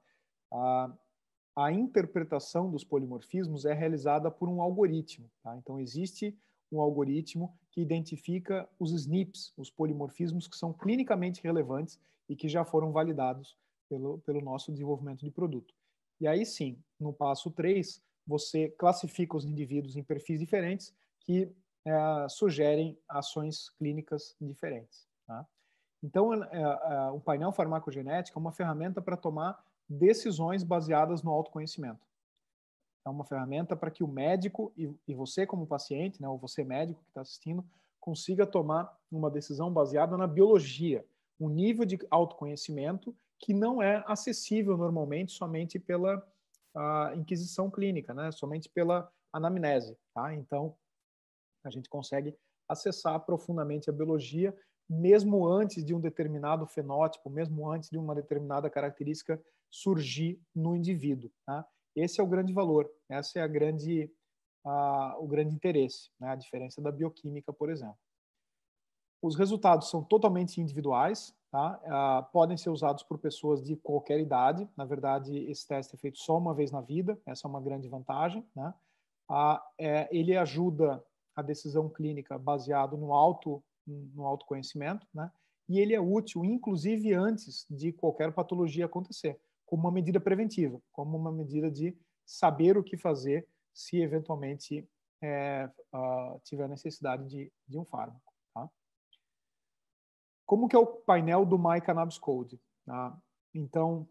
a, 0.52 0.94
a 1.56 1.72
interpretação 1.72 2.70
dos 2.70 2.84
polimorfismos 2.84 3.66
é 3.66 3.74
realizada 3.74 4.30
por 4.30 4.50
um 4.50 4.62
algoritmo. 4.62 5.30
Tá? 5.42 5.56
Então, 5.58 5.80
existe 5.80 6.38
um 6.72 6.82
algoritmo 6.82 7.56
que 7.72 7.82
identifica 7.82 8.68
os 8.80 8.92
SNPs, 8.92 9.54
os 9.58 9.70
polimorfismos 9.70 10.48
que 10.48 10.58
são 10.58 10.74
clinicamente 10.74 11.42
relevantes 11.42 12.00
e 12.28 12.36
que 12.36 12.48
já 12.48 12.66
foram 12.66 12.92
validados 12.92 13.58
pelo, 13.88 14.20
pelo 14.20 14.42
nosso 14.42 14.72
desenvolvimento 14.72 15.24
de 15.24 15.32
produto. 15.32 15.74
E 16.24 16.28
aí 16.28 16.46
sim, 16.46 16.82
no 16.98 17.12
passo 17.12 17.52
3, 17.52 18.02
você 18.26 18.70
classifica 18.70 19.36
os 19.36 19.44
indivíduos 19.44 19.98
em 19.98 20.04
perfis 20.04 20.40
diferentes 20.40 20.96
que 21.20 21.54
é, 21.86 22.30
sugerem 22.30 22.98
ações 23.10 23.70
clínicas 23.72 24.34
diferentes. 24.40 25.06
Tá? 25.28 25.46
Então, 26.02 26.34
é, 26.34 26.62
é, 26.62 27.12
o 27.12 27.20
painel 27.20 27.52
farmacogenético 27.52 28.40
é 28.40 28.42
uma 28.42 28.54
ferramenta 28.54 29.02
para 29.02 29.18
tomar 29.18 29.62
decisões 29.90 30.64
baseadas 30.64 31.22
no 31.22 31.32
autoconhecimento. 31.32 32.08
É 33.06 33.10
uma 33.10 33.26
ferramenta 33.26 33.76
para 33.76 33.92
que 33.92 34.02
o 34.02 34.08
médico 34.08 34.72
e, 34.78 34.96
e, 35.06 35.14
você 35.14 35.46
como 35.46 35.68
paciente, 35.68 36.22
né, 36.22 36.30
ou 36.30 36.38
você 36.38 36.64
médico 36.64 37.04
que 37.04 37.10
está 37.10 37.20
assistindo, 37.20 37.66
consiga 38.00 38.48
tomar 38.48 38.98
uma 39.12 39.30
decisão 39.30 39.70
baseada 39.70 40.16
na 40.16 40.26
biologia, 40.26 41.06
um 41.38 41.50
nível 41.50 41.84
de 41.84 42.00
autoconhecimento 42.10 43.14
que 43.44 43.54
não 43.54 43.84
é 43.84 44.02
acessível 44.08 44.78
normalmente 44.78 45.34
somente 45.34 45.78
pela 45.78 46.26
inquisição 47.16 47.70
clínica, 47.70 48.14
né, 48.14 48.32
somente 48.32 48.70
pela 48.70 49.12
anamnese. 49.34 49.98
Tá? 50.14 50.34
Então, 50.34 50.76
a 51.66 51.70
gente 51.70 51.90
consegue 51.90 52.36
acessar 52.70 53.20
profundamente 53.20 53.90
a 53.90 53.94
biologia 53.94 54.58
mesmo 54.90 55.46
antes 55.46 55.84
de 55.84 55.94
um 55.94 56.00
determinado 56.00 56.66
fenótipo, 56.66 57.30
mesmo 57.30 57.70
antes 57.70 57.90
de 57.90 57.98
uma 57.98 58.16
determinada 58.16 58.70
característica 58.70 59.42
surgir 59.70 60.42
no 60.56 60.76
indivíduo. 60.76 61.30
Tá? 61.46 61.68
Esse 61.96 62.22
é 62.22 62.24
o 62.24 62.28
grande 62.28 62.54
valor, 62.54 62.90
essa 63.10 63.40
é 63.40 63.42
a 63.42 63.48
grande, 63.48 64.10
a, 64.66 65.18
o 65.20 65.28
grande 65.28 65.54
interesse, 65.54 66.10
né? 66.20 66.30
a 66.30 66.36
diferença 66.36 66.82
da 66.82 66.92
bioquímica, 66.92 67.52
por 67.52 67.70
exemplo. 67.70 67.98
Os 69.24 69.38
resultados 69.38 69.90
são 69.90 70.04
totalmente 70.04 70.60
individuais, 70.60 71.34
tá? 71.50 71.80
Ah, 71.86 72.30
podem 72.34 72.58
ser 72.58 72.70
usados 72.70 73.04
por 73.04 73.18
pessoas 73.18 73.64
de 73.64 73.78
qualquer 73.78 74.20
idade. 74.20 74.68
Na 74.76 74.84
verdade, 74.84 75.38
esse 75.50 75.66
teste 75.66 75.96
é 75.96 75.98
feito 75.98 76.20
só 76.20 76.38
uma 76.38 76.54
vez 76.54 76.72
na 76.72 76.82
vida, 76.82 77.18
essa 77.26 77.48
é 77.48 77.50
uma 77.50 77.62
grande 77.62 77.88
vantagem. 77.88 78.46
Né? 78.54 78.74
Ah, 79.30 79.66
é, 79.78 80.10
ele 80.12 80.36
ajuda 80.36 81.02
a 81.34 81.42
decisão 81.42 81.88
clínica 81.88 82.38
baseado 82.38 82.98
no 82.98 83.14
auto 83.14 83.64
no 83.88 84.26
autoconhecimento, 84.26 85.06
né? 85.14 85.30
E 85.68 85.78
ele 85.78 85.94
é 85.94 86.00
útil, 86.00 86.46
inclusive 86.46 87.14
antes 87.14 87.66
de 87.70 87.92
qualquer 87.92 88.32
patologia 88.32 88.86
acontecer 88.86 89.38
como 89.66 89.84
uma 89.84 89.92
medida 89.92 90.22
preventiva, 90.22 90.82
como 90.92 91.18
uma 91.18 91.32
medida 91.34 91.70
de 91.70 91.98
saber 92.26 92.78
o 92.78 92.84
que 92.84 92.96
fazer 92.96 93.46
se 93.74 94.02
eventualmente 94.02 94.88
é, 95.22 95.70
uh, 95.94 96.40
tiver 96.46 96.70
necessidade 96.70 97.28
de, 97.28 97.52
de 97.68 97.78
um 97.78 97.84
fármaco. 97.84 98.33
Como 100.54 100.70
que 100.70 100.76
é 100.76 100.80
o 100.80 100.86
painel 100.86 101.48
do 101.48 101.58
My 101.58 101.82
Cannabis 101.82 102.20
Code? 102.20 102.62
Tá? 102.86 103.20
Então, 103.56 104.08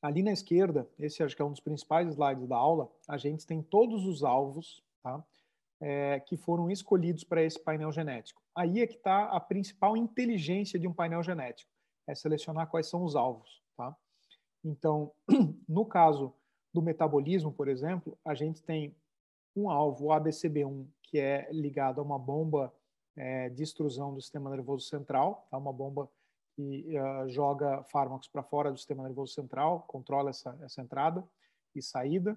ali 0.00 0.22
na 0.22 0.30
esquerda, 0.30 0.88
esse 1.00 1.20
acho 1.20 1.34
que 1.34 1.42
é 1.42 1.44
um 1.44 1.50
dos 1.50 1.58
principais 1.58 2.08
slides 2.10 2.46
da 2.46 2.54
aula, 2.54 2.88
a 3.08 3.16
gente 3.16 3.44
tem 3.44 3.60
todos 3.60 4.06
os 4.06 4.22
alvos 4.22 4.84
tá? 5.02 5.24
é, 5.80 6.20
que 6.20 6.36
foram 6.36 6.70
escolhidos 6.70 7.24
para 7.24 7.42
esse 7.42 7.58
painel 7.58 7.90
genético. 7.90 8.40
Aí 8.54 8.80
é 8.80 8.86
que 8.86 8.94
está 8.94 9.24
a 9.24 9.40
principal 9.40 9.96
inteligência 9.96 10.78
de 10.78 10.86
um 10.86 10.94
painel 10.94 11.24
genético, 11.24 11.72
é 12.06 12.14
selecionar 12.14 12.70
quais 12.70 12.86
são 12.86 13.02
os 13.02 13.16
alvos. 13.16 13.60
Tá? 13.76 13.96
Então, 14.64 15.10
no 15.68 15.84
caso 15.84 16.32
do 16.72 16.80
metabolismo, 16.80 17.52
por 17.52 17.66
exemplo, 17.66 18.16
a 18.24 18.32
gente 18.32 18.62
tem 18.62 18.94
um 19.56 19.68
alvo, 19.68 20.04
o 20.04 20.08
ABCB1, 20.10 20.86
que 21.02 21.18
é 21.18 21.48
ligado 21.50 22.00
a 22.00 22.04
uma 22.04 22.16
bomba 22.16 22.72
é, 23.16 23.48
de 23.48 23.62
extrusão 23.62 24.14
do 24.14 24.20
sistema 24.20 24.50
nervoso 24.50 24.86
central, 24.86 25.46
tá? 25.50 25.56
uma 25.56 25.72
bomba 25.72 26.08
que 26.54 26.86
uh, 26.96 27.28
joga 27.28 27.82
fármacos 27.84 28.28
para 28.28 28.42
fora 28.42 28.70
do 28.70 28.78
sistema 28.78 29.02
nervoso 29.02 29.34
central, 29.34 29.84
controla 29.86 30.30
essa, 30.30 30.56
essa 30.62 30.80
entrada 30.80 31.26
e 31.74 31.82
saída. 31.82 32.36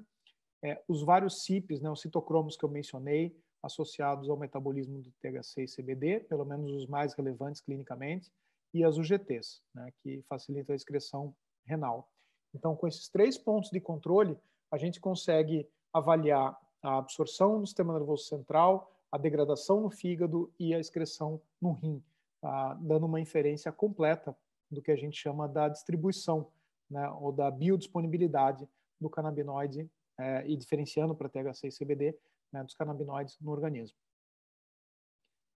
É, 0.62 0.82
os 0.88 1.02
vários 1.04 1.44
CIPs, 1.44 1.80
né, 1.80 1.90
os 1.90 2.02
citocromos 2.02 2.58
que 2.58 2.66
eu 2.66 2.70
mencionei, 2.70 3.36
associados 3.64 4.30
ao 4.30 4.38
metabolismo 4.38 5.02
do 5.02 5.12
THC 5.22 5.64
e 5.64 5.68
CBD, 5.68 6.20
pelo 6.22 6.46
menos 6.46 6.72
os 6.72 6.88
mais 6.88 7.14
relevantes 7.14 7.62
clinicamente, 7.62 8.32
e 8.74 8.84
as 8.84 8.98
UGTs, 8.98 9.62
né, 9.74 9.92
que 10.02 10.22
facilitam 10.28 10.74
a 10.74 10.76
excreção 10.76 11.34
renal. 11.66 12.10
Então, 12.54 12.76
com 12.76 12.88
esses 12.88 13.08
três 13.10 13.38
pontos 13.38 13.70
de 13.70 13.80
controle, 13.80 14.38
a 14.72 14.78
gente 14.78 15.00
consegue 15.00 15.68
avaliar 15.94 16.58
a 16.82 16.98
absorção 16.98 17.60
no 17.60 17.66
sistema 17.66 17.94
nervoso 17.94 18.26
central, 18.26 18.94
a 19.12 19.18
degradação 19.18 19.82
no 19.82 19.90
fígado 19.90 20.52
e 20.60 20.74
a 20.74 20.80
excreção 20.80 21.42
no 21.62 21.74
rim, 21.74 22.04
tá? 22.42 22.74
dando 22.76 23.06
uma 23.06 23.20
inferência 23.20 23.72
completa 23.72 24.36
do 24.70 24.82
que 24.82 24.92
a 24.92 24.96
gente 24.96 25.18
chama 25.18 25.48
da 25.48 25.68
distribuição, 25.68 26.52
né, 26.90 27.10
ou 27.10 27.32
da 27.32 27.50
biodisponibilidade 27.50 28.68
do 29.00 29.10
canabinoide 29.10 29.90
é, 30.18 30.48
e 30.48 30.56
diferenciando 30.56 31.16
para 31.16 31.30
THC 31.30 31.68
e 31.68 31.72
CBD 31.72 32.18
né, 32.52 32.64
dos 32.64 32.74
canabinoides 32.74 33.40
no 33.40 33.52
organismo. 33.52 33.98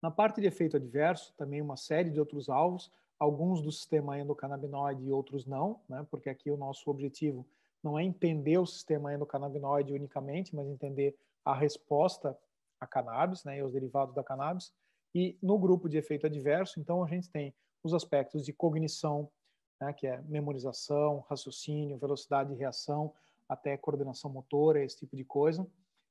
Na 0.01 0.11
parte 0.11 0.41
de 0.41 0.47
efeito 0.47 0.77
adverso, 0.77 1.33
também 1.37 1.61
uma 1.61 1.77
série 1.77 2.09
de 2.09 2.19
outros 2.19 2.49
alvos, 2.49 2.91
alguns 3.19 3.61
do 3.61 3.71
sistema 3.71 4.19
endocannabinoide 4.19 5.03
e 5.05 5.11
outros 5.11 5.45
não, 5.45 5.79
né? 5.87 6.05
porque 6.09 6.29
aqui 6.29 6.51
o 6.51 6.57
nosso 6.57 6.89
objetivo 6.89 7.47
não 7.81 7.97
é 7.97 8.03
entender 8.03 8.57
o 8.57 8.65
sistema 8.65 9.13
endocannabinoide 9.13 9.93
unicamente, 9.93 10.55
mas 10.55 10.67
entender 10.67 11.15
a 11.43 11.53
resposta 11.53 12.37
a 12.83 12.87
cannabis 12.87 13.43
né, 13.43 13.57
e 13.57 13.63
os 13.63 13.71
derivados 13.71 14.13
da 14.13 14.23
cannabis. 14.23 14.73
E 15.13 15.37
no 15.41 15.57
grupo 15.57 15.87
de 15.87 15.97
efeito 15.97 16.25
adverso, 16.25 16.79
então, 16.79 17.03
a 17.03 17.07
gente 17.07 17.29
tem 17.29 17.53
os 17.83 17.93
aspectos 17.93 18.45
de 18.45 18.53
cognição, 18.53 19.29
né, 19.79 19.93
que 19.93 20.07
é 20.07 20.21
memorização, 20.23 21.25
raciocínio, 21.29 21.97
velocidade 21.97 22.53
de 22.53 22.59
reação, 22.59 23.13
até 23.47 23.77
coordenação 23.77 24.31
motora, 24.31 24.83
esse 24.83 24.97
tipo 24.97 25.15
de 25.15 25.23
coisa. 25.23 25.67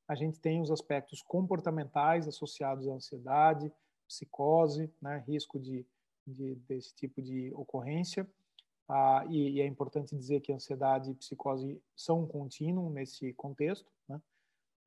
A 0.06 0.14
gente 0.14 0.38
tem 0.38 0.60
os 0.60 0.70
aspectos 0.70 1.22
comportamentais 1.22 2.28
associados 2.28 2.88
à 2.88 2.92
ansiedade, 2.92 3.72
psicose, 4.06 4.92
né, 5.00 5.24
risco 5.26 5.58
de 5.58 5.86
de, 6.26 6.54
desse 6.68 6.94
tipo 6.94 7.20
de 7.20 7.52
ocorrência. 7.54 8.28
Ah, 8.88 9.24
e, 9.28 9.52
e, 9.52 9.60
é 9.60 9.66
importante 9.66 10.14
dizer 10.14 10.40
que 10.40 10.52
ansiedade 10.52 11.10
e 11.10 11.14
psicose 11.14 11.80
são 11.96 12.22
um 12.22 12.26
contínuo 12.26 12.90
nesse 12.90 13.32
contexto. 13.34 13.90
Né? 14.08 14.20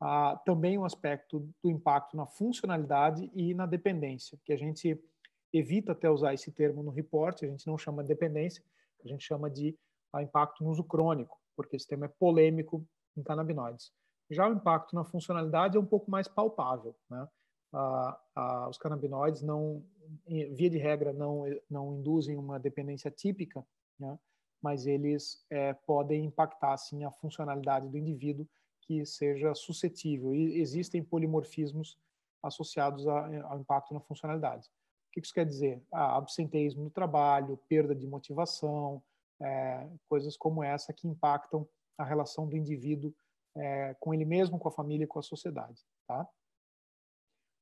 Ah, 0.07 0.39
também 0.45 0.77
um 0.77 0.85
aspecto 0.85 1.51
do 1.63 1.71
impacto 1.71 2.15
na 2.15 2.27
funcionalidade 2.27 3.27
e 3.33 3.55
na 3.55 3.65
dependência, 3.65 4.37
que 4.45 4.53
a 4.53 4.55
gente 4.55 5.03
evita 5.51 5.93
até 5.93 6.07
usar 6.07 6.31
esse 6.31 6.51
termo 6.51 6.83
no 6.83 6.91
reporte, 6.91 7.43
a 7.43 7.47
gente 7.47 7.65
não 7.65 7.75
chama 7.75 8.03
de 8.03 8.09
dependência, 8.09 8.63
a 9.03 9.07
gente 9.07 9.25
chama 9.25 9.49
de 9.49 9.75
ah, 10.13 10.21
impacto 10.21 10.63
no 10.63 10.69
uso 10.69 10.83
crônico, 10.83 11.41
porque 11.55 11.75
esse 11.75 11.87
tema 11.87 12.05
é 12.05 12.07
polêmico 12.07 12.85
em 13.17 13.23
canabinoides. 13.23 13.91
Já 14.29 14.47
o 14.47 14.53
impacto 14.53 14.93
na 14.93 15.03
funcionalidade 15.03 15.75
é 15.75 15.79
um 15.79 15.85
pouco 15.87 16.11
mais 16.11 16.27
palpável. 16.27 16.95
Né? 17.09 17.27
Ah, 17.73 18.21
ah, 18.35 18.69
os 18.69 18.77
canabinoides 18.77 19.41
não, 19.41 19.83
via 20.27 20.69
de 20.69 20.77
regra, 20.77 21.13
não, 21.13 21.45
não 21.67 21.95
induzem 21.95 22.37
uma 22.37 22.59
dependência 22.59 23.09
típica, 23.09 23.65
né? 23.99 24.19
mas 24.61 24.85
eles 24.85 25.43
é, 25.49 25.73
podem 25.73 26.25
impactar 26.25 26.77
sim 26.77 27.03
a 27.03 27.09
funcionalidade 27.09 27.89
do 27.89 27.97
indivíduo 27.97 28.47
que 28.85 29.05
seja 29.05 29.53
suscetível. 29.53 30.33
E 30.33 30.59
existem 30.59 31.03
polimorfismos 31.03 31.97
associados 32.43 33.07
a, 33.07 33.47
ao 33.47 33.59
impacto 33.59 33.93
na 33.93 33.99
funcionalidade. 33.99 34.67
O 35.09 35.11
que 35.11 35.19
isso 35.19 35.33
quer 35.33 35.45
dizer? 35.45 35.81
Ah, 35.91 36.17
absenteísmo 36.17 36.83
no 36.83 36.89
trabalho, 36.89 37.59
perda 37.67 37.95
de 37.95 38.05
motivação, 38.05 39.01
é, 39.39 39.87
coisas 40.07 40.37
como 40.37 40.63
essa 40.63 40.93
que 40.93 41.07
impactam 41.07 41.67
a 41.97 42.03
relação 42.03 42.47
do 42.47 42.55
indivíduo 42.55 43.13
é, 43.55 43.95
com 43.99 44.13
ele 44.13 44.25
mesmo, 44.25 44.59
com 44.59 44.67
a 44.67 44.71
família 44.71 45.05
e 45.05 45.07
com 45.07 45.19
a 45.19 45.23
sociedade. 45.23 45.81
Tá? 46.07 46.27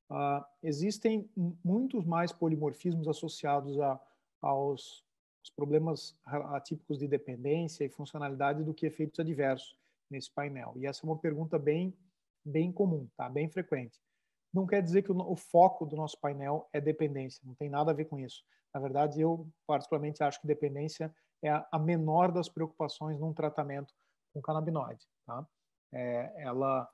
Ah, 0.09 0.47
existem 0.61 1.29
muitos 1.63 2.05
mais 2.05 2.31
polimorfismos 2.31 3.07
associados 3.07 3.79
a, 3.79 3.99
aos 4.41 5.03
problemas 5.55 6.17
atípicos 6.25 6.97
de 6.97 7.07
dependência 7.07 7.83
e 7.83 7.89
funcionalidade 7.89 8.63
do 8.63 8.73
que 8.73 8.85
efeitos 8.85 9.19
adversos 9.19 9.77
nesse 10.09 10.31
painel. 10.31 10.73
E 10.77 10.85
essa 10.85 11.05
é 11.05 11.09
uma 11.09 11.17
pergunta 11.17 11.57
bem, 11.57 11.97
bem 12.43 12.71
comum, 12.71 13.07
tá? 13.15 13.29
bem 13.29 13.49
frequente. 13.49 13.99
Não 14.53 14.67
quer 14.67 14.81
dizer 14.81 15.01
que 15.01 15.11
o, 15.11 15.17
o 15.31 15.35
foco 15.35 15.85
do 15.85 15.95
nosso 15.95 16.19
painel 16.19 16.67
é 16.71 16.79
dependência, 16.79 17.41
não 17.43 17.55
tem 17.55 17.69
nada 17.69 17.91
a 17.91 17.93
ver 17.93 18.05
com 18.05 18.19
isso. 18.19 18.43
Na 18.73 18.79
verdade, 18.79 19.21
eu 19.21 19.47
particularmente 19.67 20.23
acho 20.23 20.41
que 20.41 20.47
dependência 20.47 21.13
é 21.41 21.49
a, 21.49 21.67
a 21.71 21.79
menor 21.79 22.31
das 22.31 22.49
preocupações 22.49 23.19
num 23.19 23.33
tratamento 23.33 23.93
com 24.33 24.41
canabinoide. 24.41 25.05
Tá? 25.25 25.47
É, 25.91 26.33
ela 26.37 26.89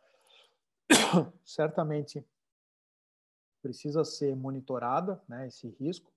certamente 1.46 2.26
precisa 3.62 4.04
ser 4.04 4.36
monitorada, 4.36 5.22
né, 5.28 5.48
esse 5.48 5.68
risco, 5.80 6.12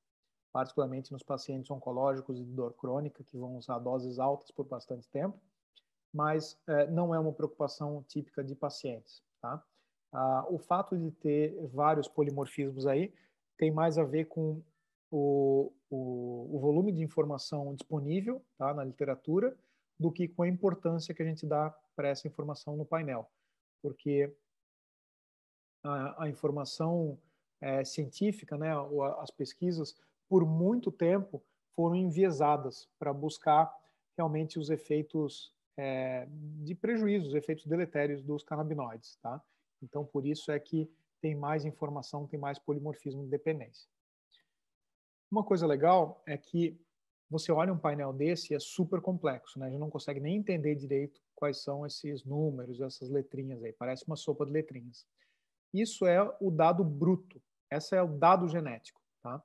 particularmente 0.53 1.13
nos 1.13 1.23
pacientes 1.23 1.71
oncológicos 1.71 2.39
e 2.39 2.45
de 2.45 2.53
dor 2.53 2.75
crônica, 2.75 3.25
que 3.25 3.37
vão 3.37 3.57
usar 3.57 3.79
doses 3.79 4.19
altas 4.19 4.51
por 4.51 4.67
bastante 4.67 5.09
tempo, 5.09 5.41
mas 6.13 6.59
é, 6.67 6.87
não 6.91 7.15
é 7.15 7.19
uma 7.19 7.33
preocupação 7.33 8.05
típica 8.09 8.45
de 8.45 8.55
pacientes. 8.55 9.23
Tá? 9.41 9.63
Ah, 10.13 10.47
o 10.49 10.59
fato 10.59 10.97
de 10.99 11.11
ter 11.11 11.57
vários 11.69 12.07
polimorfismos 12.07 12.87
aí 12.87 13.13
tem 13.57 13.71
mais 13.71 13.97
a 13.99 14.05
ver 14.05 14.27
com 14.27 14.63
o, 15.11 15.73
o, 15.91 16.57
o 16.57 16.59
volume 16.61 16.93
de 16.93 17.03
informação 17.03 17.75
disponível 17.75 18.45
tá, 18.59 18.75
na 18.75 18.85
literatura 18.85 19.57
do 19.99 20.11
que 20.11 20.29
com 20.29 20.43
a 20.43 20.49
importância 20.49 21.15
que 21.15 21.23
a 21.23 21.27
gente 21.27 21.47
dá 21.47 21.75
para 21.95 22.09
essa 22.09 22.27
informação 22.27 22.77
no 22.77 22.85
painel. 22.85 23.31
Porque 23.81 24.35
a, 25.83 26.25
a 26.25 26.29
informação 26.29 27.19
é, 27.61 27.85
científica, 27.85 28.59
né, 28.59 28.71
as 29.19 29.31
pesquisas, 29.31 29.95
por 30.29 30.45
muito 30.45 30.91
tempo 30.91 31.43
foram 31.75 31.97
enviesadas 31.97 32.89
para 32.99 33.13
buscar 33.13 33.73
realmente 34.17 34.59
os 34.59 34.71
efeitos 34.71 35.55
é, 35.77 36.27
de 36.31 36.75
prejuízo, 36.75 37.29
os 37.29 37.35
efeitos 37.35 37.67
deletérios 37.67 38.23
dos 38.23 38.43
canabinoides, 38.43 39.17
tá? 39.23 39.43
Então, 39.83 40.05
por 40.05 40.27
isso 40.27 40.51
é 40.51 40.59
que 40.59 40.91
tem 41.21 41.35
mais 41.35 41.65
informação, 41.65 42.27
tem 42.27 42.39
mais 42.39 42.59
polimorfismo 42.59 43.25
de 43.25 43.31
dependência. 43.31 43.89
Uma 45.31 45.45
coisa 45.45 45.67
legal 45.67 46.23
é 46.27 46.37
que 46.37 46.79
você 47.31 47.51
olha 47.51 47.73
um 47.73 47.79
painel 47.79 48.13
desse 48.13 48.53
e 48.53 48.57
é 48.57 48.61
super 48.61 49.01
complexo, 49.01 49.59
né? 49.59 49.67
A 49.67 49.71
gente 49.71 49.81
não 49.81 49.89
consegue 49.89 50.21
nem 50.21 50.37
entender 50.37 50.75
direito 50.75 51.21
quais 51.35 51.63
são 51.63 51.87
esses 51.87 52.25
números, 52.25 52.81
essas 52.81 53.09
letrinhas 53.09 53.65
aí. 53.65 53.73
Parece 53.73 54.07
uma 54.07 54.17
sopa 54.17 54.45
de 54.45 54.53
letrinhas. 54.53 55.07
Isso 55.73 56.05
é 56.07 56.23
o 56.41 56.51
dado 56.51 56.85
bruto. 56.85 57.41
Esse 57.71 57.97
é 57.97 58.03
o 58.03 58.09
dado 58.09 58.47
genético, 58.49 59.01
tá? 59.23 59.43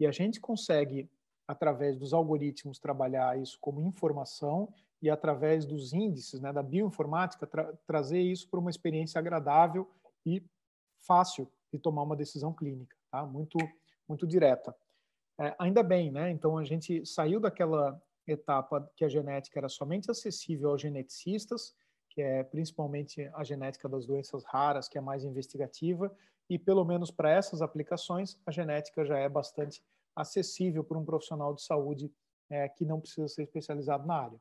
E 0.00 0.06
a 0.06 0.10
gente 0.10 0.40
consegue, 0.40 1.08
através 1.46 1.96
dos 1.96 2.12
algoritmos, 2.12 2.80
trabalhar 2.80 3.38
isso 3.38 3.56
como 3.60 3.80
informação 3.80 4.72
e 5.02 5.08
através 5.08 5.64
dos 5.64 5.92
índices, 5.92 6.40
né, 6.40 6.52
da 6.52 6.62
bioinformática, 6.62 7.46
tra 7.46 7.72
trazer 7.86 8.20
isso 8.20 8.48
para 8.48 8.60
uma 8.60 8.70
experiência 8.70 9.18
agradável 9.18 9.90
e 10.24 10.42
fácil 11.00 11.50
de 11.72 11.78
tomar 11.78 12.02
uma 12.02 12.16
decisão 12.16 12.52
clínica, 12.52 12.96
tá? 13.10 13.24
Muito, 13.24 13.56
muito 14.08 14.26
direta. 14.26 14.74
É, 15.38 15.54
ainda 15.58 15.82
bem, 15.82 16.10
né? 16.10 16.30
Então 16.30 16.58
a 16.58 16.64
gente 16.64 17.06
saiu 17.06 17.40
daquela 17.40 18.00
etapa 18.26 18.90
que 18.94 19.04
a 19.04 19.08
genética 19.08 19.58
era 19.58 19.68
somente 19.68 20.10
acessível 20.10 20.70
aos 20.70 20.82
geneticistas, 20.82 21.74
que 22.10 22.20
é 22.20 22.42
principalmente 22.42 23.30
a 23.34 23.42
genética 23.44 23.88
das 23.88 24.04
doenças 24.04 24.44
raras, 24.44 24.88
que 24.88 24.98
é 24.98 25.00
mais 25.00 25.24
investigativa, 25.24 26.14
e 26.48 26.58
pelo 26.58 26.84
menos 26.84 27.10
para 27.10 27.30
essas 27.30 27.62
aplicações, 27.62 28.38
a 28.44 28.50
genética 28.50 29.04
já 29.04 29.16
é 29.16 29.28
bastante 29.28 29.82
acessível 30.14 30.82
para 30.82 30.98
um 30.98 31.04
profissional 31.04 31.54
de 31.54 31.62
saúde 31.62 32.12
é, 32.50 32.68
que 32.68 32.84
não 32.84 33.00
precisa 33.00 33.28
ser 33.28 33.44
especializado 33.44 34.06
na 34.06 34.14
área. 34.14 34.40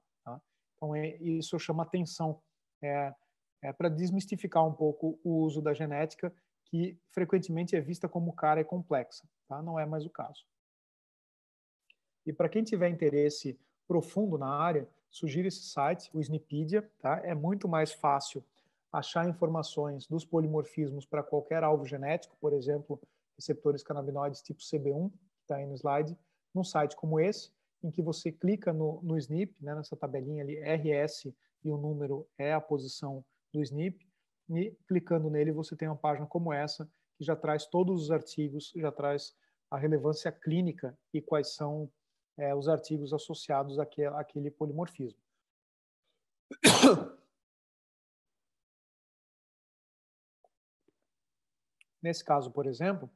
Então, 0.79 0.95
é, 0.95 1.17
isso 1.17 1.59
chama 1.59 1.83
atenção 1.83 2.41
é, 2.81 3.13
é 3.61 3.73
para 3.73 3.89
desmistificar 3.89 4.65
um 4.65 4.73
pouco 4.73 5.19
o 5.23 5.41
uso 5.43 5.61
da 5.61 5.73
genética, 5.73 6.33
que 6.65 6.97
frequentemente 7.11 7.75
é 7.75 7.81
vista 7.81 8.07
como 8.07 8.33
cara 8.33 8.61
e 8.61 8.65
complexa. 8.65 9.27
Tá? 9.47 9.61
Não 9.61 9.77
é 9.77 9.85
mais 9.85 10.05
o 10.05 10.09
caso. 10.09 10.45
E 12.25 12.31
para 12.31 12.47
quem 12.47 12.63
tiver 12.63 12.89
interesse 12.89 13.59
profundo 13.87 14.37
na 14.37 14.47
área, 14.47 14.87
sugiro 15.09 15.47
esse 15.47 15.63
site, 15.63 16.09
o 16.13 16.21
Snipedia. 16.21 16.89
Tá? 16.99 17.19
É 17.23 17.33
muito 17.33 17.67
mais 17.67 17.91
fácil 17.91 18.43
achar 18.91 19.27
informações 19.27 20.07
dos 20.07 20.23
polimorfismos 20.23 21.05
para 21.05 21.23
qualquer 21.23 21.63
alvo 21.63 21.85
genético, 21.85 22.37
por 22.39 22.53
exemplo, 22.53 23.01
receptores 23.35 23.83
canabinoides 23.83 24.41
tipo 24.41 24.61
CB1, 24.61 25.11
que 25.11 25.41
está 25.41 25.55
aí 25.57 25.65
no 25.65 25.75
slide, 25.75 26.17
num 26.53 26.63
site 26.63 26.95
como 26.95 27.19
esse, 27.19 27.51
em 27.83 27.91
que 27.91 28.01
você 28.01 28.31
clica 28.31 28.73
no, 28.73 29.01
no 29.01 29.17
SNP, 29.17 29.55
né, 29.61 29.73
nessa 29.75 29.95
tabelinha 29.95 30.43
ali, 30.43 30.59
RS 30.59 31.33
e 31.63 31.71
o 31.71 31.77
número 31.77 32.27
é 32.37 32.53
a 32.53 32.61
posição 32.61 33.23
do 33.53 33.61
SNP, 33.61 34.05
e 34.49 34.75
clicando 34.87 35.29
nele 35.29 35.51
você 35.51 35.75
tem 35.75 35.87
uma 35.87 35.95
página 35.95 36.25
como 36.25 36.51
essa, 36.51 36.89
que 37.17 37.23
já 37.23 37.35
traz 37.35 37.65
todos 37.65 38.03
os 38.03 38.11
artigos, 38.11 38.73
já 38.75 38.91
traz 38.91 39.35
a 39.69 39.77
relevância 39.77 40.31
clínica 40.31 40.97
e 41.13 41.21
quais 41.21 41.53
são 41.53 41.91
é, 42.37 42.55
os 42.55 42.67
artigos 42.67 43.13
associados 43.13 43.77
àquele, 43.77 44.07
àquele 44.07 44.49
polimorfismo. 44.49 45.19
Nesse 52.01 52.23
caso, 52.23 52.49
por 52.49 52.65
exemplo, 52.65 53.11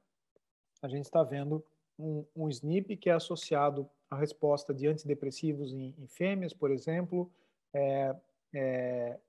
a 0.82 0.90
gente 0.90 1.06
está 1.06 1.24
vendo 1.24 1.66
um, 1.98 2.26
um 2.36 2.50
SNP 2.50 2.98
que 2.98 3.10
é 3.10 3.14
associado 3.14 3.90
à 4.14 4.16
resposta 4.16 4.74
de 4.74 4.88
antidepressivos 4.88 5.74
em, 5.74 5.96
em 5.98 6.08
fêmeas, 6.08 6.54
por 6.54 6.70
exemplo, 6.70 7.32
é, 7.74 8.16
é, 8.54 9.20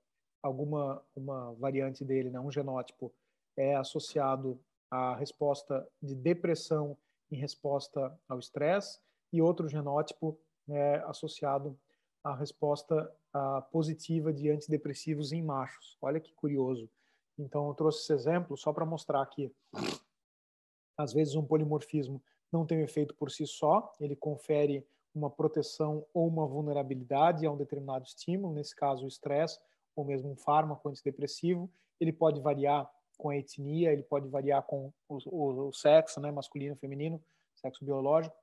alguma 0.41 1.03
uma 1.15 1.53
variante 1.53 2.05
dele, 2.05 2.29
né, 2.29 2.39
um 2.39 2.51
genótipo, 2.51 3.11
é 3.57 3.75
associado 3.75 4.59
à 4.91 5.15
resposta 5.15 5.87
de 6.01 6.13
depressão 6.13 6.95
em 7.31 7.35
resposta 7.35 8.17
ao 8.29 8.37
estresse, 8.37 8.99
e 9.33 9.41
outro 9.41 9.67
genótipo 9.67 10.39
é 10.69 10.97
associado 11.07 11.77
à 12.23 12.35
resposta 12.35 13.11
a, 13.33 13.61
positiva 13.61 14.31
de 14.31 14.51
antidepressivos 14.51 15.31
em 15.31 15.41
machos. 15.41 15.97
Olha 15.99 16.19
que 16.19 16.33
curioso. 16.33 16.87
Então, 17.37 17.67
eu 17.67 17.73
trouxe 17.73 18.03
esse 18.03 18.13
exemplo 18.13 18.55
só 18.55 18.71
para 18.71 18.85
mostrar 18.85 19.25
que, 19.25 19.51
às 20.95 21.11
vezes, 21.11 21.35
um 21.35 21.43
polimorfismo 21.43 22.21
não 22.51 22.65
tem 22.65 22.79
um 22.79 22.83
efeito 22.83 23.15
por 23.15 23.31
si 23.31 23.45
só, 23.45 23.91
ele 23.99 24.15
confere 24.15 24.85
uma 25.13 25.29
proteção 25.29 26.05
ou 26.13 26.27
uma 26.27 26.45
vulnerabilidade 26.45 27.45
a 27.45 27.51
um 27.51 27.57
determinado 27.57 28.05
estímulo, 28.05 28.53
nesse 28.53 28.75
caso, 28.75 29.05
o 29.05 29.07
estresse, 29.07 29.59
ou 29.95 30.03
mesmo 30.03 30.31
um 30.31 30.35
fármaco 30.35 30.89
antidepressivo. 30.89 31.71
Ele 31.99 32.11
pode 32.11 32.41
variar 32.41 32.89
com 33.17 33.29
a 33.29 33.37
etnia, 33.37 33.93
ele 33.93 34.03
pode 34.03 34.27
variar 34.27 34.63
com 34.63 34.91
o, 35.07 35.17
o, 35.25 35.67
o 35.69 35.73
sexo, 35.73 36.19
né, 36.19 36.31
masculino, 36.31 36.75
feminino, 36.75 37.23
sexo 37.55 37.85
biológico. 37.85 38.35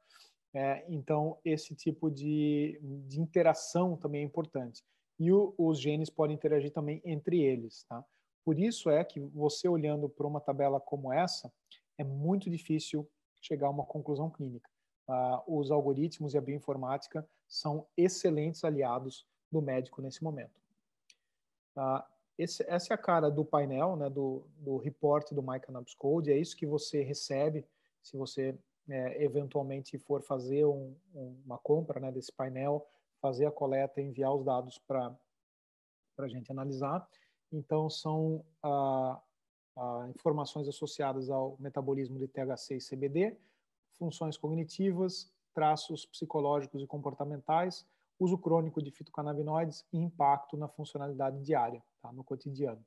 É, 0.54 0.84
então, 0.88 1.38
esse 1.44 1.74
tipo 1.74 2.10
de, 2.10 2.78
de 3.06 3.20
interação 3.20 3.96
também 3.96 4.22
é 4.22 4.24
importante. 4.24 4.82
E 5.18 5.30
o, 5.32 5.54
os 5.56 5.78
genes 5.78 6.10
podem 6.10 6.36
interagir 6.36 6.70
também 6.72 7.00
entre 7.04 7.40
eles, 7.40 7.84
tá? 7.84 8.04
Por 8.44 8.58
isso 8.58 8.90
é 8.90 9.04
que 9.04 9.20
você 9.20 9.68
olhando 9.68 10.08
para 10.08 10.26
uma 10.26 10.40
tabela 10.40 10.80
como 10.80 11.12
essa, 11.12 11.52
é 11.96 12.02
muito 12.02 12.50
difícil 12.50 13.08
chegar 13.42 13.66
a 13.66 13.70
uma 13.70 13.84
conclusão 13.84 14.30
clínica. 14.30 14.70
Uh, 15.08 15.58
os 15.58 15.70
algoritmos 15.70 16.32
e 16.32 16.38
a 16.38 16.40
bioinformática 16.40 17.28
são 17.46 17.86
excelentes 17.96 18.64
aliados 18.64 19.26
do 19.50 19.60
médico 19.60 20.00
nesse 20.00 20.22
momento. 20.22 20.60
Uh, 21.76 22.02
esse, 22.38 22.64
essa 22.66 22.92
é 22.92 22.94
a 22.94 22.98
cara 22.98 23.30
do 23.30 23.44
painel, 23.44 23.96
né, 23.96 24.08
do, 24.08 24.46
do 24.56 24.78
report 24.78 25.32
do 25.32 25.42
MyCannabis 25.42 25.94
Code, 25.94 26.32
é 26.32 26.36
isso 26.36 26.56
que 26.56 26.66
você 26.66 27.02
recebe 27.02 27.66
se 28.02 28.16
você 28.16 28.58
é, 28.88 29.22
eventualmente 29.22 29.98
for 29.98 30.22
fazer 30.22 30.64
um, 30.64 30.96
um, 31.14 31.40
uma 31.44 31.58
compra 31.58 32.00
né, 32.00 32.10
desse 32.10 32.32
painel, 32.32 32.86
fazer 33.20 33.46
a 33.46 33.52
coleta 33.52 34.00
e 34.00 34.04
enviar 34.04 34.34
os 34.34 34.44
dados 34.44 34.78
para 34.78 35.14
para 36.14 36.26
a 36.26 36.28
gente 36.28 36.50
analisar. 36.52 37.06
Então, 37.50 37.88
são 37.88 38.44
ah, 38.62 39.20
ah, 39.76 40.06
informações 40.14 40.68
associadas 40.68 41.30
ao 41.30 41.56
metabolismo 41.58 42.18
de 42.18 42.28
THC 42.28 42.76
e 42.76 42.78
CBD, 42.78 43.36
funções 43.98 44.36
cognitivas, 44.36 45.32
traços 45.54 46.06
psicológicos 46.06 46.82
e 46.82 46.86
comportamentais, 46.86 47.86
uso 48.18 48.38
crônico 48.38 48.82
de 48.82 48.90
fitocannabinoides 48.90 49.84
e 49.92 49.98
impacto 49.98 50.56
na 50.56 50.68
funcionalidade 50.68 51.40
diária, 51.42 51.82
tá, 52.00 52.12
no 52.12 52.24
cotidiano. 52.24 52.84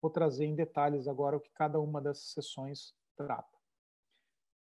Vou 0.00 0.10
trazer 0.10 0.46
em 0.46 0.54
detalhes 0.54 1.08
agora 1.08 1.36
o 1.36 1.40
que 1.40 1.50
cada 1.50 1.80
uma 1.80 2.00
dessas 2.00 2.30
sessões 2.30 2.94
trata. 3.16 3.58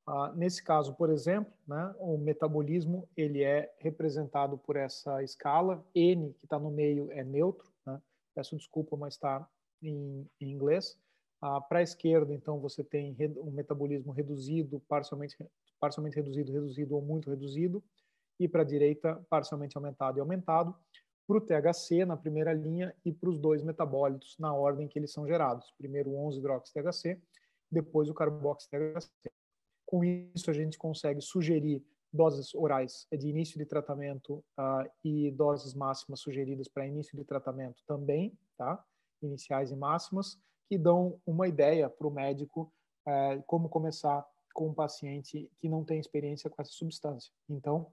Ah, 0.05 0.33
nesse 0.35 0.63
caso, 0.63 0.93
por 0.95 1.09
exemplo, 1.09 1.53
né, 1.67 1.93
o 1.99 2.17
metabolismo 2.17 3.07
ele 3.15 3.43
é 3.43 3.73
representado 3.77 4.57
por 4.57 4.75
essa 4.75 5.21
escala 5.23 5.85
N 5.93 6.33
que 6.33 6.45
está 6.45 6.57
no 6.57 6.71
meio 6.71 7.11
é 7.11 7.23
neutro. 7.23 7.71
Né? 7.85 8.01
Peço 8.33 8.57
desculpa, 8.57 8.97
mas 8.97 9.13
está 9.13 9.47
em, 9.81 10.27
em, 10.39 10.51
inglês. 10.51 10.99
Ah, 11.41 11.59
Para 11.59 11.79
a 11.79 11.81
esquerda, 11.81 12.33
então, 12.33 12.59
você 12.59 12.83
tem 12.83 13.15
um 13.37 13.51
metabolismo 13.51 14.11
reduzido, 14.11 14.79
parcialmente, 14.81 15.35
parcialmente 15.79 16.15
reduzido, 16.15 16.51
reduzido 16.51 16.95
ou 16.95 17.01
muito 17.01 17.29
reduzido. 17.29 17.83
E 18.39 18.47
para 18.47 18.61
a 18.61 18.65
direita, 18.65 19.25
parcialmente 19.29 19.75
aumentado 19.75 20.17
e 20.17 20.21
aumentado. 20.21 20.75
Para 21.27 21.37
o 21.37 21.41
THC, 21.41 22.05
na 22.05 22.15
primeira 22.15 22.53
linha, 22.53 22.95
e 23.03 23.11
para 23.11 23.29
os 23.29 23.39
dois 23.39 23.63
metabólitos, 23.63 24.37
na 24.37 24.53
ordem 24.53 24.87
que 24.87 24.99
eles 24.99 25.11
são 25.11 25.27
gerados. 25.27 25.73
Primeiro 25.77 26.11
o 26.11 26.27
11-hidroxi-THC, 26.29 27.19
depois 27.71 28.09
o 28.09 28.13
carboxy-THC. 28.13 29.09
Com 29.85 30.03
isso, 30.03 30.49
a 30.49 30.53
gente 30.53 30.77
consegue 30.77 31.21
sugerir 31.21 31.83
doses 32.13 32.53
orais 32.53 33.07
de 33.11 33.27
início 33.27 33.57
de 33.57 33.65
tratamento 33.65 34.43
uh, 34.59 34.89
e 35.03 35.31
doses 35.31 35.73
máximas 35.73 36.19
sugeridas 36.19 36.67
para 36.67 36.85
início 36.85 37.17
de 37.17 37.23
tratamento 37.23 37.81
também, 37.87 38.37
tá? 38.57 38.83
Iniciais 39.21 39.71
e 39.71 39.75
máximas, 39.75 40.37
que 40.71 40.77
dão 40.77 41.19
uma 41.25 41.49
ideia 41.49 41.89
para 41.89 42.07
o 42.07 42.09
médico 42.09 42.71
uh, 43.05 43.43
como 43.43 43.67
começar 43.67 44.25
com 44.53 44.69
um 44.69 44.73
paciente 44.73 45.51
que 45.59 45.67
não 45.67 45.83
tem 45.83 45.99
experiência 45.99 46.49
com 46.49 46.61
essa 46.61 46.71
substância. 46.71 47.29
Então, 47.49 47.91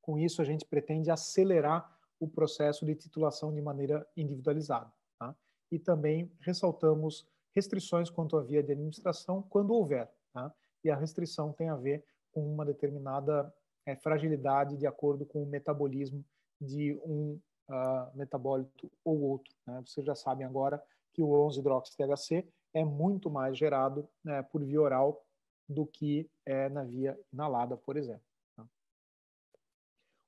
com 0.00 0.18
isso, 0.18 0.40
a 0.40 0.44
gente 0.46 0.64
pretende 0.64 1.10
acelerar 1.10 1.94
o 2.18 2.26
processo 2.26 2.86
de 2.86 2.94
titulação 2.94 3.52
de 3.52 3.60
maneira 3.60 4.06
individualizada. 4.16 4.90
Tá? 5.18 5.36
E 5.70 5.78
também 5.78 6.32
ressaltamos 6.40 7.28
restrições 7.54 8.08
quanto 8.08 8.38
à 8.38 8.42
via 8.42 8.62
de 8.62 8.72
administração 8.72 9.42
quando 9.42 9.74
houver. 9.74 10.10
Tá? 10.32 10.50
e 10.82 10.90
a 10.90 10.96
restrição 10.96 11.52
tem 11.52 11.68
a 11.68 11.76
ver 11.76 12.02
com 12.32 12.40
uma 12.40 12.64
determinada 12.64 13.52
é, 13.84 13.94
fragilidade 13.96 14.78
de 14.78 14.86
acordo 14.86 15.26
com 15.26 15.42
o 15.42 15.46
metabolismo 15.46 16.24
de 16.58 16.98
um 17.04 17.38
uh, 17.68 18.16
metabólito 18.16 18.90
ou 19.04 19.20
outro. 19.20 19.54
Né? 19.66 19.82
Vocês 19.84 20.06
já 20.06 20.14
sabem 20.14 20.46
agora 20.46 20.82
que 21.12 21.22
o 21.22 21.28
11-hidroxi-THC 21.28 22.46
é 22.72 22.84
muito 22.84 23.30
mais 23.30 23.56
gerado 23.56 24.08
né, 24.24 24.42
por 24.42 24.64
via 24.64 24.80
oral 24.80 25.24
do 25.68 25.86
que 25.86 26.28
é 26.44 26.68
na 26.68 26.84
via 26.84 27.18
inalada, 27.32 27.76
por 27.76 27.96
exemplo. 27.96 28.22
Tá? 28.56 28.64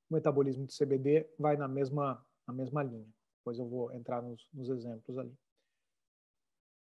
O 0.08 0.14
metabolismo 0.14 0.66
de 0.66 0.76
CBD 0.76 1.28
vai 1.38 1.56
na 1.56 1.66
mesma, 1.66 2.24
na 2.46 2.54
mesma 2.54 2.82
linha. 2.82 3.08
Depois 3.38 3.58
eu 3.58 3.66
vou 3.66 3.92
entrar 3.92 4.22
nos, 4.22 4.46
nos 4.52 4.68
exemplos 4.68 5.18
ali. 5.18 5.34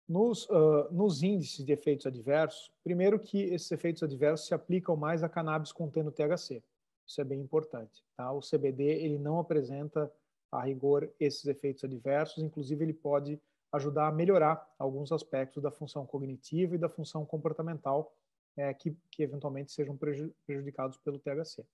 Nos, 0.08 0.48
uh, 0.50 0.92
nos, 0.92 1.24
índices 1.24 1.64
de 1.66 1.72
efeitos 1.72 2.06
adversos, 2.06 2.72
primeiro 2.84 3.18
que 3.20 3.44
esses 3.46 3.72
efeitos 3.72 4.04
adversos 4.04 4.46
se 4.46 4.54
aplicam 4.54 4.96
mais 4.96 5.24
a 5.24 5.30
cannabis 5.30 5.72
contendo 5.72 6.12
THC. 6.12 6.62
Isso 7.08 7.22
é 7.22 7.24
bem 7.24 7.40
importante. 7.40 8.04
Tá? 8.16 8.32
O 8.32 8.42
CBD 8.42 8.84
ele 8.84 9.18
não 9.18 9.40
apresenta 9.40 10.12
a 10.52 10.62
rigor 10.62 11.10
esses 11.20 11.46
efeitos 11.46 11.84
adversos, 11.84 12.44
inclusive 12.44 12.84
ele 12.84 12.94
pode 12.94 13.42
ajudar 13.72 14.08
a 14.08 14.12
melhorar 14.12 14.68
alguns 14.78 15.12
aspectos 15.12 15.64
da 15.64 15.72
função 15.72 16.06
cognitiva 16.06 16.76
e 16.76 16.78
da 16.78 16.90
função 16.90 17.26
comportamental 17.26 18.14
é, 18.58 18.74
que, 18.74 18.96
que, 19.10 19.24
eventualmente 19.24 19.72
sejam 19.72 19.98
prejudicados 19.98 20.98
pelo 20.98 21.20
THC. 21.20 21.66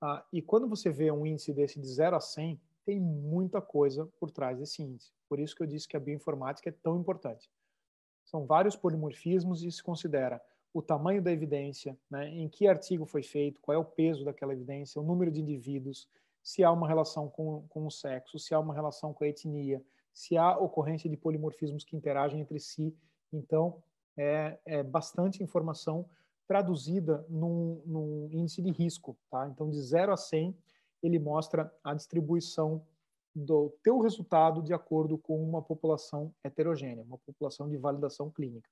Ah, 0.00 0.24
e 0.32 0.42
quando 0.42 0.68
você 0.68 0.90
vê 0.90 1.12
um 1.12 1.24
índice 1.24 1.52
desse 1.52 1.78
de 1.78 1.86
0 1.86 2.16
a 2.16 2.20
100, 2.20 2.60
tem 2.84 3.00
muita 3.00 3.60
coisa 3.60 4.06
por 4.18 4.30
trás 4.30 4.58
desse 4.58 4.82
índice. 4.82 5.12
Por 5.28 5.38
isso 5.38 5.54
que 5.54 5.62
eu 5.62 5.66
disse 5.66 5.86
que 5.86 5.96
a 5.96 6.00
bioinformática 6.00 6.68
é 6.68 6.72
tão 6.82 6.98
importante. 6.98 7.48
São 8.24 8.44
vários 8.44 8.74
polimorfismos 8.74 9.62
e 9.62 9.70
se 9.70 9.82
considera 9.82 10.42
o 10.74 10.82
tamanho 10.82 11.22
da 11.22 11.30
evidência, 11.30 11.96
né, 12.10 12.28
em 12.28 12.48
que 12.48 12.66
artigo 12.66 13.04
foi 13.04 13.22
feito, 13.22 13.60
qual 13.60 13.74
é 13.74 13.78
o 13.78 13.84
peso 13.84 14.24
daquela 14.24 14.54
evidência, 14.54 15.00
o 15.00 15.04
número 15.04 15.30
de 15.30 15.40
indivíduos, 15.40 16.08
se 16.42 16.64
há 16.64 16.72
uma 16.72 16.88
relação 16.88 17.28
com, 17.28 17.66
com 17.68 17.86
o 17.86 17.90
sexo, 17.90 18.38
se 18.38 18.54
há 18.54 18.58
uma 18.58 18.74
relação 18.74 19.12
com 19.12 19.22
a 19.22 19.28
etnia, 19.28 19.84
se 20.12 20.36
há 20.36 20.56
ocorrência 20.58 21.08
de 21.08 21.16
polimorfismos 21.16 21.84
que 21.84 21.96
interagem 21.96 22.40
entre 22.40 22.58
si. 22.58 22.94
Então, 23.32 23.82
é, 24.16 24.58
é 24.64 24.82
bastante 24.82 25.42
informação 25.42 26.08
traduzida 26.46 27.24
num, 27.28 27.82
num, 27.86 28.28
índice 28.30 28.60
de 28.60 28.70
risco. 28.70 29.16
Tá? 29.30 29.48
Então, 29.48 29.70
de 29.70 29.80
0 29.80 30.12
a 30.12 30.16
100, 30.16 30.56
ele 31.02 31.18
mostra 31.18 31.72
a 31.82 31.94
distribuição 31.94 32.86
do 33.34 33.70
teu 33.82 33.98
resultado 34.00 34.62
de 34.62 34.74
acordo 34.74 35.16
com 35.16 35.42
uma 35.42 35.62
população 35.62 36.34
heterogênea, 36.44 37.04
uma 37.04 37.18
população 37.18 37.68
de 37.68 37.78
validação 37.78 38.30
clínica. 38.30 38.68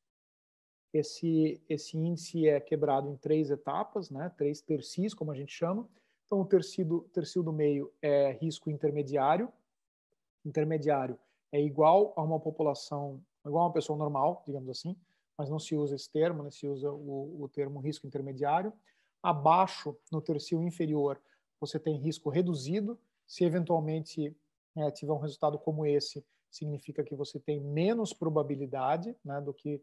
Esse, 0.93 1.63
esse 1.69 1.97
índice 1.97 2.47
é 2.47 2.61
quebrado 2.61 3.09
em 3.09 3.17
três 3.17 3.51
etapas, 3.51 4.11
né, 4.11 4.31
três 4.37 4.61
tercis, 4.61 5.15
como 5.15 5.31
a 5.31 5.35
gente 5.35 5.53
chama. 5.53 5.89
Então, 6.27 6.41
o 6.41 6.45
tercio, 6.45 7.09
tercio 7.13 7.43
do 7.43 7.53
meio 7.53 7.91
é 8.03 8.33
risco 8.33 8.71
intermediário. 8.71 9.51
Intermediário 10.45 11.19
é 11.53 11.61
igual 11.61 12.13
a 12.17 12.23
uma 12.23 12.39
população, 12.39 13.21
igual 13.45 13.65
a 13.65 13.67
uma 13.67 13.73
pessoa 13.73 13.99
normal, 13.99 14.43
digamos 14.47 14.69
assim, 14.69 14.97
mas 15.37 15.49
não 15.49 15.59
se 15.59 15.75
usa 15.75 15.97
esse 15.97 16.11
termo, 16.11 16.43
né, 16.43 16.51
se 16.51 16.67
usa 16.67 16.93
o, 16.93 17.43
o 17.43 17.49
termo 17.49 17.81
risco 17.81 18.07
intermediário. 18.07 18.73
Abaixo, 19.23 19.97
no 20.13 20.21
tercio 20.21 20.63
inferior, 20.63 21.21
você 21.59 21.79
tem 21.79 21.97
risco 21.97 22.31
reduzido. 22.31 22.99
Se 23.27 23.45
eventualmente 23.45 24.37
é, 24.77 24.91
tiver 24.91 25.13
um 25.13 25.19
resultado 25.19 25.59
como 25.59 25.87
esse, 25.87 26.25
significa 26.51 27.05
que 27.05 27.15
você 27.15 27.39
tem 27.39 27.61
menos 27.61 28.13
probabilidade 28.13 29.17
né, 29.25 29.41
do 29.41 29.55
que 29.55 29.81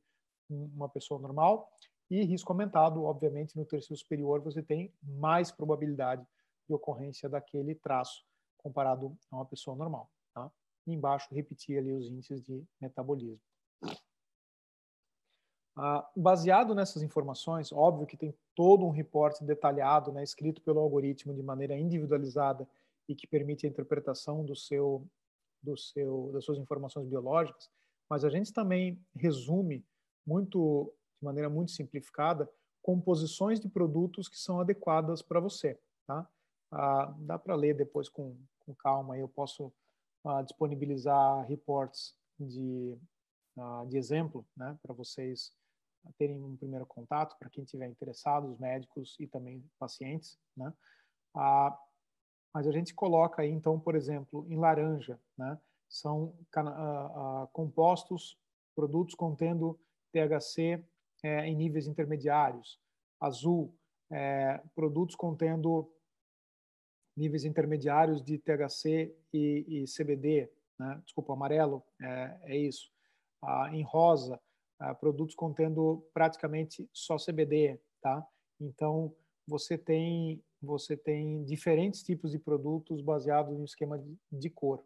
uma 0.49 0.89
pessoa 0.89 1.19
normal. 1.19 1.71
E 2.09 2.23
risco 2.23 2.51
aumentado, 2.51 3.03
obviamente, 3.03 3.57
no 3.57 3.65
terceiro 3.65 3.99
superior 3.99 4.41
você 4.41 4.61
tem 4.61 4.93
mais 5.01 5.51
probabilidade 5.51 6.25
de 6.67 6.73
ocorrência 6.73 7.27
daquele 7.27 7.75
traço 7.75 8.25
comparado 8.57 9.17
a 9.31 9.37
uma 9.37 9.45
pessoa 9.45 9.75
normal. 9.75 10.09
Tá? 10.33 10.51
E 10.87 10.93
embaixo, 10.93 11.27
repetir 11.31 11.77
ali 11.77 11.93
os 11.93 12.09
índices 12.09 12.41
de 12.41 12.63
metabolismo. 12.81 13.39
Ah, 15.79 16.09
baseado 16.15 16.73
nessas 16.73 17.03
informações, 17.03 17.71
óbvio 17.71 18.07
que 18.07 18.17
tem 18.17 18.33
todo 18.55 18.83
um 18.83 18.89
reporte 18.89 19.43
detalhado, 19.43 20.11
né, 20.11 20.23
escrito 20.23 20.59
pelo 20.63 20.79
algoritmo 20.79 21.35
de 21.35 21.43
maneira 21.43 21.77
individualizada 21.77 22.67
e 23.07 23.13
que 23.13 23.27
permite 23.27 23.67
a 23.67 23.69
interpretação 23.69 24.43
do 24.43 24.55
seu, 24.55 25.07
do 25.61 25.77
seu, 25.77 26.31
das 26.33 26.43
suas 26.45 26.57
informações 26.57 27.07
biológicas, 27.07 27.69
mas 28.09 28.25
a 28.25 28.29
gente 28.29 28.51
também 28.51 28.99
resume 29.15 29.85
muito, 30.25 30.91
de 31.19 31.25
maneira 31.25 31.47
muito 31.47 31.71
simplificada, 31.71 32.49
composições 32.81 33.59
de 33.59 33.69
produtos 33.69 34.27
que 34.27 34.37
são 34.39 34.59
adequadas 34.59 35.21
para 35.21 35.39
você. 35.39 35.79
Tá? 36.07 36.27
Ah, 36.71 37.13
dá 37.19 37.37
para 37.37 37.53
ler 37.53 37.75
depois 37.75 38.09
com, 38.09 38.35
com 38.59 38.73
calma, 38.73 39.15
eu 39.15 39.27
posso 39.27 39.71
ah, 40.27 40.41
disponibilizar 40.41 41.45
reports 41.47 42.15
de, 42.39 42.97
ah, 43.57 43.85
de 43.87 43.97
exemplo 43.97 44.45
né, 44.55 44.77
para 44.81 44.93
vocês 44.93 45.53
terem 46.17 46.41
um 46.41 46.55
primeiro 46.55 46.85
contato 46.85 47.35
para 47.37 47.49
quem 47.49 47.63
tiver 47.65 47.87
interessado, 47.87 48.51
os 48.51 48.59
médicos 48.59 49.15
e 49.19 49.27
também 49.27 49.63
pacientes, 49.79 50.39
né? 50.55 50.73
Ah, 51.35 51.77
mas 52.53 52.65
a 52.65 52.71
gente 52.71 52.93
coloca 52.93 53.41
aí, 53.41 53.51
então, 53.51 53.79
por 53.79 53.95
exemplo, 53.95 54.45
em 54.49 54.57
laranja, 54.57 55.19
né? 55.37 55.59
São 55.89 56.33
ah, 56.55 57.47
compostos, 57.51 58.37
produtos 58.75 59.15
contendo 59.15 59.79
THC 60.11 60.83
é, 61.23 61.47
em 61.47 61.55
níveis 61.55 61.87
intermediários. 61.87 62.79
Azul, 63.19 63.75
é, 64.11 64.61
produtos 64.75 65.15
contendo 65.15 65.91
níveis 67.17 67.43
intermediários 67.43 68.23
de 68.23 68.37
THC 68.37 69.13
e, 69.33 69.65
e 69.67 69.85
CBD, 69.85 70.49
né? 70.79 71.01
Desculpa, 71.03 71.33
amarelo, 71.33 71.83
é, 71.99 72.37
é 72.43 72.57
isso. 72.57 72.91
Ah, 73.41 73.69
em 73.73 73.83
rosa, 73.83 74.39
uh, 74.81 74.95
produtos 74.99 75.35
contendo 75.35 76.07
praticamente 76.13 76.87
só 76.93 77.17
CBD, 77.17 77.79
tá? 78.01 78.25
Então 78.61 79.13
você 79.47 79.77
tem 79.77 80.43
você 80.59 80.97
tem 80.97 81.43
diferentes 81.43 82.01
tipos 82.01 82.31
de 82.31 82.39
produtos 82.39 83.01
baseados 83.01 83.55
no 83.57 83.63
esquema 83.63 83.99
de, 83.99 84.17
de 84.31 84.49
cor? 84.49 84.83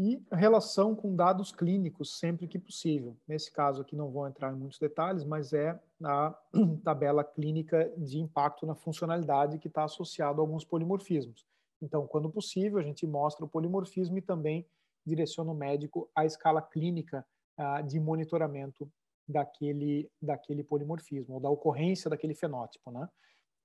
E 0.00 0.22
relação 0.30 0.94
com 0.94 1.16
dados 1.16 1.50
clínicos 1.50 2.20
sempre 2.20 2.46
que 2.46 2.56
possível. 2.56 3.16
Nesse 3.26 3.50
caso 3.50 3.82
aqui 3.82 3.96
não 3.96 4.12
vou 4.12 4.28
entrar 4.28 4.52
em 4.52 4.56
muitos 4.56 4.78
detalhes, 4.78 5.24
mas 5.24 5.52
é 5.52 5.76
a 6.04 6.38
tabela 6.84 7.24
clínica 7.24 7.92
de 7.96 8.20
impacto 8.20 8.64
na 8.64 8.76
funcionalidade 8.76 9.58
que 9.58 9.66
está 9.66 9.82
associado 9.82 10.40
a 10.40 10.44
alguns 10.44 10.64
polimorfismos. 10.64 11.44
Então, 11.82 12.06
quando 12.06 12.30
possível, 12.30 12.78
a 12.78 12.82
gente 12.82 13.04
mostra 13.08 13.44
o 13.44 13.48
polimorfismo 13.48 14.16
e 14.16 14.22
também 14.22 14.64
direciona 15.04 15.50
o 15.50 15.54
médico 15.54 16.08
à 16.14 16.24
escala 16.24 16.62
clínica 16.62 17.26
uh, 17.58 17.82
de 17.82 17.98
monitoramento 17.98 18.88
daquele, 19.26 20.08
daquele 20.22 20.62
polimorfismo, 20.62 21.34
ou 21.34 21.40
da 21.40 21.50
ocorrência 21.50 22.08
daquele 22.08 22.34
fenótipo. 22.36 22.92
Né? 22.92 23.08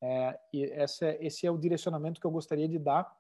É, 0.01 0.39
e 0.51 0.63
esse 0.63 1.05
é, 1.05 1.23
esse 1.23 1.45
é 1.45 1.51
o 1.51 1.59
direcionamento 1.59 2.19
que 2.19 2.25
eu 2.25 2.31
gostaria 2.31 2.67
de 2.67 2.79
dar 2.79 3.15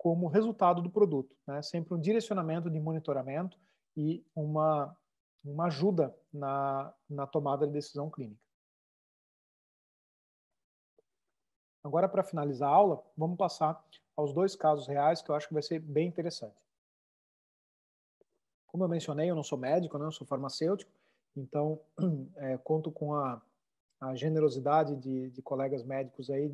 como 0.00 0.28
resultado 0.28 0.80
do 0.80 0.88
produto. 0.88 1.36
Né? 1.46 1.60
Sempre 1.60 1.92
um 1.92 2.00
direcionamento 2.00 2.70
de 2.70 2.80
monitoramento 2.80 3.60
e 3.94 4.24
uma, 4.34 4.96
uma 5.44 5.66
ajuda 5.66 6.16
na, 6.32 6.90
na 7.06 7.26
tomada 7.26 7.66
de 7.66 7.74
decisão 7.74 8.08
clínica. 8.08 8.40
Agora, 11.84 12.08
para 12.08 12.24
finalizar 12.24 12.70
a 12.70 12.74
aula, 12.74 13.04
vamos 13.14 13.36
passar 13.36 13.86
aos 14.16 14.32
dois 14.32 14.56
casos 14.56 14.86
reais 14.86 15.20
que 15.20 15.30
eu 15.30 15.34
acho 15.34 15.48
que 15.48 15.52
vai 15.52 15.62
ser 15.62 15.78
bem 15.80 16.08
interessante. 16.08 16.56
Como 18.68 18.82
eu 18.82 18.88
mencionei, 18.88 19.30
eu 19.30 19.36
não 19.36 19.42
sou 19.42 19.58
médico, 19.58 19.98
né? 19.98 20.06
eu 20.06 20.12
sou 20.12 20.26
farmacêutico, 20.26 20.90
então 21.36 21.78
é, 22.36 22.56
conto 22.64 22.90
com 22.90 23.14
a, 23.14 23.42
a 24.00 24.14
generosidade 24.14 24.96
de, 24.96 25.28
de, 25.28 25.42
colegas 25.42 25.84
médicos 25.84 26.30
aí, 26.30 26.50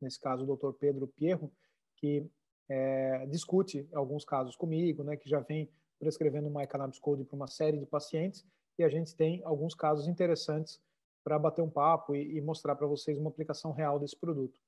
nesse 0.00 0.18
caso 0.18 0.42
o 0.42 0.56
Dr. 0.56 0.72
Pedro 0.72 1.06
Pierro, 1.06 1.52
que 1.96 2.28
é, 2.70 3.26
discute 3.26 3.86
alguns 3.92 4.24
casos 4.24 4.54
comigo, 4.54 5.02
né, 5.02 5.16
que 5.16 5.28
já 5.28 5.40
vem 5.40 5.68
prescrevendo 5.98 6.48
o 6.48 6.54
MyCannabis 6.54 7.00
Code 7.00 7.24
para 7.24 7.34
uma 7.34 7.48
série 7.48 7.76
de 7.76 7.84
pacientes, 7.84 8.46
e 8.78 8.84
a 8.84 8.88
gente 8.88 9.14
tem 9.14 9.42
alguns 9.44 9.74
casos 9.74 10.06
interessantes 10.06 10.80
para 11.24 11.38
bater 11.38 11.62
um 11.62 11.68
papo 11.68 12.14
e, 12.14 12.36
e 12.36 12.40
mostrar 12.40 12.76
para 12.76 12.86
vocês 12.86 13.18
uma 13.18 13.28
aplicação 13.28 13.72
real 13.72 13.98
desse 13.98 14.16
produto. 14.16 14.58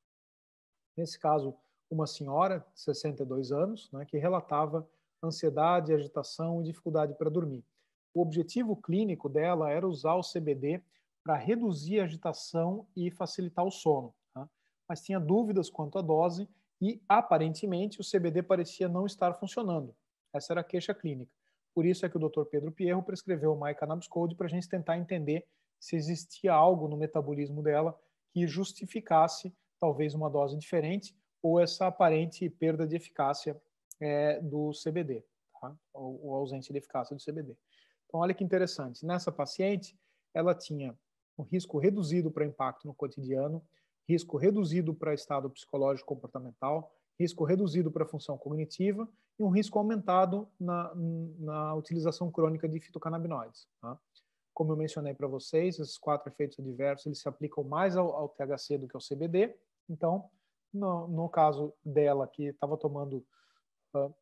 Nesse 0.97 1.19
caso, 1.19 1.55
uma 1.89 2.07
senhora 2.07 2.67
de 2.75 2.81
62 2.81 3.53
anos, 3.53 3.91
né, 3.93 4.05
que 4.05 4.19
relatava 4.19 4.87
ansiedade, 5.23 5.95
agitação 5.95 6.61
e 6.61 6.65
dificuldade 6.65 7.15
para 7.15 7.31
dormir. 7.31 7.65
O 8.13 8.21
objetivo 8.21 8.77
clínico 8.77 9.29
dela 9.29 9.71
era 9.71 9.89
usar 9.89 10.17
o 10.17 10.23
CBD 10.23 10.83
para 11.23 11.37
reduzir 11.37 12.01
a 12.01 12.05
agitação 12.05 12.85
e 12.97 13.13
facilitar 13.13 13.65
o 13.65 13.71
sono, 13.71 14.13
tá? 14.35 14.49
mas 14.89 15.01
tinha 15.03 15.21
dúvidas 15.21 15.71
quanto 15.71 15.99
à 15.99 16.03
dose 16.03 16.49
e, 16.83 17.01
aparentemente, 17.09 18.01
o 18.01 18.05
CBD 18.05 18.43
parecia 18.43 18.89
não 18.89 19.07
estar 19.07 19.33
funcionando. 19.35 19.95
Essa 20.35 20.53
era 20.53 20.63
a 20.63 20.65
queixa 20.65 20.93
clínica. 20.93 21.33
Por 21.73 21.87
isso 21.87 22.05
é 22.05 22.09
que 22.09 22.17
o 22.17 22.29
Dr. 22.29 22.45
Pedro 22.51 22.73
Pierro 22.73 23.05
prescreveu 23.05 23.53
o 23.53 23.65
My 23.65 23.73
Cannabis 23.73 24.09
Code 24.09 24.35
para 24.35 24.47
a 24.47 24.51
gente 24.51 24.69
tentar 24.69 24.99
entender 24.99 25.47
se 25.79 25.95
existia 25.95 26.53
algo 26.53 26.89
no 26.89 26.97
metabolismo 26.97 27.63
dela 27.63 27.97
que 28.33 28.49
justificasse 28.49 29.55
talvez 29.79 30.13
uma 30.13 30.29
dose 30.29 30.59
diferente 30.59 31.17
ou 31.41 31.61
essa 31.61 31.87
aparente 31.87 32.51
perda 32.51 32.85
de 32.85 32.97
eficácia 32.97 33.61
é, 34.01 34.41
do 34.41 34.73
CBD, 34.73 35.25
tá? 35.61 35.77
ou, 35.93 36.21
ou 36.27 36.35
ausência 36.35 36.73
de 36.73 36.79
eficácia 36.79 37.15
do 37.15 37.23
CBD. 37.23 37.57
Então, 38.07 38.21
olha 38.21 38.35
que 38.35 38.43
interessante. 38.43 39.07
Nessa 39.07 39.31
paciente, 39.31 39.97
ela 40.35 40.53
tinha 40.53 40.99
um 41.39 41.45
risco 41.45 41.79
reduzido 41.79 42.31
para 42.31 42.45
impacto 42.45 42.89
no 42.89 42.95
cotidiano, 42.95 43.65
risco 44.13 44.37
reduzido 44.37 44.95
para 44.95 45.15
estado 45.15 45.49
psicológico 45.49 46.07
comportamental, 46.15 46.95
risco 47.19 47.45
reduzido 47.45 47.91
para 47.91 48.05
função 48.07 48.37
cognitiva 48.37 49.09
e 49.39 49.43
um 49.43 49.49
risco 49.49 49.79
aumentado 49.79 50.49
na, 50.61 50.93
na 51.39 51.75
utilização 51.75 52.31
crônica 52.31 52.69
de 52.69 52.79
fitocannabinoides. 52.79 53.67
Tá? 53.81 53.99
Como 54.53 54.73
eu 54.73 54.77
mencionei 54.77 55.15
para 55.15 55.27
vocês, 55.27 55.79
esses 55.79 55.97
quatro 55.97 56.31
efeitos 56.31 56.59
adversos 56.59 57.07
eles 57.07 57.21
se 57.21 57.29
aplicam 57.29 57.65
mais 57.65 57.97
ao, 57.97 58.15
ao 58.15 58.29
THC 58.29 58.77
do 58.77 58.87
que 58.87 58.97
ao 58.97 59.01
CBD. 59.01 59.57
Então, 59.89 60.29
no, 60.73 61.09
no 61.09 61.29
caso 61.29 61.73
dela, 61.85 62.27
que 62.27 62.45
estava 62.45 62.77
tomando 62.77 63.25
uh, 63.95 64.15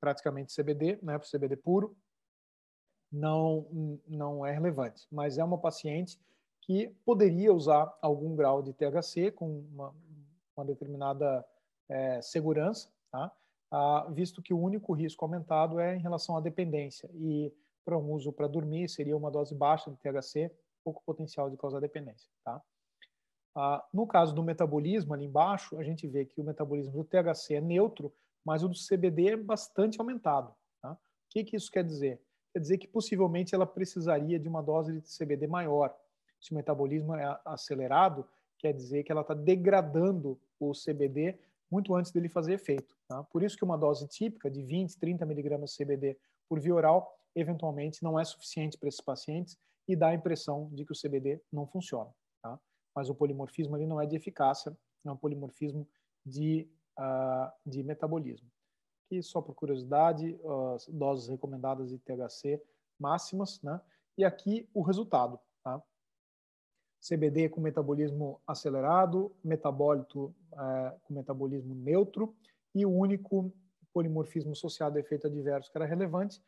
praticamente 0.00 0.54
CBD, 0.54 0.98
né, 1.02 1.18
CBD 1.20 1.56
puro, 1.56 1.96
não, 3.12 4.00
não 4.08 4.44
é 4.44 4.52
relevante. 4.52 5.06
Mas 5.10 5.38
é 5.38 5.44
uma 5.44 5.58
paciente 5.58 6.18
que 6.66 6.88
poderia 7.04 7.54
usar 7.54 7.96
algum 8.02 8.34
grau 8.34 8.60
de 8.60 8.72
THC 8.72 9.30
com 9.30 9.60
uma, 9.72 9.94
uma 10.56 10.64
determinada 10.64 11.46
é, 11.88 12.20
segurança, 12.20 12.90
tá? 13.10 13.32
ah, 13.70 14.06
visto 14.10 14.42
que 14.42 14.52
o 14.52 14.60
único 14.60 14.92
risco 14.92 15.24
aumentado 15.24 15.78
é 15.78 15.96
em 15.96 16.00
relação 16.00 16.36
à 16.36 16.40
dependência. 16.40 17.08
E 17.14 17.52
para 17.84 17.96
um 17.96 18.10
uso 18.12 18.32
para 18.32 18.48
dormir, 18.48 18.88
seria 18.88 19.16
uma 19.16 19.30
dose 19.30 19.54
baixa 19.54 19.90
de 19.90 19.96
THC, 19.98 20.50
pouco 20.84 21.02
potencial 21.04 21.48
de 21.48 21.56
causar 21.56 21.80
dependência. 21.80 22.28
Tá? 22.44 22.60
Ah, 23.54 23.84
no 23.92 24.06
caso 24.06 24.34
do 24.34 24.42
metabolismo, 24.42 25.14
ali 25.14 25.24
embaixo, 25.24 25.78
a 25.78 25.84
gente 25.84 26.06
vê 26.06 26.24
que 26.24 26.40
o 26.40 26.44
metabolismo 26.44 26.92
do 26.92 27.04
THC 27.04 27.54
é 27.54 27.60
neutro, 27.60 28.12
mas 28.44 28.62
o 28.62 28.68
do 28.68 28.76
CBD 28.76 29.28
é 29.28 29.36
bastante 29.36 30.00
aumentado. 30.00 30.52
Tá? 30.82 30.92
O 30.92 30.98
que, 31.30 31.44
que 31.44 31.56
isso 31.56 31.70
quer 31.70 31.84
dizer? 31.84 32.20
Quer 32.52 32.60
dizer 32.60 32.78
que 32.78 32.88
possivelmente 32.88 33.54
ela 33.54 33.66
precisaria 33.66 34.38
de 34.38 34.48
uma 34.48 34.62
dose 34.62 35.00
de 35.00 35.08
CBD 35.16 35.46
maior. 35.46 35.96
Se 36.40 36.52
o 36.52 36.54
metabolismo 36.54 37.14
é 37.14 37.40
acelerado, 37.44 38.26
quer 38.58 38.72
dizer 38.72 39.02
que 39.02 39.12
ela 39.12 39.22
está 39.22 39.34
degradando 39.34 40.40
o 40.58 40.72
CBD 40.72 41.38
muito 41.70 41.94
antes 41.94 42.12
dele 42.12 42.28
fazer 42.28 42.54
efeito. 42.54 42.96
Tá? 43.08 43.22
Por 43.24 43.42
isso 43.42 43.56
que 43.56 43.64
uma 43.64 43.76
dose 43.76 44.06
típica 44.08 44.50
de 44.50 44.62
20, 44.62 44.98
30 44.98 45.26
miligramas 45.26 45.70
de 45.70 45.84
CBD 45.84 46.18
por 46.48 46.60
via 46.60 46.74
oral 46.74 47.12
eventualmente 47.34 48.02
não 48.02 48.18
é 48.18 48.24
suficiente 48.24 48.78
para 48.78 48.88
esses 48.88 49.00
pacientes 49.00 49.58
e 49.86 49.94
dá 49.94 50.08
a 50.08 50.14
impressão 50.14 50.70
de 50.72 50.84
que 50.84 50.92
o 50.92 50.96
CBD 50.96 51.42
não 51.52 51.66
funciona. 51.66 52.10
Tá? 52.42 52.58
Mas 52.94 53.10
o 53.10 53.14
polimorfismo 53.14 53.74
ali 53.74 53.86
não 53.86 54.00
é 54.00 54.06
de 54.06 54.16
eficácia, 54.16 54.76
é 55.04 55.10
um 55.10 55.16
polimorfismo 55.16 55.86
de, 56.24 56.68
uh, 56.98 57.52
de 57.64 57.82
metabolismo. 57.82 58.50
Aqui, 59.06 59.22
só 59.22 59.40
por 59.40 59.54
curiosidade, 59.54 60.36
as 60.74 60.88
doses 60.88 61.28
recomendadas 61.28 61.90
de 61.90 61.98
THC 61.98 62.60
máximas, 62.98 63.60
né? 63.62 63.80
E 64.18 64.24
aqui 64.24 64.68
o 64.74 64.82
resultado, 64.82 65.38
tá? 65.62 65.80
CBD 67.00 67.48
com 67.48 67.60
metabolismo 67.60 68.40
acelerado, 68.46 69.34
metabólito 69.42 70.34
é, 70.52 70.94
com 71.04 71.14
metabolismo 71.14 71.74
neutro 71.74 72.34
e 72.74 72.84
o 72.84 72.90
único 72.90 73.52
polimorfismo 73.92 74.52
associado 74.52 74.98
a 74.98 75.00
efeito 75.00 75.26
adverso 75.26 75.70
que 75.70 75.78
era 75.78 75.86
relevante 75.86 76.42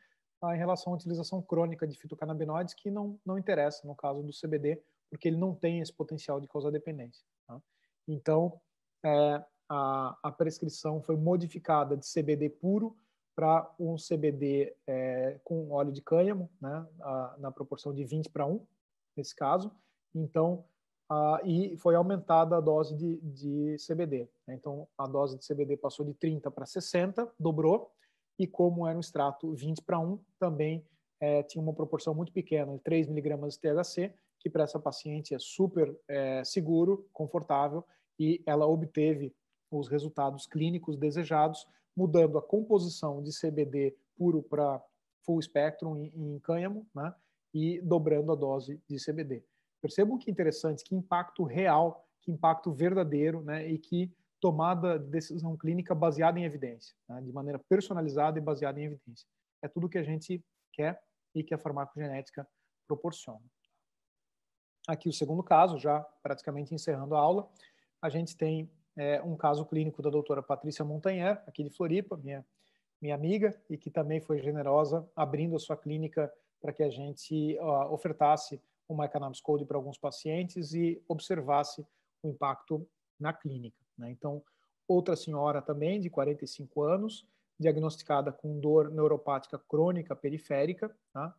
em 0.45 0.57
relação 0.57 0.93
à 0.93 0.97
utilização 0.97 1.43
crônica 1.43 1.87
de 1.87 1.99
fitocannabinoides, 1.99 2.75
que 2.75 2.91
não, 2.91 3.19
não 3.25 3.39
interessa 3.39 3.87
no 3.87 3.95
caso 3.95 4.23
do 4.23 4.33
CBD, 4.33 4.81
porque 5.11 5.29
ele 5.29 5.37
não 5.37 5.55
tem 5.55 5.81
esse 5.81 5.93
potencial 5.93 6.41
de 6.41 6.47
causar 6.47 6.71
dependência. 6.71 7.25
Tá? 7.47 7.61
Então, 8.07 8.61
é, 9.05 9.45
a, 9.69 10.19
a, 10.23 10.31
prescrição 10.31 11.03
foi 11.03 11.17
modificada 11.17 11.97
de 11.97 12.07
CBD 12.07 12.49
puro 12.51 12.97
para 13.35 13.69
um 13.79 13.97
CBD 13.97 14.75
é, 14.87 15.41
com 15.45 15.71
óleo 15.71 15.93
de 15.93 16.03
cânhamo, 16.03 16.51
né, 16.61 16.87
a, 17.01 17.37
na 17.39 17.51
proporção 17.51 17.93
de 17.93 18.05
20 18.05 18.31
para 18.31 18.47
1, 18.47 18.65
nesse 19.17 19.35
caso. 19.35 19.73
Então, 20.15 20.65
e 21.45 21.77
foi 21.79 21.95
aumentada 21.95 22.57
a 22.57 22.61
dose 22.61 22.95
de, 22.95 23.17
de 23.19 23.77
CBD. 23.87 24.29
Né? 24.47 24.55
Então, 24.55 24.87
a 24.97 25.07
dose 25.07 25.39
de 25.39 25.47
CBD 25.47 25.77
passou 25.77 26.05
de 26.05 26.15
30 26.15 26.51
para 26.51 26.67
60, 26.67 27.31
dobrou, 27.39 27.91
e 28.39 28.47
como 28.47 28.87
era 28.87 28.97
um 28.97 29.01
extrato 29.01 29.53
20 29.53 29.83
para 29.83 29.99
1, 29.99 30.19
também 30.39 30.85
é, 31.21 31.43
tinha 31.43 31.63
uma 31.63 31.73
proporção 31.73 32.15
muito 32.15 32.33
pequena, 32.33 32.73
de 32.73 32.79
3 32.81 33.09
miligramas 33.09 33.55
de 33.55 33.61
THC, 33.61 34.15
que 34.39 34.49
para 34.49 34.65
essa 34.65 34.79
paciente 34.79 35.35
é 35.35 35.39
super 35.39 35.97
é, 36.07 36.45
seguro, 36.45 37.09
confortável, 37.13 37.85
e 38.19 38.43
ela 38.47 38.67
obteve 38.67 39.35
os 39.71 39.89
resultados 39.89 40.47
clínicos 40.47 40.97
desejados, 40.97 41.67
mudando 41.97 42.39
a 42.39 42.43
composição 42.43 43.23
de 43.23 43.31
CBD 43.33 43.97
puro 44.17 44.43
para 44.43 44.83
full 45.25 45.43
spectrum 45.43 45.97
em, 45.97 46.13
em 46.15 46.39
cânhamo, 46.39 46.87
né, 46.95 47.13
e 47.53 47.81
dobrando 47.81 48.31
a 48.31 48.35
dose 48.35 48.81
de 48.89 48.97
CBD. 49.05 49.43
Percebam 49.81 50.19
que 50.19 50.31
interessante, 50.31 50.85
que 50.85 50.95
impacto 50.95 51.45
real, 51.45 52.07
que 52.21 52.31
impacto 52.31 52.73
verdadeiro, 52.73 53.43
né, 53.43 53.69
e 53.69 53.79
que 53.79 54.13
tomada 54.41 54.99
de 54.99 55.09
decisão 55.09 55.57
clínica 55.57 55.95
baseada 55.95 56.39
em 56.39 56.45
evidência, 56.45 56.95
né, 57.09 57.21
de 57.21 57.33
maneira 57.33 57.59
personalizada 57.59 58.39
e 58.39 58.43
baseada 58.43 58.81
em 58.81 58.85
evidência. 58.85 59.27
É 59.63 59.69
tudo 59.69 59.89
que 59.89 59.99
a 59.99 60.03
gente 60.03 60.45
quer 60.73 61.01
e 61.35 61.43
que 61.43 61.55
a 61.55 61.59
farmacogenética 61.59 62.49
proporciona. 62.87 63.45
Aqui 64.87 65.09
o 65.09 65.13
segundo 65.13 65.43
caso, 65.43 65.79
já 65.79 66.01
praticamente 66.23 66.75
encerrando 66.75 67.15
a 67.15 67.21
aula, 67.21 67.49
a 68.01 68.09
gente 68.09 68.37
tem 68.37 68.71
é, 68.97 69.21
um 69.23 69.37
caso 69.37 69.67
clínico 69.67 70.01
da 70.03 70.11
doutora 70.11 70.43
Patrícia 70.43 70.85
Montanher, 70.85 71.43
aqui 71.47 71.63
de 71.63 71.71
Floripa, 71.71 72.17
minha, 72.17 72.45
minha 73.01 73.15
amiga, 73.15 73.61
e 73.69 73.77
que 73.77 73.91
também 73.91 74.21
foi 74.21 74.39
generosa 74.41 75.09
abrindo 75.15 75.55
a 75.57 75.59
sua 75.59 75.77
clínica 75.77 76.33
para 76.61 76.73
que 76.73 76.83
a 76.83 76.91
gente 76.91 77.59
ofertasse 77.91 78.61
o 78.89 78.97
MyCannabis 78.97 79.41
Code 79.41 79.65
para 79.65 79.77
alguns 79.77 79.99
pacientes 79.99 80.73
e 80.73 81.03
observasse 81.07 81.87
o 82.23 82.29
impacto 82.31 82.89
na 83.21 83.33
clínica. 83.33 83.79
Né? 83.97 84.11
Então, 84.11 84.43
outra 84.89 85.15
senhora 85.15 85.61
também, 85.61 86.01
de 86.01 86.09
45 86.09 86.83
anos, 86.83 87.27
diagnosticada 87.61 88.33
com 88.33 88.59
dor 88.59 88.91
neuropática 88.91 89.59
crônica 89.59 90.17
periférica, 90.17 90.95
tá? 91.13 91.35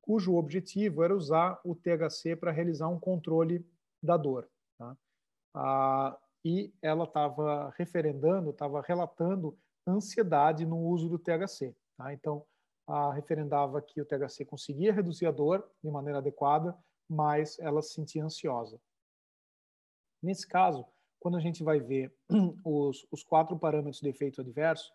cujo 0.00 0.36
objetivo 0.36 1.02
era 1.02 1.14
usar 1.14 1.60
o 1.64 1.74
THC 1.74 2.36
para 2.36 2.52
realizar 2.52 2.88
um 2.88 2.98
controle 2.98 3.66
da 4.02 4.16
dor. 4.16 4.48
Tá? 4.78 4.96
Ah, 5.54 6.18
e 6.44 6.72
ela 6.80 7.04
estava 7.04 7.74
referendando, 7.76 8.50
estava 8.50 8.80
relatando 8.80 9.58
ansiedade 9.86 10.64
no 10.64 10.78
uso 10.78 11.08
do 11.08 11.18
THC. 11.18 11.74
Tá? 11.96 12.12
Então, 12.12 12.44
a 12.86 13.12
referendava 13.12 13.82
que 13.82 14.00
o 14.00 14.04
THC 14.04 14.44
conseguia 14.44 14.92
reduzir 14.92 15.26
a 15.26 15.32
dor 15.32 15.68
de 15.82 15.90
maneira 15.90 16.18
adequada, 16.18 16.76
mas 17.08 17.58
ela 17.58 17.82
se 17.82 17.94
sentia 17.94 18.24
ansiosa. 18.24 18.80
Nesse 20.22 20.46
caso, 20.46 20.84
quando 21.20 21.36
a 21.36 21.40
gente 21.40 21.62
vai 21.62 21.80
ver 21.80 22.12
os, 22.64 23.06
os 23.10 23.22
quatro 23.22 23.58
parâmetros 23.58 24.00
de 24.00 24.08
efeito 24.08 24.40
adverso, 24.40 24.92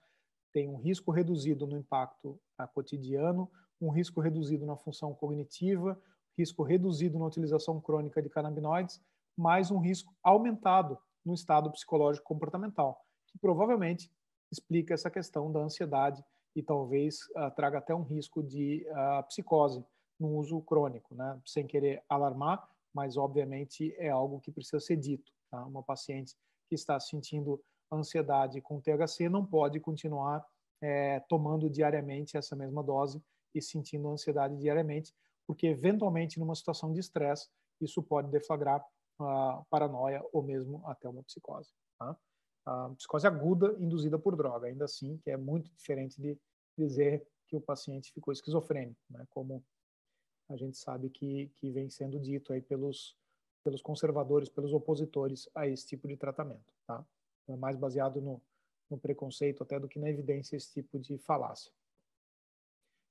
tem 0.52 0.68
um 0.68 0.78
risco 0.78 1.12
reduzido 1.12 1.66
no 1.66 1.78
impacto 1.78 2.40
cotidiano, 2.74 3.50
um 3.80 3.90
risco 3.90 4.20
reduzido 4.20 4.66
na 4.66 4.76
função 4.76 5.14
cognitiva, 5.14 6.00
risco 6.38 6.64
reduzido 6.64 7.18
na 7.18 7.26
utilização 7.26 7.80
crônica 7.80 8.22
de 8.22 8.30
canabinoides, 8.30 9.02
mais 9.38 9.72
um 9.72 9.80
risco 9.80 10.14
aumentado 10.22 10.98
no 11.26 11.34
estado 11.34 11.72
psicológico 11.72 12.28
comportamental, 12.28 13.06
que 13.28 13.38
provavelmente 13.38 14.12
explica 14.52 14.94
essa 14.94 15.10
questão 15.10 15.52
da 15.52 15.60
ansiedade 15.60 16.24
e 16.56 16.62
talvez 16.62 17.22
uh, 17.30 17.50
traga 17.56 17.78
até 17.78 17.96
um 17.96 18.04
risco 18.04 18.44
de 18.44 18.86
uh, 18.90 19.24
psicose 19.28 19.84
no 20.22 20.36
uso 20.38 20.62
crônico, 20.62 21.16
né? 21.16 21.42
sem 21.44 21.66
querer 21.66 22.04
alarmar, 22.08 22.70
mas 22.94 23.18
obviamente 23.18 23.94
é 23.98 24.10
algo 24.10 24.40
que 24.40 24.52
precisa 24.52 24.80
ser 24.80 24.96
dito. 24.96 25.34
Tá? 25.50 25.66
Uma 25.66 25.82
paciente 25.82 26.36
que 26.70 26.76
está 26.76 27.00
sentindo 27.00 27.60
ansiedade 27.92 28.62
com 28.62 28.80
THC 28.80 29.28
não 29.28 29.44
pode 29.44 29.80
continuar 29.80 30.46
é, 30.80 31.20
tomando 31.22 31.70
diariamente 31.70 32.38
essa 32.38 32.56
mesma 32.56 32.84
dose 32.84 33.22
e 33.54 33.62
sentindo 33.62 34.10
ansiedade 34.10 34.56
diariamente, 34.58 35.14
porque 35.48 35.68
eventualmente 35.68 36.40
numa 36.40 36.56
situação 36.56 36.94
de 36.94 37.00
estresse 37.00 37.50
isso 37.82 38.04
pode 38.04 38.30
deflagrar 38.30 38.86
a 39.20 39.64
paranoia 39.70 40.24
ou 40.32 40.44
mesmo 40.44 40.84
até 40.86 41.10
uma 41.10 41.24
psicose. 41.24 41.72
Tá? 41.98 42.16
A 42.66 42.90
psicose 42.90 43.26
aguda 43.26 43.76
induzida 43.80 44.20
por 44.20 44.36
droga, 44.36 44.68
ainda 44.68 44.86
assim, 44.86 45.18
que 45.18 45.32
é 45.32 45.38
muito 45.38 45.72
diferente 45.76 46.22
de 46.22 46.38
dizer 46.78 47.28
que 47.48 47.56
o 47.56 47.62
paciente 47.62 48.14
ficou 48.14 48.32
esquizofrênico, 48.32 49.02
né? 49.10 49.26
como 49.32 49.64
a 50.52 50.58
gente 50.58 50.78
sabe 50.78 51.10
que, 51.10 51.50
que 51.56 51.72
vem 51.72 51.90
sendo 51.90 52.20
dito 52.20 52.52
aí 52.54 52.62
pelos, 52.62 53.16
pelos 53.64 53.82
conservadores, 53.82 54.50
pelos 54.50 54.74
opositores 54.74 55.50
a 55.56 55.68
esse 55.68 55.88
tipo 55.88 56.08
de 56.08 56.18
tratamento. 56.18 56.74
Tá? 56.86 57.04
É 57.48 57.56
mais 57.56 57.78
baseado 57.78 58.22
no, 58.22 58.42
no 58.90 58.98
preconceito 58.98 59.64
até 59.64 59.80
do 59.80 59.88
que 59.88 60.00
na 60.00 60.10
evidência 60.10 60.56
esse 60.56 60.74
tipo 60.74 61.00
de 61.00 61.18
falácia. 61.18 61.72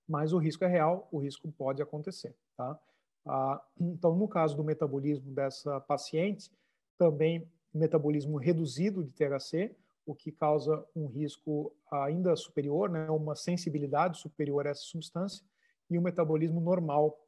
Mas 0.06 0.32
o 0.32 0.38
risco 0.38 0.64
é 0.64 0.68
real, 0.68 1.08
o 1.10 1.18
risco 1.18 1.50
pode 1.52 1.80
acontecer. 1.80 2.34
Tá? 2.56 2.78
Ah, 3.26 3.62
então, 3.78 4.14
no 4.14 4.28
caso 4.28 4.56
do 4.56 4.64
metabolismo 4.64 5.32
dessa 5.32 5.80
paciente, 5.80 6.50
também 6.98 7.48
metabolismo 7.72 8.36
reduzido 8.36 9.04
de 9.04 9.12
THC, 9.12 9.74
o 10.04 10.14
que 10.14 10.32
causa 10.32 10.84
um 10.94 11.06
risco 11.06 11.72
ainda 11.90 12.34
superior, 12.34 12.90
né, 12.90 13.08
uma 13.10 13.36
sensibilidade 13.36 14.18
superior 14.18 14.66
a 14.66 14.70
essa 14.70 14.82
substância, 14.82 15.44
e 15.88 15.96
o 15.98 16.02
metabolismo 16.02 16.60
normal 16.60 17.18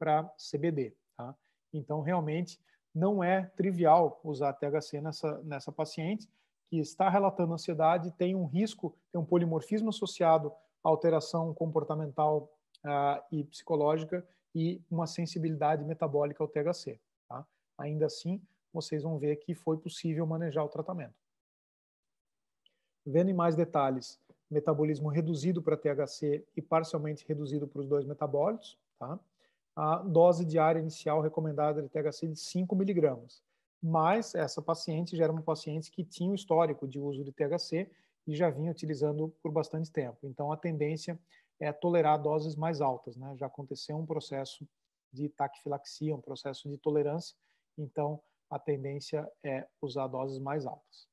para 0.00 0.24
CBD. 0.38 0.96
Tá? 1.14 1.34
Então, 1.74 2.00
realmente, 2.00 2.58
não 2.94 3.22
é 3.22 3.42
trivial 3.54 4.18
usar 4.24 4.54
THC 4.54 5.00
nessa, 5.02 5.38
nessa 5.42 5.70
paciente 5.70 6.26
que 6.70 6.78
está 6.78 7.10
relatando 7.10 7.52
ansiedade, 7.52 8.12
tem 8.12 8.34
um 8.34 8.46
risco, 8.46 8.96
tem 9.12 9.20
um 9.20 9.24
polimorfismo 9.24 9.90
associado 9.90 10.52
à 10.82 10.88
alteração 10.88 11.52
comportamental 11.52 12.50
uh, 12.84 13.22
e 13.30 13.44
psicológica 13.44 14.26
e 14.54 14.80
uma 14.90 15.06
sensibilidade 15.06 15.84
metabólica 15.84 16.42
ao 16.42 16.48
THC. 16.48 16.98
Tá? 17.28 17.44
Ainda 17.76 18.06
assim, 18.06 18.40
vocês 18.72 19.02
vão 19.02 19.18
ver 19.18 19.36
que 19.36 19.54
foi 19.54 19.76
possível 19.76 20.24
manejar 20.26 20.64
o 20.64 20.68
tratamento. 20.68 21.14
Vendo 23.04 23.30
em 23.30 23.34
mais 23.34 23.56
detalhes, 23.56 24.20
metabolismo 24.50 25.08
reduzido 25.08 25.60
para 25.60 25.76
THC 25.76 26.44
e 26.56 26.62
parcialmente 26.62 27.24
reduzido 27.26 27.66
para 27.66 27.80
os 27.80 27.88
dois 27.88 28.04
metabólitos, 28.04 28.78
tá? 28.98 29.18
A 29.80 29.96
dose 29.96 30.44
diária 30.44 30.78
inicial 30.78 31.22
recomendada 31.22 31.80
de 31.80 31.88
THC 31.88 32.28
de 32.28 32.38
5 32.38 32.76
miligramas. 32.76 33.42
Mas 33.82 34.34
essa 34.34 34.60
paciente 34.60 35.16
já 35.16 35.24
era 35.24 35.32
uma 35.32 35.40
paciente 35.40 35.90
que 35.90 36.04
tinha 36.04 36.30
o 36.30 36.34
histórico 36.34 36.86
de 36.86 37.00
uso 37.00 37.24
de 37.24 37.32
THC 37.32 37.90
e 38.26 38.36
já 38.36 38.50
vinha 38.50 38.70
utilizando 38.70 39.34
por 39.42 39.50
bastante 39.50 39.90
tempo. 39.90 40.18
Então, 40.24 40.52
a 40.52 40.56
tendência 40.56 41.18
é 41.58 41.72
tolerar 41.72 42.20
doses 42.20 42.56
mais 42.56 42.82
altas. 42.82 43.16
Né? 43.16 43.34
Já 43.38 43.46
aconteceu 43.46 43.96
um 43.96 44.04
processo 44.04 44.68
de 45.10 45.30
taquifilaxia, 45.30 46.14
um 46.14 46.20
processo 46.20 46.68
de 46.68 46.76
tolerância, 46.76 47.34
então 47.78 48.20
a 48.50 48.58
tendência 48.58 49.26
é 49.42 49.66
usar 49.80 50.08
doses 50.08 50.38
mais 50.38 50.66
altas. 50.66 51.08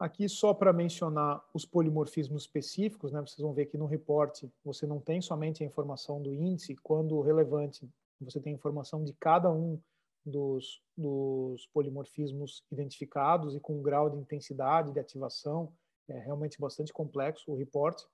Aqui 0.00 0.26
só 0.30 0.54
para 0.54 0.72
mencionar 0.72 1.44
os 1.52 1.66
polimorfismos 1.66 2.44
específicos, 2.44 3.12
né? 3.12 3.20
Vocês 3.20 3.38
vão 3.38 3.52
ver 3.52 3.66
que 3.66 3.76
no 3.76 3.84
reporte 3.84 4.50
você 4.64 4.86
não 4.86 4.98
tem 4.98 5.20
somente 5.20 5.62
a 5.62 5.66
informação 5.66 6.22
do 6.22 6.32
índice, 6.32 6.74
quando 6.76 7.20
relevante, 7.20 7.86
você 8.18 8.40
tem 8.40 8.54
informação 8.54 9.04
de 9.04 9.12
cada 9.12 9.52
um 9.52 9.78
dos, 10.24 10.82
dos 10.96 11.66
polimorfismos 11.66 12.64
identificados 12.72 13.54
e 13.54 13.60
com 13.60 13.78
um 13.78 13.82
grau 13.82 14.08
de 14.08 14.16
intensidade 14.16 14.90
de 14.90 14.98
ativação, 14.98 15.70
é 16.08 16.18
realmente 16.18 16.58
bastante 16.58 16.94
complexo 16.94 17.52
o 17.52 17.56
reporte. 17.56 18.06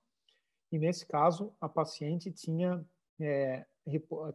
E 0.69 0.77
nesse 0.77 1.05
caso, 1.05 1.53
a 1.61 1.69
paciente 1.69 2.29
tinha, 2.33 2.85
é, 3.17 3.65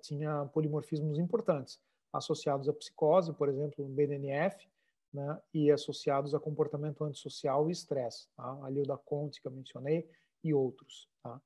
tinha 0.00 0.46
polimorfismos 0.54 1.18
importantes, 1.18 1.78
associados 2.10 2.66
à 2.66 2.72
psicose, 2.72 3.30
por 3.34 3.50
exemplo, 3.50 3.86
no 3.86 3.94
BDNF, 3.94 4.71
né, 5.12 5.40
e 5.52 5.70
associados 5.70 6.34
a 6.34 6.40
comportamento 6.40 7.04
antissocial 7.04 7.68
e 7.68 7.72
estresse. 7.72 8.28
Tá? 8.36 8.54
O 8.54 8.86
da 8.86 8.96
Conte, 8.96 9.40
que 9.40 9.46
eu 9.46 9.52
mencionei, 9.52 10.08
e 10.42 10.52
outros, 10.52 11.08
tá? 11.22 11.40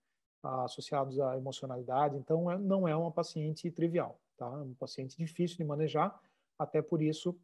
associados 0.64 1.18
à 1.18 1.36
emocionalidade. 1.36 2.16
Então, 2.16 2.50
é, 2.50 2.58
não 2.58 2.86
é 2.86 2.94
uma 2.94 3.10
paciente 3.10 3.70
trivial, 3.70 4.20
tá? 4.36 4.46
é 4.46 4.48
uma 4.48 4.74
paciente 4.76 5.16
difícil 5.16 5.56
de 5.56 5.64
manejar, 5.64 6.18
até 6.58 6.80
por 6.80 7.02
isso 7.02 7.38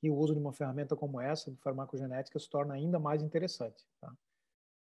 que 0.00 0.10
o 0.10 0.16
uso 0.16 0.32
de 0.32 0.40
uma 0.40 0.52
ferramenta 0.52 0.94
como 0.94 1.20
essa, 1.20 1.50
de 1.50 1.56
farmacogenética, 1.58 2.38
se 2.38 2.48
torna 2.48 2.74
ainda 2.74 2.98
mais 2.98 3.22
interessante. 3.22 3.84
Tá? 4.00 4.14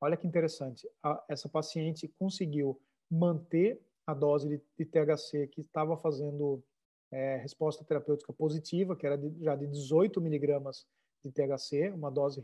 Olha 0.02 0.18
que 0.18 0.28
interessante, 0.28 0.90
a, 1.02 1.24
essa 1.30 1.48
paciente 1.48 2.08
conseguiu 2.20 2.82
manter 3.10 3.82
a 4.06 4.14
dose 4.14 4.50
de, 4.50 4.62
de 4.78 4.86
THC 4.86 5.48
que 5.48 5.62
estava 5.62 5.98
fazendo 5.98 6.64
é, 7.12 7.38
resposta 7.38 7.84
terapêutica 7.84 8.34
positiva, 8.34 8.96
que 8.96 9.06
era 9.06 9.18
de, 9.18 9.44
já 9.44 9.56
de 9.56 9.68
18 9.68 10.20
miligramas 10.22 10.86
de 11.24 11.32
THC, 11.32 11.90
uma 11.90 12.12
dose 12.12 12.44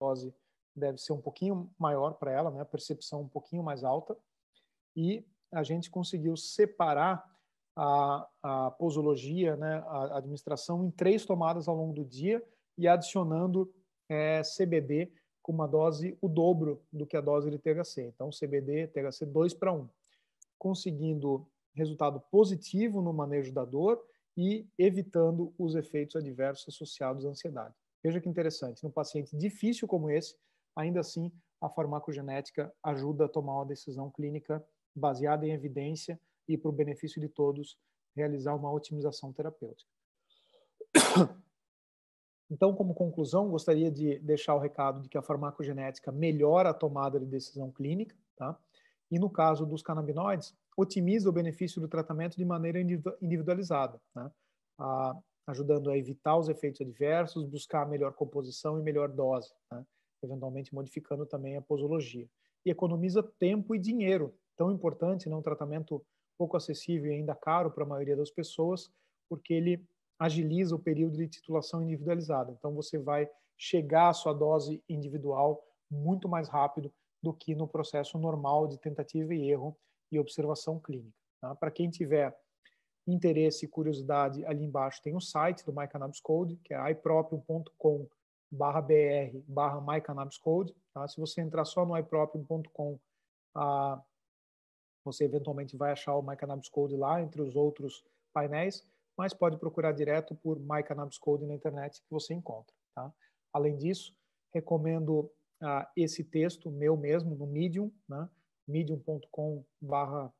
dose 0.00 0.34
deve 0.74 0.98
ser 0.98 1.12
um 1.12 1.20
pouquinho 1.20 1.70
maior 1.78 2.14
para 2.14 2.32
ela, 2.32 2.50
né? 2.50 2.60
a 2.60 2.64
percepção 2.64 3.22
um 3.22 3.28
pouquinho 3.28 3.62
mais 3.62 3.84
alta, 3.84 4.16
e 4.96 5.24
a 5.52 5.62
gente 5.62 5.90
conseguiu 5.90 6.36
separar 6.36 7.30
a, 7.76 8.28
a 8.42 8.70
posologia, 8.72 9.56
né? 9.56 9.82
a 9.86 10.18
administração 10.18 10.84
em 10.84 10.90
três 10.90 11.24
tomadas 11.24 11.68
ao 11.68 11.76
longo 11.76 11.92
do 11.94 12.04
dia 12.04 12.42
e 12.76 12.88
adicionando 12.88 13.72
é, 14.08 14.42
CBD 14.42 15.12
com 15.42 15.52
uma 15.52 15.66
dose 15.66 16.16
o 16.20 16.28
dobro 16.28 16.80
do 16.92 17.06
que 17.06 17.16
a 17.16 17.20
dose 17.20 17.50
de 17.50 17.58
THC. 17.58 18.02
Então, 18.02 18.30
CBD, 18.30 18.86
THC 18.88 19.26
2 19.26 19.54
para 19.54 19.72
1, 19.72 19.88
conseguindo 20.58 21.46
resultado 21.74 22.20
positivo 22.30 23.02
no 23.02 23.12
manejo 23.12 23.52
da 23.52 23.64
dor 23.64 24.02
e 24.36 24.66
evitando 24.78 25.52
os 25.58 25.74
efeitos 25.74 26.16
adversos 26.16 26.74
associados 26.74 27.26
à 27.26 27.30
ansiedade. 27.30 27.74
Veja 28.02 28.20
que 28.20 28.28
interessante, 28.28 28.82
num 28.82 28.90
paciente 28.90 29.36
difícil 29.36 29.86
como 29.86 30.10
esse, 30.10 30.36
ainda 30.74 31.00
assim, 31.00 31.30
a 31.60 31.68
farmacogenética 31.68 32.72
ajuda 32.82 33.26
a 33.26 33.28
tomar 33.28 33.54
uma 33.54 33.66
decisão 33.66 34.10
clínica 34.10 34.64
baseada 34.94 35.46
em 35.46 35.52
evidência 35.52 36.18
e, 36.48 36.58
para 36.58 36.68
o 36.68 36.72
benefício 36.72 37.20
de 37.20 37.28
todos, 37.28 37.78
realizar 38.14 38.54
uma 38.54 38.70
otimização 38.70 39.32
terapêutica. 39.32 39.90
Então, 42.52 42.74
como 42.74 42.92
conclusão, 42.92 43.48
gostaria 43.48 43.90
de 43.90 44.18
deixar 44.18 44.54
o 44.54 44.58
recado 44.58 45.00
de 45.00 45.08
que 45.08 45.16
a 45.16 45.22
farmacogenética 45.22 46.12
melhora 46.12 46.68
a 46.68 46.74
tomada 46.74 47.18
de 47.18 47.24
decisão 47.24 47.70
clínica, 47.70 48.14
tá? 48.36 48.54
E 49.10 49.18
no 49.18 49.30
caso 49.30 49.64
dos 49.64 49.80
canabinoides, 49.80 50.54
otimiza 50.76 51.30
o 51.30 51.32
benefício 51.32 51.80
do 51.80 51.88
tratamento 51.88 52.36
de 52.36 52.44
maneira 52.44 52.78
individualizada, 52.78 53.98
né? 54.14 54.30
ajudando 55.46 55.90
a 55.90 55.96
evitar 55.96 56.36
os 56.36 56.50
efeitos 56.50 56.82
adversos, 56.82 57.46
buscar 57.46 57.82
a 57.82 57.86
melhor 57.86 58.12
composição 58.12 58.78
e 58.78 58.82
melhor 58.82 59.08
dose, 59.08 59.50
né? 59.70 59.82
eventualmente 60.22 60.74
modificando 60.74 61.24
também 61.24 61.56
a 61.56 61.62
posologia. 61.62 62.28
E 62.66 62.70
economiza 62.70 63.22
tempo 63.38 63.74
e 63.74 63.78
dinheiro, 63.78 64.34
tão 64.58 64.70
importante, 64.70 65.26
né? 65.26 65.34
um 65.34 65.42
tratamento 65.42 66.04
pouco 66.36 66.54
acessível 66.54 67.10
e 67.10 67.14
ainda 67.14 67.34
caro 67.34 67.70
para 67.70 67.84
a 67.84 67.88
maioria 67.88 68.16
das 68.16 68.30
pessoas, 68.30 68.92
porque 69.26 69.54
ele 69.54 69.86
agiliza 70.22 70.76
o 70.76 70.78
período 70.78 71.16
de 71.16 71.28
titulação 71.28 71.82
individualizada. 71.82 72.52
Então, 72.52 72.72
você 72.74 72.96
vai 72.96 73.28
chegar 73.58 74.08
à 74.08 74.12
sua 74.12 74.32
dose 74.32 74.82
individual 74.88 75.62
muito 75.90 76.28
mais 76.28 76.48
rápido 76.48 76.92
do 77.20 77.32
que 77.32 77.54
no 77.54 77.66
processo 77.66 78.18
normal 78.18 78.68
de 78.68 78.78
tentativa 78.78 79.34
e 79.34 79.50
erro 79.50 79.76
e 80.10 80.18
observação 80.18 80.78
clínica. 80.78 81.16
Tá? 81.40 81.54
Para 81.56 81.70
quem 81.70 81.90
tiver 81.90 82.36
interesse 83.06 83.64
e 83.64 83.68
curiosidade, 83.68 84.44
ali 84.44 84.64
embaixo 84.64 85.02
tem 85.02 85.16
o 85.16 85.20
site 85.20 85.64
do 85.64 85.72
My 85.72 85.88
Cannabis 85.88 86.20
Code, 86.20 86.56
que 86.64 86.72
é 86.72 86.90
iproprium.com 86.90 88.06
barra 88.50 88.80
br 88.80 89.38
barra 89.48 89.80
mycannabiscode. 89.80 90.74
Tá? 90.94 91.08
Se 91.08 91.18
você 91.18 91.40
entrar 91.40 91.64
só 91.64 91.84
no 91.84 91.98
iproprium.com, 91.98 92.98
ah, 93.54 94.00
você 95.04 95.24
eventualmente 95.24 95.76
vai 95.76 95.90
achar 95.90 96.14
o 96.14 96.22
My 96.22 96.36
Cannabis 96.36 96.68
Code 96.68 96.96
lá, 96.96 97.20
entre 97.20 97.42
os 97.42 97.56
outros 97.56 98.04
painéis, 98.32 98.86
mas 99.16 99.34
pode 99.34 99.58
procurar 99.58 99.92
direto 99.92 100.34
por 100.34 100.58
My 100.60 100.82
Cannabis 100.82 101.18
Code 101.18 101.46
na 101.46 101.54
internet 101.54 102.00
que 102.00 102.10
você 102.10 102.34
encontra. 102.34 102.74
Tá? 102.94 103.12
Além 103.52 103.76
disso, 103.76 104.14
recomendo 104.52 105.30
ah, 105.60 105.90
esse 105.96 106.24
texto 106.24 106.70
meu 106.70 106.96
mesmo 106.96 107.34
no 107.34 107.46
Medium, 107.46 107.90
né? 108.08 108.28
medium.com 108.66 109.64
barra 109.80 110.32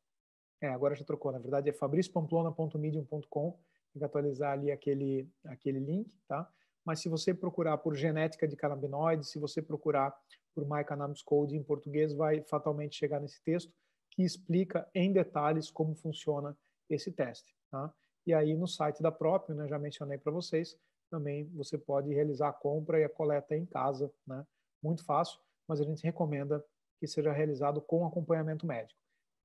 é, 0.63 0.69
agora 0.69 0.95
já 0.95 1.05
trocou, 1.05 1.33
na 1.33 1.41
verdade 1.41 1.69
é 1.69 1.73
fabriciopamplona.medium.com, 1.73 3.59
tem 3.93 3.99
que 3.99 4.05
atualizar 4.05 4.53
ali 4.53 4.71
aquele, 4.71 5.29
aquele 5.45 5.81
link, 5.81 6.09
tá? 6.29 6.49
Mas 6.85 7.01
se 7.01 7.09
você 7.09 7.35
procurar 7.35 7.79
por 7.79 7.97
genética 7.97 8.47
de 8.47 8.57
canabinoides, 8.57 9.31
se 9.31 9.41
você 9.41 9.61
procurar 9.61 10.17
por 10.55 10.65
My 10.65 10.85
Cannabis 10.85 11.21
Code 11.21 11.57
em 11.57 11.63
português, 11.63 12.13
vai 12.13 12.43
fatalmente 12.43 12.97
chegar 12.97 13.21
nesse 13.21 13.43
texto 13.43 13.73
que 14.11 14.23
explica 14.23 14.89
em 14.95 15.13
detalhes 15.13 15.71
como 15.71 15.97
funciona 15.97 16.57
esse 16.89 17.11
teste, 17.11 17.57
tá? 17.71 17.93
E 18.27 18.33
aí 18.33 18.55
no 18.55 18.67
site 18.67 19.03
da 19.03 19.11
própria, 19.11 19.55
né, 19.55 19.69
já 19.69 19.79
mencionei 19.79 20.19
para 20.19 20.33
vocês, 20.33 20.77
também 21.11 21.45
você 21.55 21.77
pode 21.77 22.13
realizar 22.13 22.49
a 22.49 22.53
compra 22.53 22.99
e 22.99 23.05
a 23.05 23.09
coleta 23.09 23.55
em 23.55 23.67
casa, 23.67 24.11
né? 24.27 24.47
Muito 24.83 25.05
fácil, 25.05 25.39
mas 25.69 25.81
a 25.81 25.85
gente 25.85 26.03
recomenda 26.03 26.65
que 26.99 27.07
seja 27.07 27.33
realizado 27.33 27.81
com 27.83 28.07
acompanhamento 28.07 28.67
médico. 28.67 28.99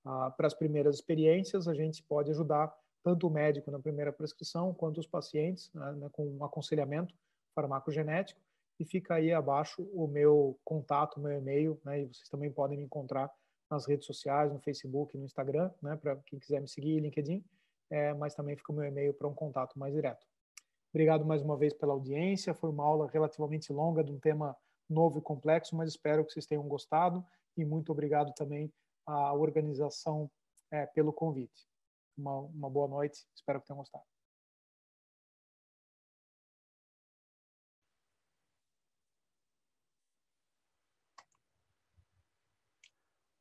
Ah, 0.05 0.31
para 0.31 0.47
as 0.47 0.53
primeiras 0.53 0.95
experiências, 0.95 1.67
a 1.67 1.73
gente 1.73 2.01
pode 2.03 2.31
ajudar 2.31 2.73
tanto 3.03 3.27
o 3.27 3.29
médico 3.29 3.69
na 3.69 3.79
primeira 3.79 4.13
prescrição, 4.13 4.73
quanto 4.73 4.99
os 4.99 5.07
pacientes 5.07 5.71
né, 5.73 5.91
né, 5.93 6.09
com 6.11 6.25
um 6.25 6.43
aconselhamento 6.43 7.13
farmacogenético. 7.53 8.39
E 8.79 8.85
fica 8.85 9.15
aí 9.15 9.33
abaixo 9.33 9.81
o 9.93 10.07
meu 10.07 10.57
contato, 10.63 11.19
meu 11.19 11.31
e-mail, 11.31 11.79
né, 11.83 12.01
e 12.01 12.05
vocês 12.05 12.29
também 12.29 12.51
podem 12.51 12.77
me 12.77 12.85
encontrar 12.85 13.29
nas 13.69 13.85
redes 13.85 14.05
sociais, 14.05 14.53
no 14.53 14.59
Facebook, 14.59 15.17
no 15.17 15.25
Instagram, 15.25 15.71
né, 15.81 15.97
para 15.97 16.15
quem 16.25 16.39
quiser 16.39 16.61
me 16.61 16.67
seguir, 16.67 16.99
LinkedIn, 16.99 17.43
é, 17.89 18.13
mas 18.13 18.35
também 18.35 18.55
fica 18.55 18.71
o 18.71 18.75
meu 18.75 18.85
e-mail 18.85 19.13
para 19.13 19.27
um 19.27 19.33
contato 19.33 19.77
mais 19.77 19.93
direto. 19.93 20.25
Obrigado 20.93 21.25
mais 21.25 21.41
uma 21.41 21.57
vez 21.57 21.73
pela 21.73 21.93
audiência. 21.93 22.53
Foi 22.53 22.69
uma 22.69 22.83
aula 22.83 23.09
relativamente 23.11 23.71
longa 23.71 24.03
de 24.03 24.11
um 24.11 24.19
tema 24.19 24.55
novo 24.89 25.19
e 25.19 25.21
complexo, 25.21 25.75
mas 25.75 25.89
espero 25.89 26.25
que 26.25 26.31
vocês 26.31 26.45
tenham 26.45 26.67
gostado 26.67 27.23
e 27.55 27.65
muito 27.65 27.91
obrigado 27.91 28.33
também 28.33 28.71
a 29.05 29.33
organização 29.33 30.29
é, 30.71 30.85
pelo 30.85 31.13
convite. 31.13 31.67
Uma, 32.17 32.39
uma 32.39 32.69
boa 32.69 32.87
noite, 32.87 33.25
espero 33.35 33.61
que 33.61 33.67
tenham 33.67 33.79
gostado. 33.79 34.03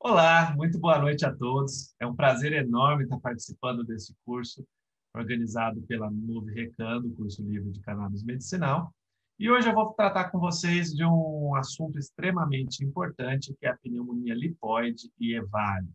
Olá, 0.08 0.54
muito 0.54 0.78
boa 0.78 1.00
noite 1.00 1.26
a 1.26 1.34
todos. 1.34 1.92
É 1.98 2.06
um 2.06 2.14
prazer 2.14 2.52
enorme 2.52 3.02
estar 3.02 3.18
participando 3.18 3.82
desse 3.82 4.14
curso 4.24 4.64
organizado 5.12 5.82
pela 5.82 6.08
Nube 6.08 6.54
Recando, 6.54 7.12
curso 7.14 7.42
livre 7.42 7.72
de 7.72 7.80
cannabis 7.80 8.22
medicinal. 8.22 8.94
E 9.36 9.50
hoje 9.50 9.68
eu 9.68 9.74
vou 9.74 9.92
tratar 9.94 10.30
com 10.30 10.38
vocês 10.38 10.94
de 10.94 11.04
um 11.04 11.56
assunto 11.56 11.98
extremamente 11.98 12.84
importante, 12.84 13.52
que 13.58 13.66
é 13.66 13.70
a 13.70 13.76
pneumonia 13.78 14.32
lipoide 14.32 15.10
e 15.18 15.34
EVALI. 15.34 15.88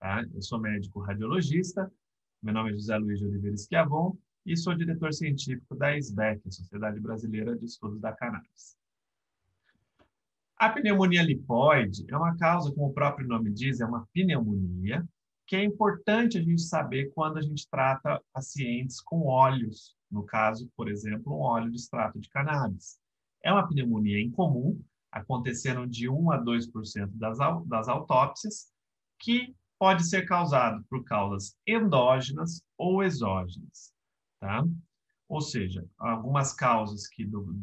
Tá? 0.00 0.24
Eu 0.34 0.42
sou 0.42 0.58
médico 0.58 0.98
radiologista, 0.98 1.88
meu 2.42 2.52
nome 2.52 2.70
é 2.70 2.72
José 2.72 2.96
Luiz 2.98 3.20
de 3.20 3.26
Oliveira 3.26 3.56
Schiavon 3.56 4.16
e 4.44 4.56
sou 4.56 4.74
diretor 4.74 5.12
científico 5.12 5.76
da 5.76 5.96
SBEC, 5.96 6.40
Sociedade 6.52 6.98
Brasileira 6.98 7.56
de 7.56 7.66
Estudos 7.66 8.00
da 8.00 8.12
Cannabis. 8.14 8.76
A 10.64 10.70
pneumonia 10.70 11.22
lipoide 11.22 12.06
é 12.08 12.16
uma 12.16 12.34
causa, 12.38 12.72
como 12.72 12.86
o 12.86 12.92
próprio 12.94 13.28
nome 13.28 13.52
diz, 13.52 13.80
é 13.80 13.84
uma 13.84 14.08
pneumonia, 14.14 15.06
que 15.46 15.56
é 15.56 15.62
importante 15.62 16.38
a 16.38 16.42
gente 16.42 16.62
saber 16.62 17.12
quando 17.14 17.36
a 17.36 17.42
gente 17.42 17.68
trata 17.68 18.18
pacientes 18.32 18.98
com 18.98 19.26
óleos 19.26 19.94
no 20.10 20.22
caso, 20.24 20.66
por 20.74 20.88
exemplo, 20.88 21.34
um 21.34 21.40
óleo 21.40 21.70
de 21.70 21.76
extrato 21.76 22.18
de 22.18 22.30
cannabis. 22.30 22.98
É 23.42 23.52
uma 23.52 23.68
pneumonia 23.68 24.18
incomum, 24.18 24.82
acontecendo 25.12 25.86
de 25.86 26.08
1 26.08 26.30
a 26.30 26.42
2% 26.42 27.10
das, 27.12 27.36
das 27.66 27.86
autópsias, 27.86 28.72
que 29.18 29.54
pode 29.78 30.08
ser 30.08 30.24
causado 30.24 30.82
por 30.88 31.04
causas 31.04 31.54
endógenas 31.66 32.62
ou 32.78 33.02
exógenas, 33.02 33.92
tá? 34.40 34.64
Ou 35.28 35.42
seja, 35.42 35.86
algumas 35.98 36.54
causas 36.54 37.06
que 37.06 37.22
do, 37.22 37.54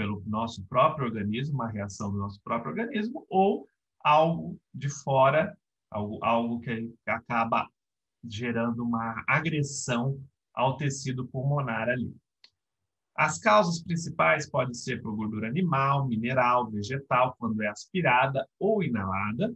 pelo 0.00 0.22
nosso 0.26 0.64
próprio 0.64 1.04
organismo, 1.04 1.56
uma 1.56 1.68
reação 1.68 2.10
do 2.10 2.16
nosso 2.16 2.40
próprio 2.42 2.70
organismo, 2.70 3.26
ou 3.28 3.68
algo 4.02 4.58
de 4.72 4.88
fora, 4.88 5.54
algo, 5.90 6.18
algo 6.24 6.58
que 6.58 6.94
acaba 7.04 7.68
gerando 8.24 8.82
uma 8.82 9.22
agressão 9.28 10.18
ao 10.54 10.78
tecido 10.78 11.26
pulmonar 11.26 11.90
ali. 11.90 12.16
As 13.14 13.38
causas 13.38 13.82
principais 13.82 14.48
podem 14.48 14.72
ser 14.72 15.02
por 15.02 15.14
gordura 15.14 15.48
animal, 15.48 16.08
mineral, 16.08 16.70
vegetal, 16.70 17.36
quando 17.38 17.62
é 17.62 17.68
aspirada 17.68 18.48
ou 18.58 18.82
inalada, 18.82 19.54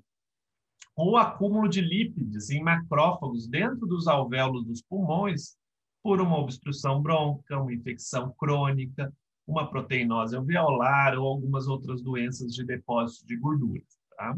ou 0.95 1.17
acúmulo 1.17 1.71
de 1.71 1.81
lípides 1.81 2.51
em 2.51 2.63
macrófagos 2.63 3.49
dentro 3.49 3.87
dos 3.87 4.07
alvéolos 4.07 4.67
dos 4.67 4.83
pulmões 4.83 5.57
por 6.03 6.21
uma 6.21 6.37
obstrução 6.37 7.01
brônquica, 7.01 7.59
uma 7.59 7.73
infecção 7.73 8.31
crônica, 8.37 9.11
uma 9.47 9.69
proteinose 9.69 10.35
alveolar 10.37 11.19
ou 11.19 11.27
algumas 11.27 11.69
outras 11.69 12.01
doenças 12.03 12.55
de 12.55 12.65
depósito 12.65 13.27
de 13.27 13.37
gordura. 13.37 13.83
Tá? 14.17 14.35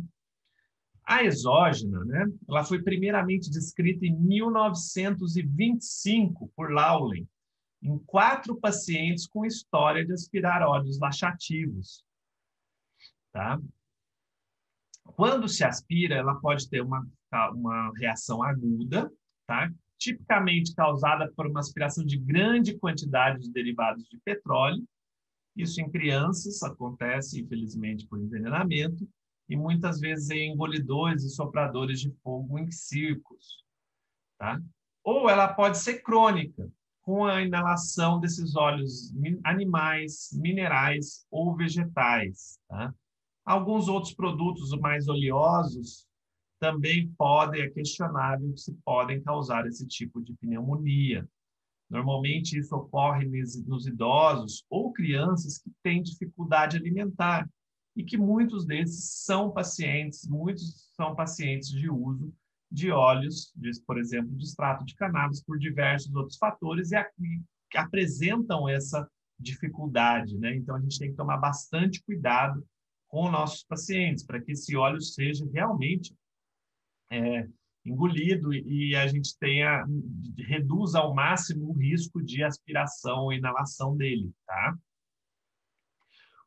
A 1.05 1.23
exógena, 1.23 2.05
né, 2.05 2.27
ela 2.49 2.65
foi 2.65 2.83
primeiramente 2.83 3.49
descrita 3.49 4.05
em 4.05 4.17
1925 4.17 6.51
por 6.57 6.73
Lawley, 6.73 7.29
em 7.81 7.97
quatro 8.01 8.57
pacientes 8.57 9.25
com 9.27 9.47
história 9.47 10.05
de 10.05 10.13
aspirar 10.13 10.63
óleos 10.63 10.99
laxativos. 10.99 12.05
Tá? 13.33 13.61
Quando 15.15 15.49
se 15.49 15.63
aspira, 15.63 16.17
ela 16.17 16.35
pode 16.41 16.69
ter 16.69 16.83
uma, 16.83 17.07
uma 17.53 17.93
reação 17.97 18.43
aguda, 18.43 19.09
tá? 19.47 19.71
tipicamente 19.99 20.75
causada 20.75 21.31
por 21.35 21.47
uma 21.47 21.61
aspiração 21.61 22.05
de 22.05 22.19
grande 22.19 22.79
quantidade 22.79 23.43
de 23.43 23.53
derivados 23.53 24.07
de 24.09 24.19
petróleo. 24.19 24.85
Isso 25.57 25.81
em 25.81 25.91
crianças 25.91 26.63
acontece, 26.63 27.41
infelizmente, 27.41 28.07
por 28.07 28.21
envenenamento 28.21 29.09
e 29.49 29.57
muitas 29.57 30.01
vezes 30.01 30.31
em 30.31 30.53
engolidores 30.53 31.25
e 31.25 31.31
sopradores 31.31 32.01
de 32.01 32.11
fogo 32.23 32.59
em 32.59 32.71
circos. 32.71 33.65
Tá? 34.39 34.61
Ou 35.03 35.31
ela 35.31 35.55
pode 35.55 35.79
ser 35.79 36.03
crônica, 36.03 36.71
com 37.01 37.25
a 37.25 37.41
inalação 37.41 38.19
desses 38.19 38.57
óleos 38.57 39.15
animais, 39.45 40.31
minerais 40.33 41.25
ou 41.31 41.57
vegetais. 41.57 42.59
Tá? 42.69 42.93
Alguns 43.45 43.87
outros 43.87 44.13
produtos 44.13 44.77
mais 44.81 45.09
oleosos 45.09 46.05
também 46.59 47.09
podem, 47.17 47.63
é 47.63 47.71
questionável 47.71 48.57
se 48.57 48.75
podem 48.85 49.23
causar 49.23 49.67
esse 49.67 49.87
tipo 49.87 50.21
de 50.21 50.35
pneumonia. 50.35 51.27
Normalmente 51.89 52.59
isso 52.59 52.74
ocorre 52.74 53.24
nos 53.26 53.87
idosos 53.87 54.64
ou 54.68 54.93
crianças 54.93 55.59
que 55.59 55.70
têm 55.82 56.03
dificuldade 56.03 56.76
alimentar 56.76 57.49
e 57.95 58.05
que 58.05 58.18
muitos 58.18 58.66
desses 58.66 59.22
são 59.24 59.51
pacientes, 59.51 60.26
muitos 60.28 60.91
são 60.95 61.14
pacientes 61.14 61.70
de 61.70 61.89
uso 61.89 62.32
de 62.70 62.91
óleos, 62.91 63.53
de, 63.55 63.70
por 63.87 63.99
exemplo, 63.99 64.34
de 64.37 64.45
extrato 64.45 64.84
de 64.84 64.95
cannabis, 64.97 65.43
por 65.43 65.59
diversos 65.59 66.14
outros 66.14 66.37
fatores, 66.37 66.91
e, 66.91 66.97
a, 66.97 67.09
e 67.20 67.41
apresentam 67.76 68.68
essa 68.68 69.09
dificuldade. 69.39 70.37
Né? 70.37 70.57
Então, 70.57 70.74
a 70.74 70.80
gente 70.80 70.99
tem 70.99 71.11
que 71.11 71.16
tomar 71.16 71.39
bastante 71.39 72.03
cuidado 72.03 72.66
com 73.09 73.30
nossos 73.30 73.64
pacientes, 73.64 74.24
para 74.24 74.41
que 74.41 74.53
esse 74.53 74.76
óleo 74.76 75.01
seja 75.01 75.49
realmente 75.53 76.14
é, 77.11 77.49
engolido 77.91 78.53
e 78.53 78.95
a 78.97 79.07
gente 79.07 79.37
tenha 79.39 79.87
reduza 80.39 80.99
ao 80.99 81.14
máximo 81.14 81.70
o 81.70 81.72
risco 81.72 82.22
de 82.22 82.43
aspiração 82.43 83.24
ou 83.24 83.32
inalação 83.32 83.97
dele, 83.97 84.32
tá? 84.47 84.76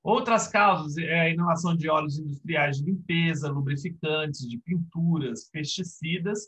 Outras 0.01 0.47
causas 0.47 0.97
é 0.97 1.19
a 1.19 1.29
inalação 1.29 1.75
de 1.75 1.89
óleos 1.89 2.17
industriais 2.17 2.77
de 2.77 2.85
limpeza, 2.85 3.51
lubrificantes, 3.51 4.47
de 4.47 4.57
pinturas, 4.57 5.49
pesticidas 5.51 6.47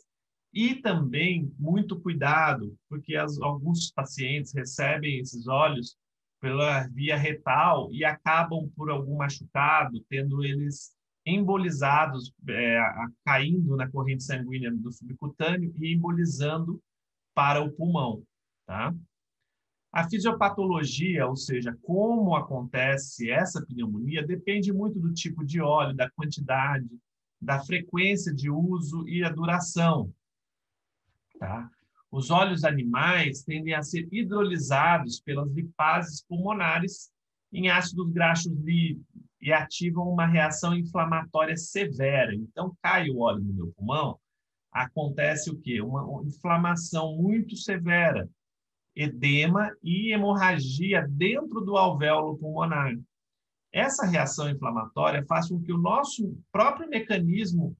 e 0.52 0.74
também 0.76 1.52
muito 1.58 2.00
cuidado, 2.00 2.76
porque 2.88 3.14
as, 3.14 3.40
alguns 3.40 3.90
pacientes 3.90 4.52
recebem 4.52 5.18
esses 5.18 5.46
óleos 5.46 5.96
pela 6.40 6.88
via 6.88 7.16
retal 7.16 7.88
e 7.92 8.04
acabam 8.04 8.68
por 8.74 8.90
algum 8.90 9.16
machucado, 9.16 10.04
tendo 10.08 10.44
eles 10.44 10.92
embolizados, 11.24 12.32
é, 12.48 12.80
caindo 13.24 13.76
na 13.76 13.90
corrente 13.90 14.24
sanguínea 14.24 14.72
do 14.72 14.92
subcutâneo 14.92 15.72
e 15.78 15.94
embolizando 15.94 16.82
para 17.34 17.62
o 17.62 17.70
pulmão, 17.70 18.22
tá? 18.66 18.94
A 19.92 20.08
fisiopatologia, 20.08 21.26
ou 21.26 21.36
seja, 21.36 21.76
como 21.82 22.34
acontece 22.34 23.30
essa 23.30 23.64
pneumonia, 23.64 24.26
depende 24.26 24.72
muito 24.72 24.98
do 24.98 25.12
tipo 25.12 25.44
de 25.44 25.60
óleo, 25.60 25.94
da 25.94 26.10
quantidade, 26.12 26.88
da 27.38 27.60
frequência 27.60 28.32
de 28.32 28.48
uso 28.48 29.06
e 29.06 29.22
a 29.22 29.28
duração. 29.28 30.10
Tá? 31.38 31.70
Os 32.10 32.30
óleos 32.30 32.64
animais 32.64 33.42
tendem 33.42 33.74
a 33.74 33.82
ser 33.82 34.08
hidrolisados 34.10 35.20
pelas 35.20 35.50
lipases 35.52 36.22
pulmonares 36.22 37.12
em 37.52 37.68
ácidos 37.68 38.10
graxos 38.10 38.52
livres 38.60 39.04
e 39.40 39.52
ativam 39.52 40.08
uma 40.08 40.26
reação 40.26 40.74
inflamatória 40.74 41.56
severa. 41.56 42.34
Então, 42.34 42.76
cai 42.80 43.10
o 43.10 43.18
óleo 43.18 43.42
no 43.42 43.52
meu 43.52 43.72
pulmão, 43.76 44.18
acontece 44.70 45.50
o 45.50 45.58
quê? 45.58 45.80
Uma 45.82 46.22
inflamação 46.24 47.16
muito 47.16 47.56
severa, 47.56 48.28
edema 48.94 49.70
e 49.82 50.12
hemorragia 50.12 51.06
dentro 51.08 51.60
do 51.60 51.76
alvéolo 51.76 52.38
pulmonar. 52.38 52.94
Essa 53.72 54.06
reação 54.06 54.48
inflamatória 54.48 55.24
faz 55.26 55.48
com 55.48 55.60
que 55.60 55.72
o 55.72 55.78
nosso 55.78 56.38
próprio 56.52 56.88
mecanismo 56.88 57.76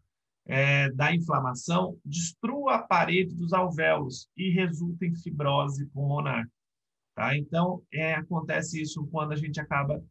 é, 0.46 0.90
da 0.90 1.14
inflamação 1.14 1.96
destrua 2.04 2.76
a 2.76 2.82
parede 2.82 3.34
dos 3.34 3.52
alvéolos 3.52 4.28
e 4.36 4.50
resulta 4.50 5.06
em 5.06 5.14
fibrose 5.14 5.86
pulmonar. 5.86 6.48
Tá? 7.14 7.36
Então, 7.36 7.82
é, 7.92 8.14
acontece 8.14 8.80
isso 8.80 9.06
quando 9.08 9.32
a 9.32 9.36
gente 9.36 9.60
acaba 9.60 10.02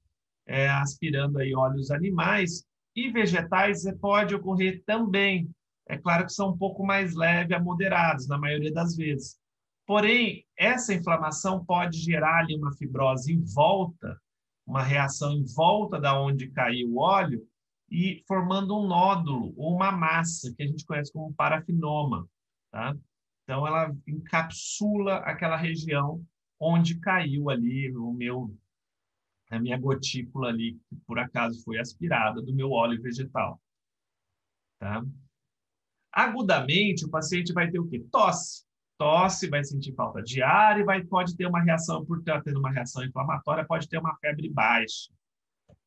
é, 0.45 0.70
aspirando 0.70 1.39
aí 1.39 1.56
óleos 1.56 1.91
animais 1.91 2.64
e 2.95 3.10
vegetais 3.10 3.84
pode 3.99 4.36
ocorrer 4.36 4.84
também. 4.86 5.49
É 5.88 5.97
claro 5.97 6.26
que 6.26 6.34
são 6.34 6.52
um 6.52 6.58
pouco 6.58 6.86
mais 6.86 7.16
leves 7.16 7.56
a 7.56 7.60
moderados, 7.60 8.28
na 8.28 8.38
maioria 8.38 8.72
das 8.72 8.95
vezes. 8.95 9.39
Porém, 9.86 10.45
essa 10.58 10.93
inflamação 10.93 11.66
pode 11.66 11.97
gerar 11.97 12.39
ali 12.39 12.56
uma 12.56 12.72
fibrose 12.74 13.34
em 13.34 13.43
volta, 13.54 14.20
uma 14.66 14.84
reação 14.84 15.34
em 15.34 15.43
volta 15.56 15.99
da 15.99 16.20
onde 16.20 16.49
caiu 16.52 16.89
o 16.91 16.99
óleo 16.99 17.45
e 17.89 18.24
formando 18.28 18.78
um 18.78 18.88
nódulo 18.88 19.54
ou 19.58 19.76
uma 19.76 19.91
massa 19.91 20.54
que 20.56 20.64
a 20.64 20.68
gente 20.68 20.86
conhece 20.86 21.12
como 21.12 21.34
parafinoma, 21.34 22.26
tá? 22.72 22.95
Então 23.43 23.68
ela 23.68 23.93
encapsula 24.08 25.16
aquela 25.18 25.58
região 25.58 26.24
onde 26.62 26.99
caiu 26.99 27.49
ali 27.49 27.91
o 27.95 28.14
meu 28.14 28.55
a 29.49 29.59
minha 29.59 29.78
gotícula 29.78 30.47
ali 30.47 30.80
que 30.88 30.95
por 31.05 31.20
acaso 31.20 31.62
foi 31.64 31.78
aspirada 31.78 32.41
do 32.41 32.53
meu 32.53 32.72
óleo 32.72 33.01
vegetal, 33.01 33.62
tá? 34.80 35.03
Agudamente 36.09 37.05
o 37.05 37.09
paciente 37.09 37.51
vai 37.51 37.70
ter 37.70 37.80
o 37.80 37.88
quê? 37.88 37.99
Tosse 38.09 38.66
tosse, 39.01 39.49
vai 39.49 39.64
sentir 39.64 39.95
falta 39.95 40.22
de 40.22 40.43
ar 40.43 40.80
e 40.80 40.84
vai, 40.84 41.03
pode 41.03 41.36
ter 41.36 41.47
uma 41.47 41.59
reação, 41.59 42.05
por 42.05 42.20
estar 42.20 42.39
tendo 42.43 42.59
uma 42.59 42.70
reação 42.70 43.03
inflamatória, 43.03 43.66
pode 43.66 43.89
ter 43.89 43.97
uma 43.97 44.16
febre 44.18 44.47
baixa. 44.47 45.12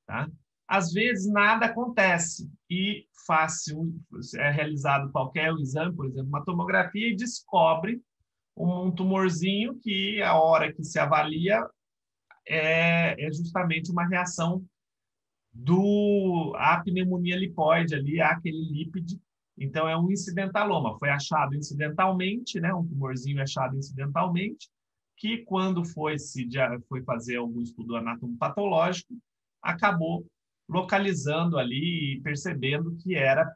Tá? 0.04 0.28
Às 0.66 0.92
vezes 0.92 1.30
nada 1.30 1.66
acontece 1.66 2.50
e 2.68 3.06
fácil 3.24 3.94
é 4.34 4.50
realizado 4.50 5.12
qualquer 5.12 5.54
exame, 5.54 5.94
por 5.94 6.06
exemplo, 6.06 6.26
uma 6.26 6.44
tomografia 6.44 7.08
e 7.08 7.14
descobre 7.14 8.02
um 8.57 8.90
tumorzinho 8.90 9.78
que 9.80 10.22
a 10.22 10.34
hora 10.34 10.72
que 10.72 10.84
se 10.84 10.98
avalia 10.98 11.66
é, 12.46 13.26
é 13.26 13.32
justamente 13.32 13.90
uma 13.90 14.07
reação 14.07 14.64
do 15.52 16.52
a 16.57 16.80
pneumonia 16.80 17.36
lipoide 17.36 17.94
ali, 17.94 18.20
aquele 18.20 18.61
lípide 18.72 19.18
então, 19.57 19.88
é 19.88 19.96
um 19.96 20.11
incidentaloma. 20.11 20.98
Foi 20.98 21.09
achado 21.11 21.55
incidentalmente, 21.55 22.61
né? 22.61 22.74
um 22.74 22.86
tumorzinho 22.86 23.40
achado 23.40 23.76
incidentalmente, 23.76 24.68
que 25.16 25.38
quando 25.44 25.84
foi, 25.84 26.18
se, 26.18 26.48
foi 26.88 27.02
fazer 27.02 27.36
algum 27.36 27.61
estudo 27.61 27.96
anatomopatológico, 27.96 29.16
acabou 29.62 30.26
localizando 30.68 31.57
ali 31.59 32.16
e 32.16 32.20
percebendo 32.20 32.96
que 32.96 33.14
era 33.14 33.50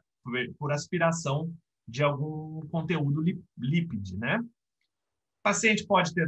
por 0.57 0.71
aspiração 0.71 1.53
de 1.87 2.03
algum 2.03 2.61
conteúdo 2.69 3.21
lípide, 3.57 4.15
né? 4.17 4.39
Paciente 5.49 5.83
pode 5.83 6.13
ter 6.13 6.27